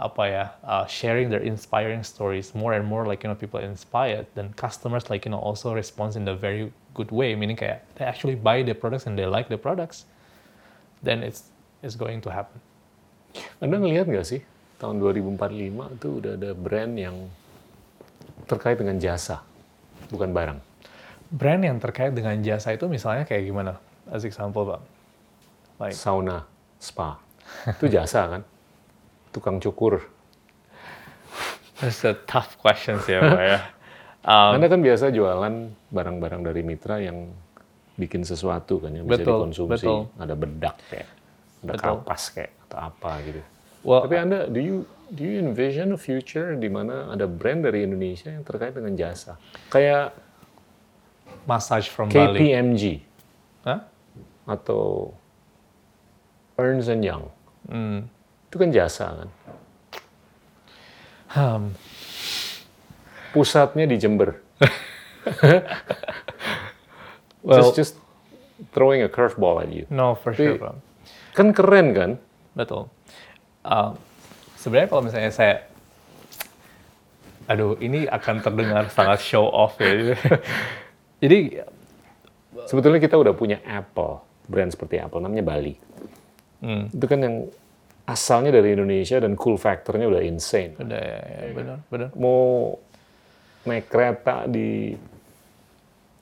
[0.00, 4.24] apa ya uh, sharing their inspiring stories more and more like you know people inspired
[4.32, 7.36] then customers like you know also response in a very good way.
[7.36, 10.08] Meaning kayak they actually buy the products and they like the products
[11.04, 11.52] then it's
[11.84, 12.56] it's going to happen.
[13.60, 14.40] Anda ngelihat nggak sih
[14.80, 17.16] tahun 2045 itu udah ada brand yang
[18.52, 19.40] terkait dengan jasa,
[20.12, 20.60] bukan barang.
[21.32, 23.80] brand yang terkait dengan jasa itu misalnya kayak gimana
[24.12, 24.80] as example pak
[25.80, 26.44] like Sauna,
[26.76, 27.16] spa,
[27.66, 28.42] itu jasa kan?
[29.32, 30.04] Tukang cukur.
[31.80, 33.60] That's a tough question sih ya, Pak ya.
[34.22, 35.54] Um, Anda kan biasa jualan
[35.90, 37.34] barang-barang dari mitra yang
[37.98, 39.82] bikin sesuatu kan yang bisa Betul, dikonsumsi.
[39.82, 40.00] betul.
[40.14, 41.08] Ada bedak kayak,
[41.66, 41.82] ada Betul.
[41.82, 43.42] kapas kayak atau apa gitu.
[43.82, 47.84] Well, Tapi Anda, do you do you envision a future di mana ada brand dari
[47.84, 49.36] Indonesia yang terkait dengan jasa?
[49.68, 50.16] Kayak
[51.44, 52.38] massage from Bali.
[52.38, 52.82] KPMG
[53.66, 53.84] Hah?
[54.46, 55.12] atau
[56.56, 57.24] Ernst and Young.
[57.66, 58.06] Hmm.
[58.48, 59.28] Itu kan jasa kan?
[61.32, 61.64] Hmm.
[63.32, 64.36] Pusatnya di Jember.
[67.42, 67.94] Well, just just
[68.70, 69.82] throwing a curveball at you.
[69.90, 70.74] no, for sure, Tapi- Pak.
[71.34, 72.10] Kan keren kan?
[72.54, 72.86] Betul.
[73.62, 73.94] Uh,
[74.58, 75.54] sebenarnya kalau misalnya saya,
[77.46, 80.14] aduh, ini akan terdengar sangat show off ya.
[81.22, 81.62] Jadi,
[82.66, 85.74] Sebetulnya kita udah punya Apple, brand seperti Apple, namanya Bali.
[86.62, 87.36] hmm, Itu kan yang
[88.06, 90.76] asalnya dari Indonesia dan cool factornya udah insane.
[90.78, 92.08] udah ya, ya, benar, benar.
[92.14, 92.76] Mau
[93.66, 94.94] naik kereta di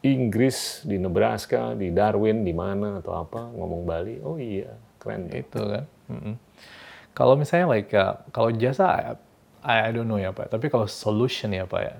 [0.01, 5.29] Inggris, di Nebraska, di Darwin, di mana atau apa, ngomong Bali, oh iya, keren.
[5.29, 5.85] itu kan.
[6.09, 6.35] Mm-mm.
[7.21, 9.13] Kalau misalnya like uh, kalau jasa
[9.61, 11.97] I, I don't know ya Pak, tapi kalau solution ya Pak ya.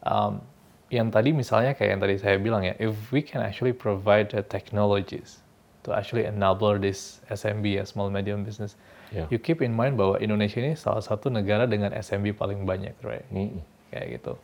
[0.00, 0.40] Um,
[0.88, 4.40] yang tadi misalnya kayak yang tadi saya bilang ya, if we can actually provide the
[4.40, 5.44] technologies
[5.84, 8.80] to actually enable this SMB ya small medium business.
[9.12, 9.28] Yeah.
[9.28, 13.28] You keep in mind bahwa Indonesia ini salah satu negara dengan SMB paling banyak, right?
[13.28, 13.60] Mm-mm.
[13.92, 14.40] Kayak gitu.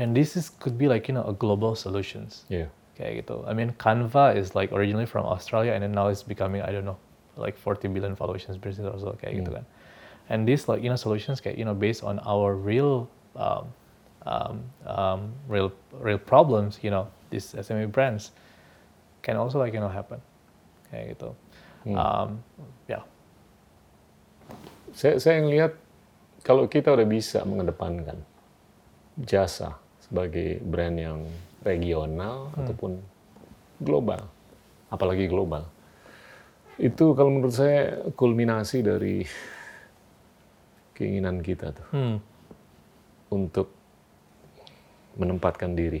[0.00, 2.48] And this is could be like you know a global solutions.
[2.48, 2.72] Yeah.
[2.96, 3.44] Kayak gitu.
[3.44, 6.88] I mean Canva is like originally from Australia and then now it's becoming I don't
[6.88, 6.96] know
[7.36, 9.64] like 40 billion followers business or so kayak gitu kan.
[10.28, 13.06] And these like you know solutions kayak you know based on our real
[13.36, 13.70] um,
[14.26, 14.56] um,
[14.88, 18.34] um, real real problems you know these SME brands
[19.22, 20.18] can also like you know happen
[20.90, 21.34] kayak gitu.
[21.86, 22.42] Um,
[22.90, 23.06] yeah.
[24.90, 25.78] Saya, saya ngelihat
[26.42, 28.18] kalau kita udah bisa mengedepankan
[29.18, 31.18] jasa sebagai brand yang
[31.62, 33.02] regional ataupun
[33.82, 34.30] global,
[34.88, 35.66] apalagi global,
[36.78, 37.82] itu kalau menurut saya
[38.12, 39.24] kulminasi dari
[40.92, 42.16] keinginan kita tuh Hmm.
[43.28, 43.72] untuk
[45.14, 46.00] menempatkan diri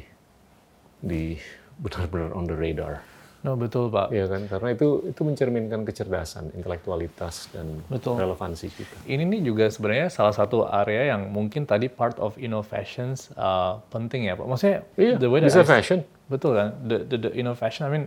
[0.98, 1.36] di
[1.76, 3.00] benar-benar on the radar,
[3.38, 4.10] No betul pak.
[4.10, 4.44] ya kan?
[4.44, 8.16] Karena itu itu mencerminkan kecerdasan, intelektualitas dan Betul.
[8.18, 8.96] relevansi kita.
[9.04, 14.26] Ini nih juga sebenarnya salah satu area yang mungkin tadi part of innovations uh, penting
[14.26, 14.46] ya pak.
[14.46, 17.90] Maksudnya Iya, the way that bisa I- fashion, betul kan the, the the innovation I
[17.90, 18.04] mean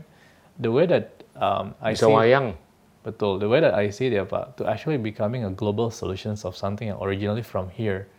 [0.59, 2.53] the way that um, I bisa see wayang.
[3.01, 6.43] betul the way that I see it ya pak to actually becoming a global solutions
[6.43, 8.11] of something originally from here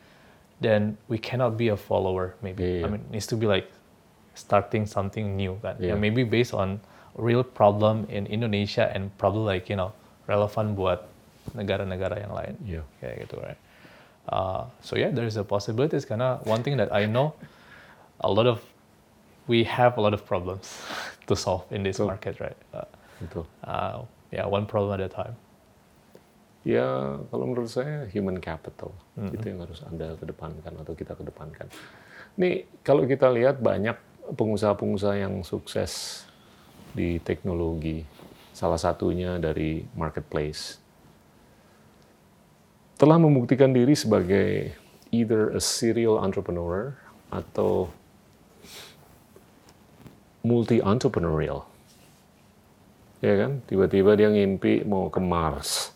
[0.61, 2.89] then we cannot be a follower maybe Iya.
[2.89, 3.69] I mean needs to be like
[4.33, 6.81] starting something new kan yang maybe based on
[7.13, 9.93] real problem in Indonesia and probably like you know
[10.25, 11.05] relevan buat
[11.53, 12.85] negara-negara yang lain yeah.
[13.03, 13.61] kayak gitu right
[14.33, 15.99] uh, so yeah there's a possibility.
[16.01, 17.35] possibilities karena one thing that I know
[18.25, 18.63] a lot of
[19.51, 20.79] we have a lot of problems
[21.31, 22.11] to solve in this Betul.
[22.11, 22.91] market right uh,
[23.23, 23.47] Betul.
[23.63, 24.03] uh,
[24.35, 25.39] yeah one problem at a time
[26.61, 31.73] Ya, kalau menurut saya human capital itu yang harus Anda kedepankan atau kita kedepankan.
[32.37, 33.97] Nih, kalau kita lihat banyak
[34.37, 36.25] pengusaha-pengusaha yang sukses
[36.93, 38.05] di teknologi,
[38.53, 40.77] salah satunya dari marketplace,
[43.01, 44.77] telah membuktikan diri sebagai
[45.17, 46.93] either a serial entrepreneur
[47.33, 47.89] atau
[50.43, 51.67] multi-entrepreneurial.
[53.21, 53.61] Ya kan?
[53.69, 55.93] Tiba-tiba dia ngimpi mau ke Mars.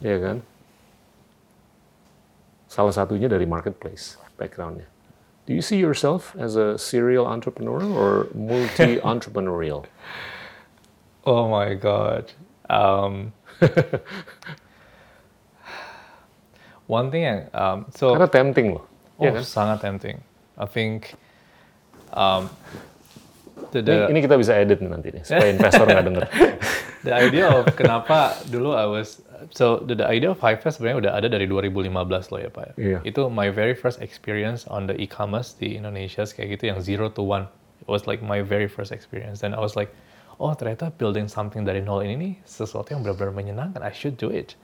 [0.00, 0.40] Ya kan?
[2.68, 4.88] Salah satunya dari marketplace backgroundnya.
[5.48, 9.88] Do you see yourself as a serial entrepreneur or multi-entrepreneurial?
[11.28, 12.32] oh my god
[12.72, 13.32] um,
[16.86, 18.88] one thing yang um, so Karena tempting loh.
[19.20, 19.44] oh, ya kan?
[19.44, 20.16] sangat tempting
[20.56, 21.12] I think
[22.16, 22.48] um,
[23.72, 26.24] the, Ini, the, ini kita bisa edit nih nanti nih, supaya investor nggak denger.
[27.06, 29.22] the idea of kenapa dulu I was
[29.54, 31.94] so the, the idea of Hivefest sebenarnya udah ada dari 2015
[32.32, 32.64] loh ya Pak.
[32.66, 32.72] ya.
[32.76, 32.98] Iya.
[33.06, 37.22] Itu my very first experience on the e-commerce di Indonesia kayak gitu yang zero to
[37.22, 37.46] one.
[37.82, 39.94] It was like my very first experience and I was like,
[40.42, 43.80] oh ternyata building something dari nol ini nih sesuatu yang benar-benar menyenangkan.
[43.80, 44.58] I should do it.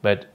[0.00, 0.30] But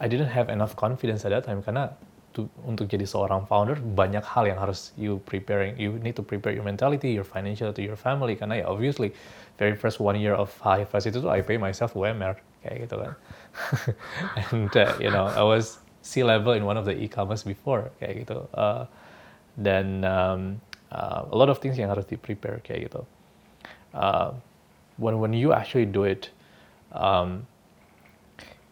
[0.00, 1.92] I didn't have enough confidence at that time karena
[2.32, 5.74] to- untuk jadi seorang founder banyak hal yang harus you preparing.
[5.76, 9.14] You need to prepare your mentality, your financial to your family karena ya obviously
[9.58, 12.96] very first one year of high first itu tuh I pay myself UMR kayak gitu
[13.02, 13.12] kan.
[14.50, 18.24] And uh, you know I was C level in one of the e-commerce before kayak
[18.26, 18.48] gitu.
[18.56, 18.86] Uh,
[19.60, 23.02] um, uh, a lot of things yang harus di prepare kayak gitu.
[23.92, 24.32] Uh,
[24.96, 26.30] when when you actually do it,
[26.92, 27.46] um,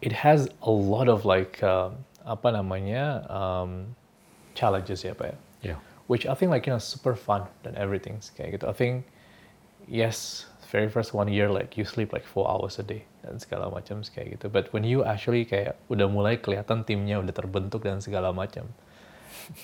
[0.01, 3.95] it has a lot of like um, apa namanya um,
[4.57, 5.37] challenges ya pak ya.
[5.73, 5.75] Ya.
[6.09, 8.65] Which I think like you know super fun dan everything kayak gitu.
[8.65, 9.05] I think
[9.89, 13.73] yes very first one year like you sleep like four hours a day dan segala
[13.73, 14.47] macam kayak gitu.
[14.49, 18.69] But when you actually kayak udah mulai kelihatan timnya udah terbentuk dan segala macam,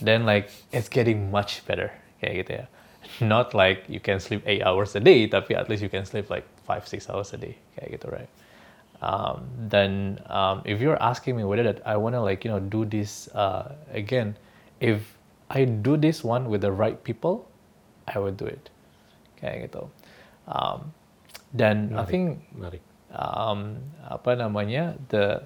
[0.02, 2.66] then like it's getting much better kayak gitu ya.
[3.22, 6.34] Not like you can sleep eight hours a day, tapi at least you can sleep
[6.34, 8.30] like five six hours a day kayak gitu right.
[9.06, 12.58] Um, then um, if you're asking me whether that I want to like you know
[12.58, 14.34] do this uh, again,
[14.82, 15.14] if
[15.54, 17.46] I do this one with the right people,
[18.10, 18.74] I would do it
[19.38, 19.86] kayak gitu.
[20.50, 20.90] Um,
[21.54, 22.82] dan I think Menarik.
[23.14, 23.78] um,
[24.10, 25.46] apa namanya the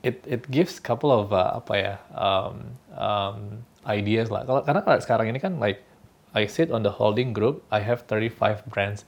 [0.00, 4.48] it it gives couple of uh, apa ya um, um, ideas lah.
[4.48, 5.84] Kalau karena kalau sekarang ini kan like
[6.32, 9.04] I sit on the holding group, I have 35 brands.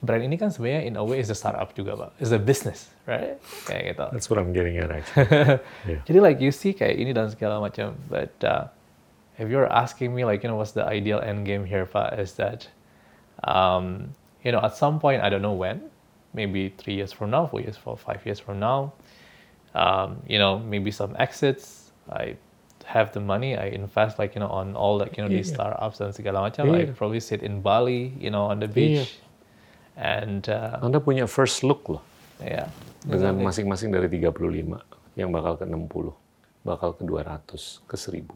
[0.00, 2.88] Brand ini kan sebenarnya in a way is a startup juga pak, is a business,
[3.04, 3.36] right?
[3.68, 4.06] Kayak gitu.
[4.16, 5.28] That's what I'm getting at actually.
[5.92, 6.00] Yeah.
[6.08, 8.00] Jadi like you see kayak ini dan segala macam.
[8.08, 8.72] But uh,
[9.36, 12.32] if you're asking me like you know what's the ideal end game here, Pak, is
[12.40, 12.72] that
[13.44, 15.92] um, you know at some point I don't know when,
[16.32, 18.96] maybe three years from now, four years, four five years from now,
[19.76, 21.92] um, you know maybe some exits.
[22.08, 22.40] I
[22.88, 25.60] have the money, I invest like you know on all like you know these Iya.
[25.60, 26.72] startups dan segala macam.
[26.72, 26.96] I Iya.
[26.96, 29.20] probably sit in Bali, you know on the beach.
[29.98, 32.02] And uh, Anda punya first look loh
[32.42, 32.68] yeah,
[33.02, 34.36] dengan masing-masing dari 35
[35.18, 36.12] yang bakal ke 60,
[36.64, 38.26] bakal ke 200, ke 1000.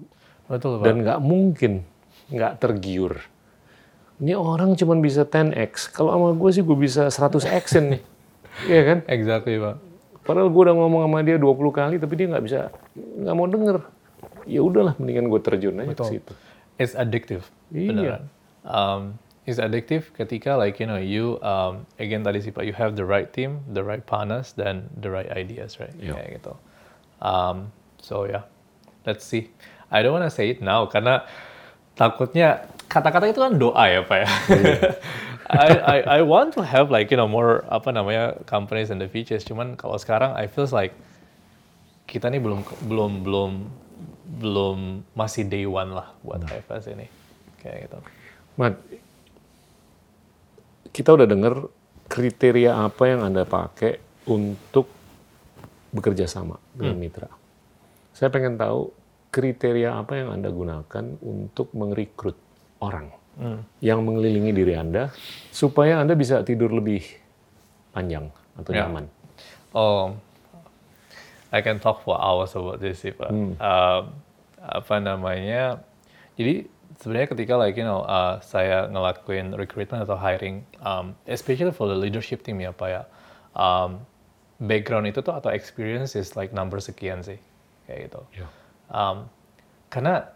[0.50, 0.84] betul pak.
[0.84, 1.72] Dan nggak mungkin
[2.32, 3.20] nggak tergiur.
[4.22, 5.90] Ini orang cuma bisa 10x.
[5.90, 8.02] Kalau sama gue sih gue bisa 100x nih.
[8.70, 8.98] Iya kan?
[9.10, 9.82] Exactly pak.
[10.22, 13.82] Padahal gue udah ngomong sama dia 20 kali, tapi dia nggak bisa, nggak mau denger.
[14.46, 16.08] Ya udahlah, mendingan gue terjun aja ke Betul.
[16.14, 16.32] situ.
[16.78, 17.44] It's addictive.
[17.74, 17.90] Iya.
[17.90, 18.22] beneran.
[18.62, 19.02] Um,
[19.44, 23.04] it's addictive ketika like you know you um, again tadi sih pak you have the
[23.04, 25.92] right team, the right partners, dan the right ideas, right?
[26.00, 26.16] Iya.
[26.16, 26.52] Kayak gitu.
[27.20, 28.48] Um, so yeah,
[29.04, 29.52] let's see.
[29.92, 31.28] I don't wanna say it now karena
[31.94, 34.28] takutnya kata-kata itu kan doa ya pak ya.
[35.44, 39.08] I, I I want to have like you know more apa namanya companies in the
[39.08, 39.36] future.
[39.36, 40.96] Cuman kalau sekarang I feels like
[42.08, 43.50] kita nih belum belum belum
[44.40, 44.78] belum
[45.12, 47.06] masih day one lah buat HFS ini
[47.60, 47.98] kayak gitu.
[48.56, 48.80] Mat,
[50.94, 51.54] kita udah denger
[52.06, 53.98] kriteria apa yang Anda pakai
[54.30, 54.86] untuk
[55.90, 57.26] bekerja sama dengan mitra.
[58.14, 58.94] Saya pengen tahu
[59.34, 62.38] kriteria apa yang Anda gunakan untuk merekrut
[62.78, 63.10] orang
[63.82, 65.10] yang mengelilingi diri Anda
[65.50, 67.02] supaya Anda bisa tidur lebih
[67.90, 68.86] panjang atau Ya.
[68.86, 69.10] nyaman.
[69.74, 70.14] Oh,
[71.50, 73.34] I can talk for hours about this pak.
[73.58, 74.02] Um,
[74.62, 75.82] apa namanya?
[76.38, 81.90] Jadi sebenarnya ketika like you know uh, saya ngelakuin recruitment atau hiring, um, especially for
[81.90, 83.02] the leadership team ya pak ya.
[83.54, 84.06] Um,
[84.62, 87.38] background itu tuh atau experience is like number sekian sih
[87.86, 88.20] kayak gitu.
[88.34, 88.46] Ya.
[88.90, 89.30] Um,
[89.90, 90.34] karena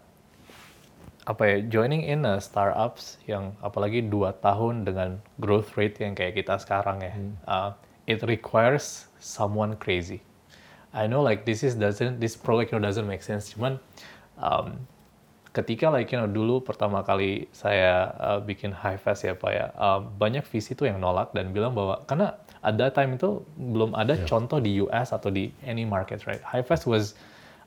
[1.29, 6.41] apa ya joining in a startups yang apalagi dua tahun dengan growth rate yang kayak
[6.41, 7.13] kita sekarang ya
[7.45, 7.71] uh,
[8.09, 10.25] it requires someone crazy
[10.89, 13.77] I know like this is doesn't this you know, doesn't make sense cuman
[14.41, 14.89] um,
[15.49, 19.65] ketika like you know dulu pertama kali saya uh, bikin high fast ya pak ya
[19.73, 23.97] uh, banyak visi tuh yang nolak dan bilang bahwa karena at that time itu belum
[23.97, 26.43] ada contoh di US atau di any market right?
[26.45, 27.17] High fast was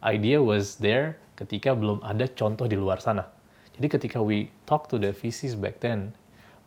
[0.07, 3.27] idea was there ketika belum ada contoh di luar sana.
[3.75, 6.15] Jadi ketika we talk to the VCs back then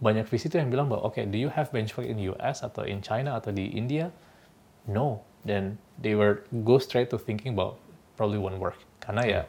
[0.04, 3.00] banyak VC tuh yang bilang bahwa oke do you have benchmark in US atau in
[3.00, 4.12] China atau di India?
[4.84, 5.24] No.
[5.46, 7.80] Then they were go straight to thinking about
[8.20, 8.82] probably won't work.
[9.00, 9.42] Karena ya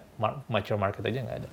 [0.48, 1.50] mature market aja nggak ada.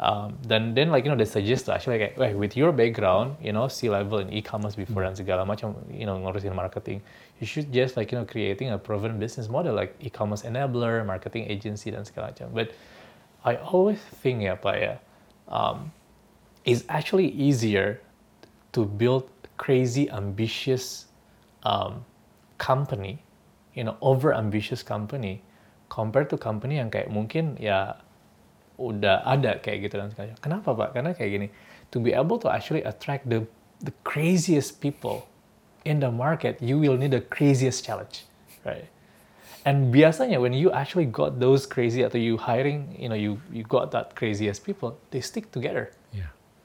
[0.00, 3.52] Um, then like you know they suggest to actually like "Weh, with your background you
[3.52, 7.04] know C level in e-commerce before dan segala macam you know ngurusin marketing
[7.36, 11.44] you should just like you know creating a proven business model like e-commerce enabler marketing
[11.52, 12.48] agency dan segala macam.
[12.56, 12.72] But
[13.44, 14.94] I always think ya pak ya
[15.52, 15.92] um,
[16.64, 18.00] it's actually easier
[18.72, 21.06] to build crazy ambitious
[21.64, 22.04] um,
[22.56, 23.22] company,
[23.74, 25.42] you know, over ambitious company
[25.90, 27.98] compared to company yang kayak mungkin ya
[28.80, 30.38] udah ada kayak gitu dan segala.
[30.40, 30.88] Kenapa pak?
[30.96, 31.46] Karena kayak gini,
[31.92, 33.44] to be able to actually attract the
[33.84, 35.28] the craziest people
[35.84, 38.24] in the market, you will need the craziest challenge,
[38.64, 38.88] right?
[39.68, 43.66] And biasanya when you actually got those crazy atau you hiring, you know, you you
[43.68, 45.92] got that craziest people, they stick together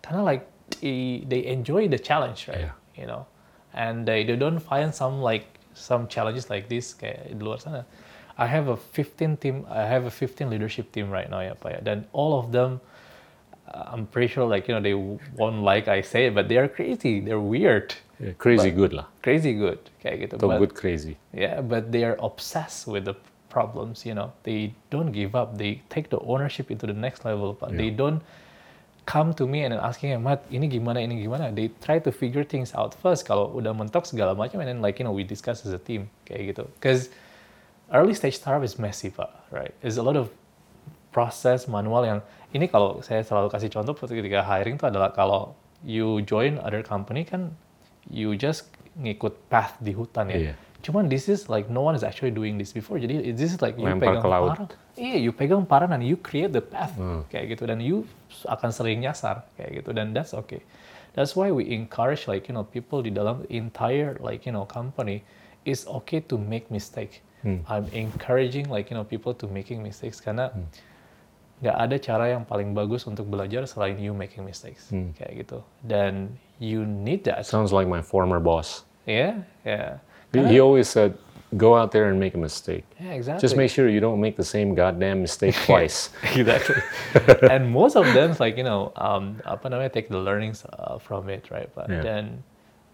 [0.05, 0.47] kind of like
[0.81, 2.59] they, they enjoy the challenge, right?
[2.59, 2.71] Yeah.
[2.95, 3.25] You know,
[3.73, 7.83] and they, they don't find some like some challenges like this kayak di luar sana.
[8.37, 11.83] I have a 15 team, I have a 15 leadership team right now yeah, Pak.
[11.83, 12.81] Dan all of them,
[13.71, 14.93] uh, I'm pretty sure like you know they
[15.39, 19.07] won't like I say it, but they are crazy, they're weird, Ya, crazy good lah.
[19.23, 20.39] crazy good kayak gitu.
[20.39, 21.15] But- good crazy.
[21.35, 23.15] yeah, but they are obsessed with the
[23.51, 24.35] problems, you know.
[24.43, 25.55] They don't give up.
[25.55, 28.19] They take the ownership into the next level, but they don't
[29.07, 31.55] come to me and then asking, Mat, ini gimana, ini gimana.
[31.55, 33.23] They try to figure things out first.
[33.23, 36.11] Kalau udah mentok segala macam, and then like, you know, we discuss as a team,
[36.27, 36.67] kayak gitu.
[36.75, 37.07] Because
[37.91, 39.73] early stage startup is messy, Pak, right?
[39.81, 40.31] There's a lot of
[41.11, 42.19] proses manual yang,
[42.51, 45.55] ini kalau saya selalu kasih contoh ketika hiring itu adalah kalau
[45.85, 47.53] you join other company kan,
[48.09, 50.37] you just ngikut path di hutan ya.
[50.51, 50.53] Iya.
[50.85, 53.01] Cuman this is like no one is actually doing this before.
[53.01, 54.69] Jadi this is like you Lempar pegang parang.
[54.95, 57.25] Iya, you pegang parang dan you create the path Hmm.
[57.27, 58.05] kayak gitu dan you
[58.45, 60.61] akan sering nyasar kayak gitu dan that's okay.
[61.17, 65.25] That's why we encourage like you know people di dalam entire like you know company
[65.65, 67.25] is okay to make mistake.
[67.45, 67.61] Hmm.
[67.69, 70.49] I'm encouraging like you know people to making mistakes karena
[71.61, 75.13] nggak ada cara yang paling bagus untuk belajar selain you making mistakes Hmm.
[75.15, 77.45] kayak gitu dan you need that.
[77.45, 78.83] Sounds like my former boss.
[79.05, 80.01] Yeah, yeah.
[80.33, 81.15] He, he always said,
[81.55, 82.83] go out there and make a mistake.
[82.99, 83.39] Yeah, exactly.
[83.39, 86.09] Just make sure you don't make the same goddamn mistake twice.
[86.35, 86.75] exactly.
[87.53, 91.29] and most of them, like you know, um, apa namanya, take the learnings uh, from
[91.31, 91.69] it, right?
[91.71, 92.03] But Yeah.
[92.03, 92.25] then,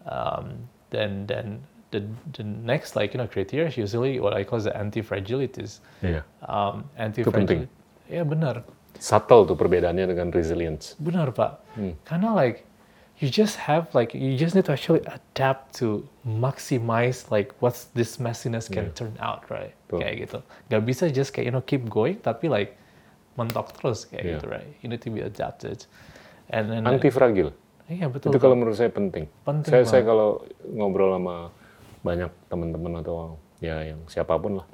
[0.05, 2.01] um, then, then the
[2.33, 5.79] the next like you know criteria is usually what I call the anti fragilities.
[6.01, 6.23] Iya.
[6.47, 7.67] Um, anti penting.
[8.11, 8.63] Ya benar,
[8.99, 10.95] Subtle tuh perbedaannya dengan resilience.
[10.99, 11.63] benar pak.
[11.75, 11.95] Hmm.
[12.03, 12.67] Karena like
[13.21, 18.17] you just have like you just need to actually adapt to maximize like what's this
[18.17, 20.01] messiness can turn out right Betul.
[20.01, 20.39] kayak gitu
[20.73, 22.73] gak bisa just kayak you know keep going tapi like
[23.37, 24.31] mentok terus kayak Yeah.
[24.41, 25.85] gitu right you need to be adapted
[26.49, 27.53] and then Anti fragil.
[27.85, 29.29] iya betul Itu kalau menurut saya penting.
[29.45, 31.53] Penting saya, saya kalau ngobrol sama
[32.01, 34.67] banyak teman-teman atau ya yang siapa pun lah,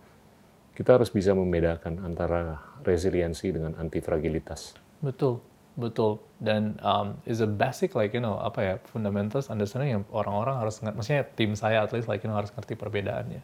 [0.73, 4.77] kita harus bisa membedakan antara resiliensi dengan anti fragilitas.
[5.03, 5.43] Betul,
[5.75, 6.23] betul.
[6.39, 10.79] Dan um, is a basic like you know apa ya fundamentals understanding yang orang-orang harus
[10.79, 10.95] ngerti.
[10.95, 13.41] Maksudnya tim saya at least like you know harus ngerti perbedaannya.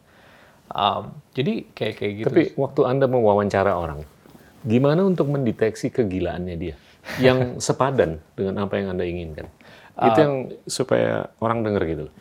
[0.72, 2.26] Um, jadi kayak kayak gitu.
[2.32, 4.00] Tapi waktu Anda mewawancara orang,
[4.64, 6.76] gimana untuk mendeteksi kegilaannya dia?
[7.20, 7.38] Yang
[7.68, 9.50] sepadan dengan apa yang Anda inginkan.
[9.94, 10.22] Itu Ah.
[10.24, 10.34] yang
[10.66, 12.14] supaya orang dengar gitu loh.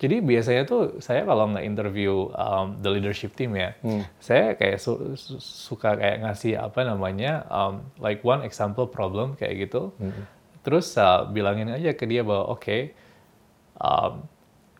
[0.00, 3.76] Jadi biasanya tuh saya kalau nggak interview um, the leadership team ya,
[4.16, 9.68] saya kayak su- su- suka kayak ngasih apa namanya um, like one example problem kayak
[9.68, 9.92] gitu,
[10.64, 12.96] terus uh, bilangin aja ke dia bahwa oke,
[13.76, 14.24] um,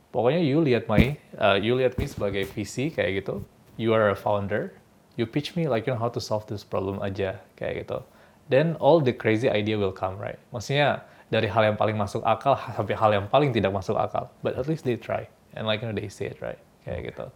[0.08, 3.44] pokoknya you lihat my, uh, you lihat me sebagai visi kayak gitu,
[3.76, 4.72] you are a founder,
[5.20, 8.00] you pitch me like you know how to solve this problem aja kayak gitu,
[8.48, 12.58] then all the crazy idea will come right, maksudnya dari hal yang paling masuk akal
[12.76, 15.24] sampai hal yang paling tidak masuk akal, but at least they try.
[15.54, 16.58] And like you know they say it right?
[16.82, 17.26] Kayak gitu.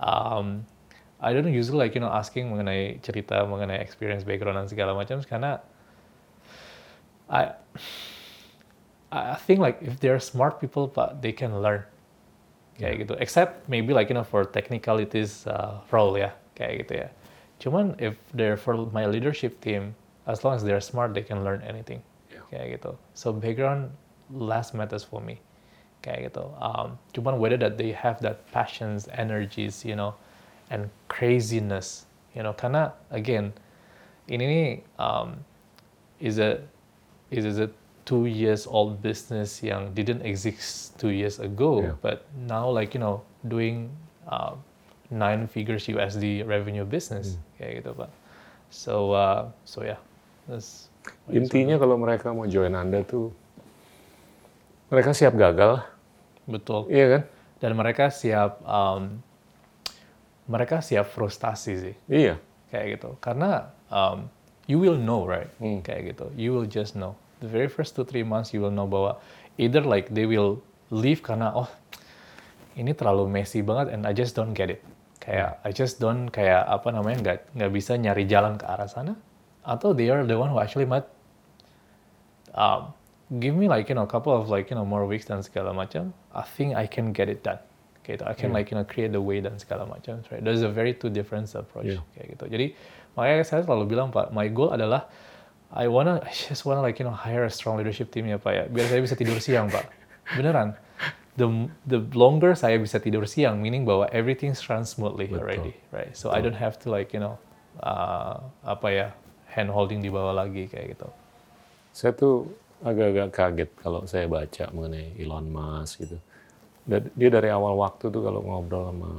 [0.00, 0.64] Um,
[1.20, 5.20] I don't usually like you know asking mengenai cerita mengenai experience background dan segala macam
[5.24, 5.60] karena
[7.28, 7.56] I
[9.12, 11.84] I think like if they're smart people but they can learn.
[12.76, 13.14] Kayak gitu.
[13.16, 16.36] Except maybe like you know for technicalities uh, role ya.
[16.56, 17.08] Kayak gitu ya.
[17.56, 19.96] Cuman if they're for my leadership team
[20.28, 22.02] as long as they're smart they can learn anything
[22.56, 23.92] kayak gitu so background
[24.32, 25.36] less matters for me
[26.00, 30.16] kayak gitu um, cuman whether that they have that passions energies you know
[30.72, 33.52] and craziness you know karena again
[34.26, 35.44] ini nih um,
[36.18, 36.58] is a
[37.30, 37.68] is a
[38.06, 41.98] two years old business yang didn't exist two years ago, Yeah.
[42.00, 43.90] but now like you know doing
[44.30, 44.54] uh,
[45.10, 48.10] nine figures USD revenue business kayak gitu pak.
[48.70, 49.98] So uh, so yeah,
[50.46, 50.86] that's
[51.28, 53.34] Intinya kalau mereka mau join Anda tuh,
[54.88, 55.82] mereka siap gagal,
[56.46, 56.86] betul.
[56.86, 57.22] iya kan?
[57.58, 59.18] Dan mereka siap um,
[60.46, 61.96] mereka siap frustasi sih.
[62.06, 62.38] Iya.
[62.66, 64.26] kayak gitu karena um,
[64.66, 65.78] you will know right Hmm.
[65.86, 68.90] kayak gitu you will just know the very first two three months you will know
[68.90, 69.22] bahwa
[69.54, 70.58] either like they will
[70.90, 71.70] leave karena oh
[72.74, 74.82] ini terlalu messy banget and I just don't get it
[75.22, 79.14] kayak I just don't kayak apa namanya nggak nggak bisa nyari jalan ke arah sana
[79.66, 81.04] atau they are the one who actually might
[82.54, 82.94] um,
[83.42, 85.74] give me like you know a couple of like you know more weeks dan segala
[85.74, 87.58] macam I think I can get it done.
[88.06, 90.38] Kayak gitu I can like you know create the way dan segala macam right?
[90.38, 92.06] There's a very two different approach Yeah.
[92.14, 92.44] kayak gitu.
[92.46, 92.66] Jadi
[93.18, 95.10] makanya saya selalu bilang pak my goal adalah
[95.74, 98.52] I wanna I just wanna like you know hire a strong leadership team ya pak
[98.54, 98.64] ya.
[98.70, 99.90] Biar saya bisa tidur siang pak.
[100.38, 100.78] Beneran.
[101.36, 105.42] The the longer saya bisa tidur siang meaning bahwa everything runs smoothly Betul.
[105.42, 106.14] already right?
[106.14, 107.36] So I don't have to like you know
[107.82, 109.06] uh, apa ya
[109.56, 111.08] hand holding di bawah lagi kayak gitu
[111.96, 112.44] Saya tuh
[112.84, 116.20] agak-agak kaget kalau saya baca mengenai Elon Musk gitu.
[117.16, 119.10] Dia dari awal waktu tuh kalau ngobrol sama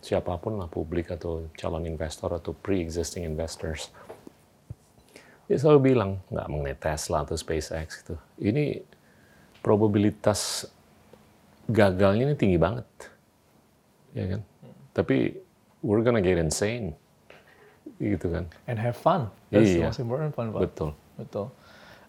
[0.00, 3.92] siapa pun lah publik atau calon investor atau pre-existing investors,
[5.44, 8.16] dia selalu bilang nggak mengenai Tesla atau SpaceX gitu.
[8.40, 8.80] Ini
[9.60, 10.70] probabilitas
[11.68, 12.86] gagalnya ini tinggi banget,
[14.16, 14.40] ya kan?
[14.96, 15.36] Tapi
[15.84, 16.96] we're gonna get insane,
[18.00, 18.48] gitu kan?
[18.64, 19.92] and have fun that's the Iya.
[19.92, 20.90] most important fun pak Betul.
[21.20, 21.46] Betul.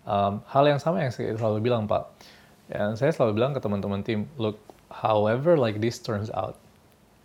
[0.07, 2.09] Um, hal yang sama yang saya selalu bilang Pak,
[2.73, 4.57] yang saya selalu bilang ke teman-teman tim, look,
[4.89, 6.57] however like this turns out,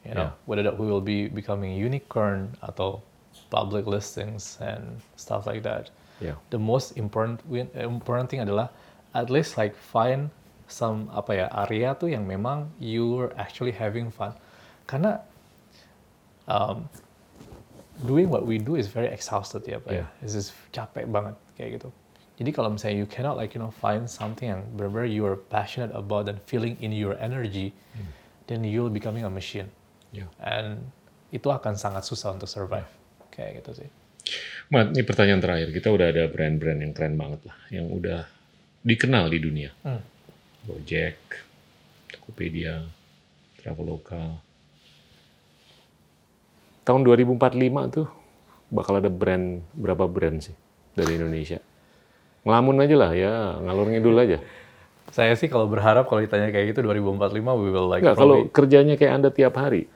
[0.04, 0.44] you know, Yeah.
[0.44, 3.00] whether that we will be becoming unicorn atau
[3.48, 5.88] public listings and stuff like that,
[6.20, 6.36] Ya.
[6.52, 7.40] the most important
[7.72, 8.68] important thing adalah
[9.16, 10.28] at least like find
[10.68, 14.34] some apa ya area tuh yang memang you're actually having fun,
[14.84, 15.22] karena
[16.44, 16.90] um,
[18.04, 20.04] doing what we do is very exhausted ya Pak ya.
[20.04, 20.24] Yeah.
[20.24, 21.88] It's just capek banget kayak gitu.
[22.36, 25.88] Jadi kalau misalnya you cannot like you know find something yang benar-benar you are passionate
[25.96, 27.72] about dan feeling in your energy,
[28.44, 29.72] then you'll becoming a machine.
[30.12, 30.28] Ya.
[30.44, 30.92] And
[31.32, 32.88] itu akan sangat susah untuk survive.
[33.32, 33.88] Kayak gitu sih.
[34.68, 35.68] Mat, ini pertanyaan terakhir.
[35.72, 38.26] Kita udah ada brand-brand yang keren banget lah, yang udah
[38.82, 39.70] dikenal di dunia.
[39.86, 40.02] Hmm.
[40.66, 41.18] Gojek,
[42.10, 42.82] Tokopedia,
[43.62, 44.45] Traveloka.
[46.86, 47.42] Tahun 2045
[47.90, 48.06] tuh
[48.70, 50.54] bakal ada brand berapa brand sih
[50.94, 51.58] dari Indonesia?
[52.46, 54.38] Ngelamun aja lah ya, ngalur ngidul aja.
[55.10, 58.94] Saya sih kalau berharap kalau ditanya kayak gitu 2045 we will like Enggak, kalau kerjanya
[58.94, 59.90] kayak Anda tiap hari,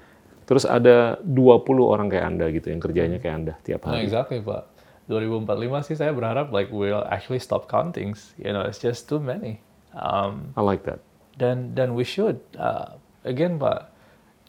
[0.46, 4.06] terus ada 20 orang kayak Anda gitu yang kerjanya kayak Anda tiap No, hari.
[4.06, 4.66] exactly, Pak.
[5.06, 8.14] 2045 sih saya berharap like we'll actually stop counting.
[8.38, 9.62] You know, it's just too many.
[9.90, 11.02] Um, I like that.
[11.40, 13.88] dan dan we should uh, again pak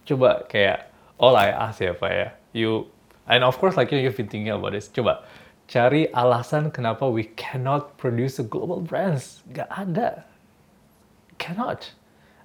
[0.03, 0.90] coba kayak
[1.21, 2.89] all I ask ya pak ya you
[3.29, 5.21] and of course like you you've been thinking about this coba
[5.69, 10.25] cari alasan kenapa we cannot produce a global brands gak ada
[11.37, 11.93] cannot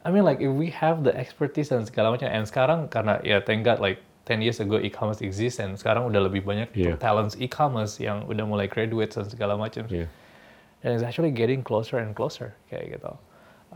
[0.07, 3.43] I mean like if we have the expertise dan segala macam and sekarang karena ya
[3.43, 3.99] thank God like
[4.31, 6.95] 10 years ago e-commerce exist and sekarang udah lebih banyak Yeah.
[6.99, 10.07] talents e-commerce yang udah mulai graduate dan segala macam Yeah.
[10.87, 13.11] and it's actually getting closer and closer kayak gitu.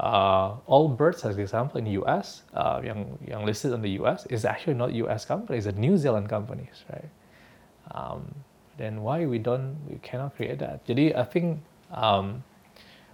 [0.01, 4.47] Uh, Allbirds, as example, in the US, uh, yang yang listed in the US, is
[4.47, 7.11] actually not US company, it's a New Zealand companies, right?
[7.93, 8.35] Um,
[8.79, 10.87] then why we don't, we cannot create that?
[10.89, 11.61] Jadi I think
[11.93, 12.43] um,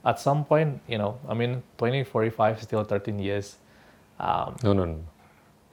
[0.04, 3.56] at some point, you know, I mean, 2045 still 13 years.
[4.20, 5.02] Um, No, no, no.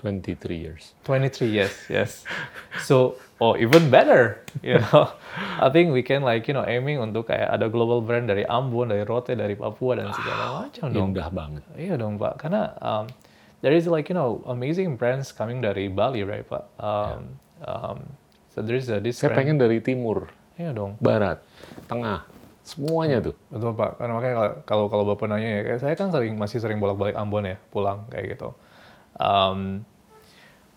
[0.02, 0.94] 23 years.
[1.06, 2.26] 23 years, yes.
[2.84, 5.12] So, or even better, you know.
[5.60, 8.88] I think we can like, you know, aiming untuk kayak ada global brand dari Ambon,
[8.88, 11.12] dari Rote, dari Papua dan segala macam dong.
[11.12, 11.64] Indah banget.
[11.76, 12.40] Iya dong, Pak.
[12.40, 13.12] Karena um,
[13.60, 16.64] there is like, you know, amazing brands coming dari Bali, right, Pak?
[16.80, 17.20] Um,
[17.68, 17.98] um,
[18.48, 19.40] so there is a, this Saya brand.
[19.44, 20.96] pengen dari timur, Iya dong.
[21.04, 21.44] barat,
[21.90, 22.24] tengah,
[22.62, 23.36] semuanya tuh.
[23.50, 26.62] Betul Pak, karena makanya kalau- kalau kalau bapak nanya ya, kayak saya kan sering masih
[26.62, 28.56] sering bolak-balik Ambon ya, pulang kayak gitu.
[29.18, 29.84] Um,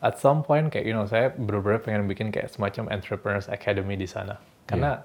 [0.07, 4.07] at some point kayak you know saya benar-benar pengen bikin kayak semacam entrepreneurs academy di
[4.07, 4.39] sana,
[4.71, 5.03] karena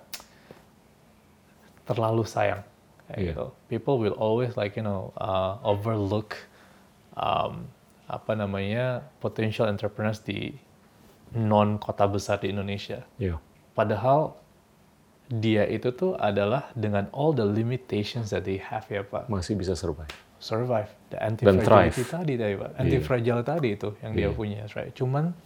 [1.89, 2.61] terlalu sayang
[3.09, 3.31] kayak Iya.
[3.33, 3.45] gitu.
[3.67, 6.37] People will always like you know uh, overlook
[7.17, 7.65] um,
[8.05, 10.53] apa namanya potential entrepreneurs di
[11.33, 13.01] non kota besar di Indonesia.
[13.17, 13.41] Iya.
[13.73, 14.35] Padahal
[15.31, 19.31] dia itu tuh adalah dengan all the limitations that they have ya Pak.
[19.31, 20.11] Masih bisa survive.
[20.41, 20.89] Survive.
[21.13, 21.93] The thrive.
[21.93, 22.71] anti-fragility tadi tadi Pak.
[22.81, 24.29] Anti-fragile tadi itu yang dia Iya.
[24.33, 24.89] punya, right?
[24.97, 25.37] Cuman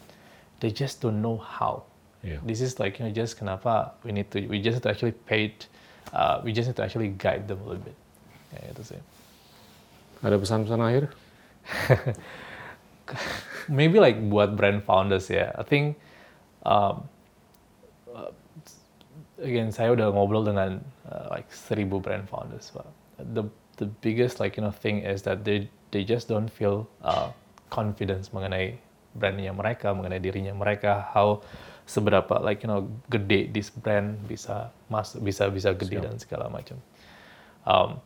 [0.64, 1.84] they just don't know how.
[2.24, 2.40] Iya.
[2.48, 5.12] This is like, you know, just kenapa we need to, we just need to actually
[5.28, 5.68] pay, it,
[6.16, 7.98] uh, we just need to actually guide them a little bit.
[8.56, 9.02] Ya itu sih.
[10.24, 11.12] Ada pesan-pesan akhir?
[13.70, 15.52] maybe like buat brand founders ya.
[15.60, 16.00] I think
[16.64, 17.04] um,
[18.16, 18.32] uh,
[19.44, 22.88] again saya udah ngobrol dengan uh, like seribu brand founders, pak.
[23.20, 23.44] The
[23.78, 27.32] the biggest like you know thing is that they they just don't feel uh,
[27.70, 28.80] confidence mengenai
[29.16, 31.40] brandnya mereka, mengenai dirinya mereka, how
[31.88, 36.76] seberapa like you know gede this brand bisa masuk bisa bisa gede dan segala macam.
[37.64, 38.04] Um,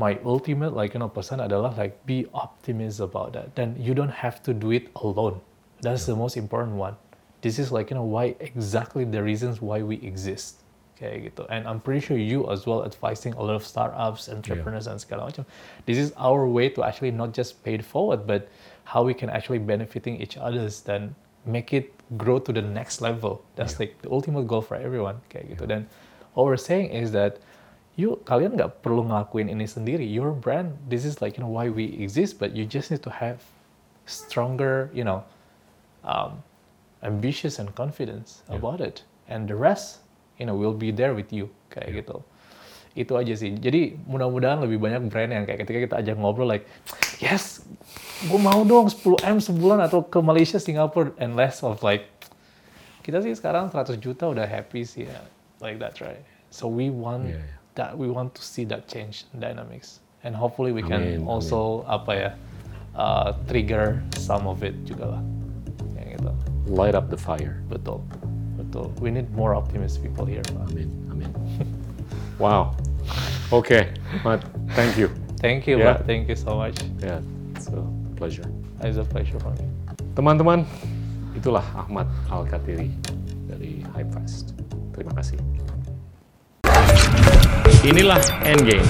[0.00, 3.52] my ultimate like you know pesan adalah like be optimist about that.
[3.54, 5.40] Then you don't have to do it alone.
[5.84, 6.96] That's the most important one.
[7.44, 10.65] This is like you know why exactly the reasons why we exist
[10.96, 11.44] kayak gitu.
[11.52, 15.28] And I'm pretty sure you as well advising a lot of startups entrepreneurs and segala
[15.28, 15.44] macam.
[15.84, 18.48] This is our way to actually not just pay it forward but
[18.88, 21.14] how we can actually benefiting each others then
[21.44, 23.44] make it grow to the next level.
[23.54, 25.68] That's like the ultimate goal for everyone kayak gitu.
[25.68, 25.86] Dan
[26.36, 27.40] what we're saying is that
[27.96, 30.04] you kalian nggak perlu ngelakuin ini sendiri.
[30.04, 33.10] Your brand, this is like you know why we exist, but you just need to
[33.10, 33.40] have
[34.04, 35.24] stronger, you know,
[36.04, 36.44] um,
[37.02, 40.04] ambitious and confidence about it, and the rest,
[40.36, 42.20] you know, will be there with you kayak gitu.
[42.96, 43.52] Itu aja sih.
[43.52, 46.64] Jadi mudah-mudahan lebih banyak brand yang kayak ketika kita ajak ngobrol like,
[47.20, 47.60] yes,
[48.24, 52.08] gue mau dong 10 m sebulan atau ke Malaysia, Singapura, and less of like
[53.04, 55.20] kita sih sekarang 100 juta udah happy sih ya.
[55.60, 56.20] Like that, right?
[56.50, 57.56] So we want Yeah, yeah.
[57.76, 60.00] that we want to see that change dynamics.
[60.24, 62.30] And hopefully we can Amin, also apa ya
[62.98, 65.22] uh, trigger some of it juga lah.
[65.94, 66.32] Kayak gitu.
[66.72, 67.62] Light up the fire.
[67.70, 68.02] Betul.
[68.68, 68.92] Betul.
[69.00, 70.42] We need more optimistic people here.
[70.42, 70.68] Pak.
[70.70, 71.30] Amin, amin.
[72.42, 72.74] wow.
[73.54, 73.94] Oke,
[74.26, 74.42] Mat,
[74.74, 75.06] thank you.
[75.38, 75.94] Thank you, Yeah.
[76.02, 76.06] Pak.
[76.10, 76.74] Thank you so much.
[76.98, 77.22] Ya,
[77.54, 77.78] it's a
[78.18, 78.46] pleasure.
[78.82, 79.64] It's a pleasure for me.
[80.18, 80.66] Teman-teman,
[81.38, 82.90] itulah Ahmad Al-Katiri
[83.46, 84.56] dari Hypefast.
[84.96, 85.38] Terima kasih.
[87.86, 88.82] Inilah Endgame.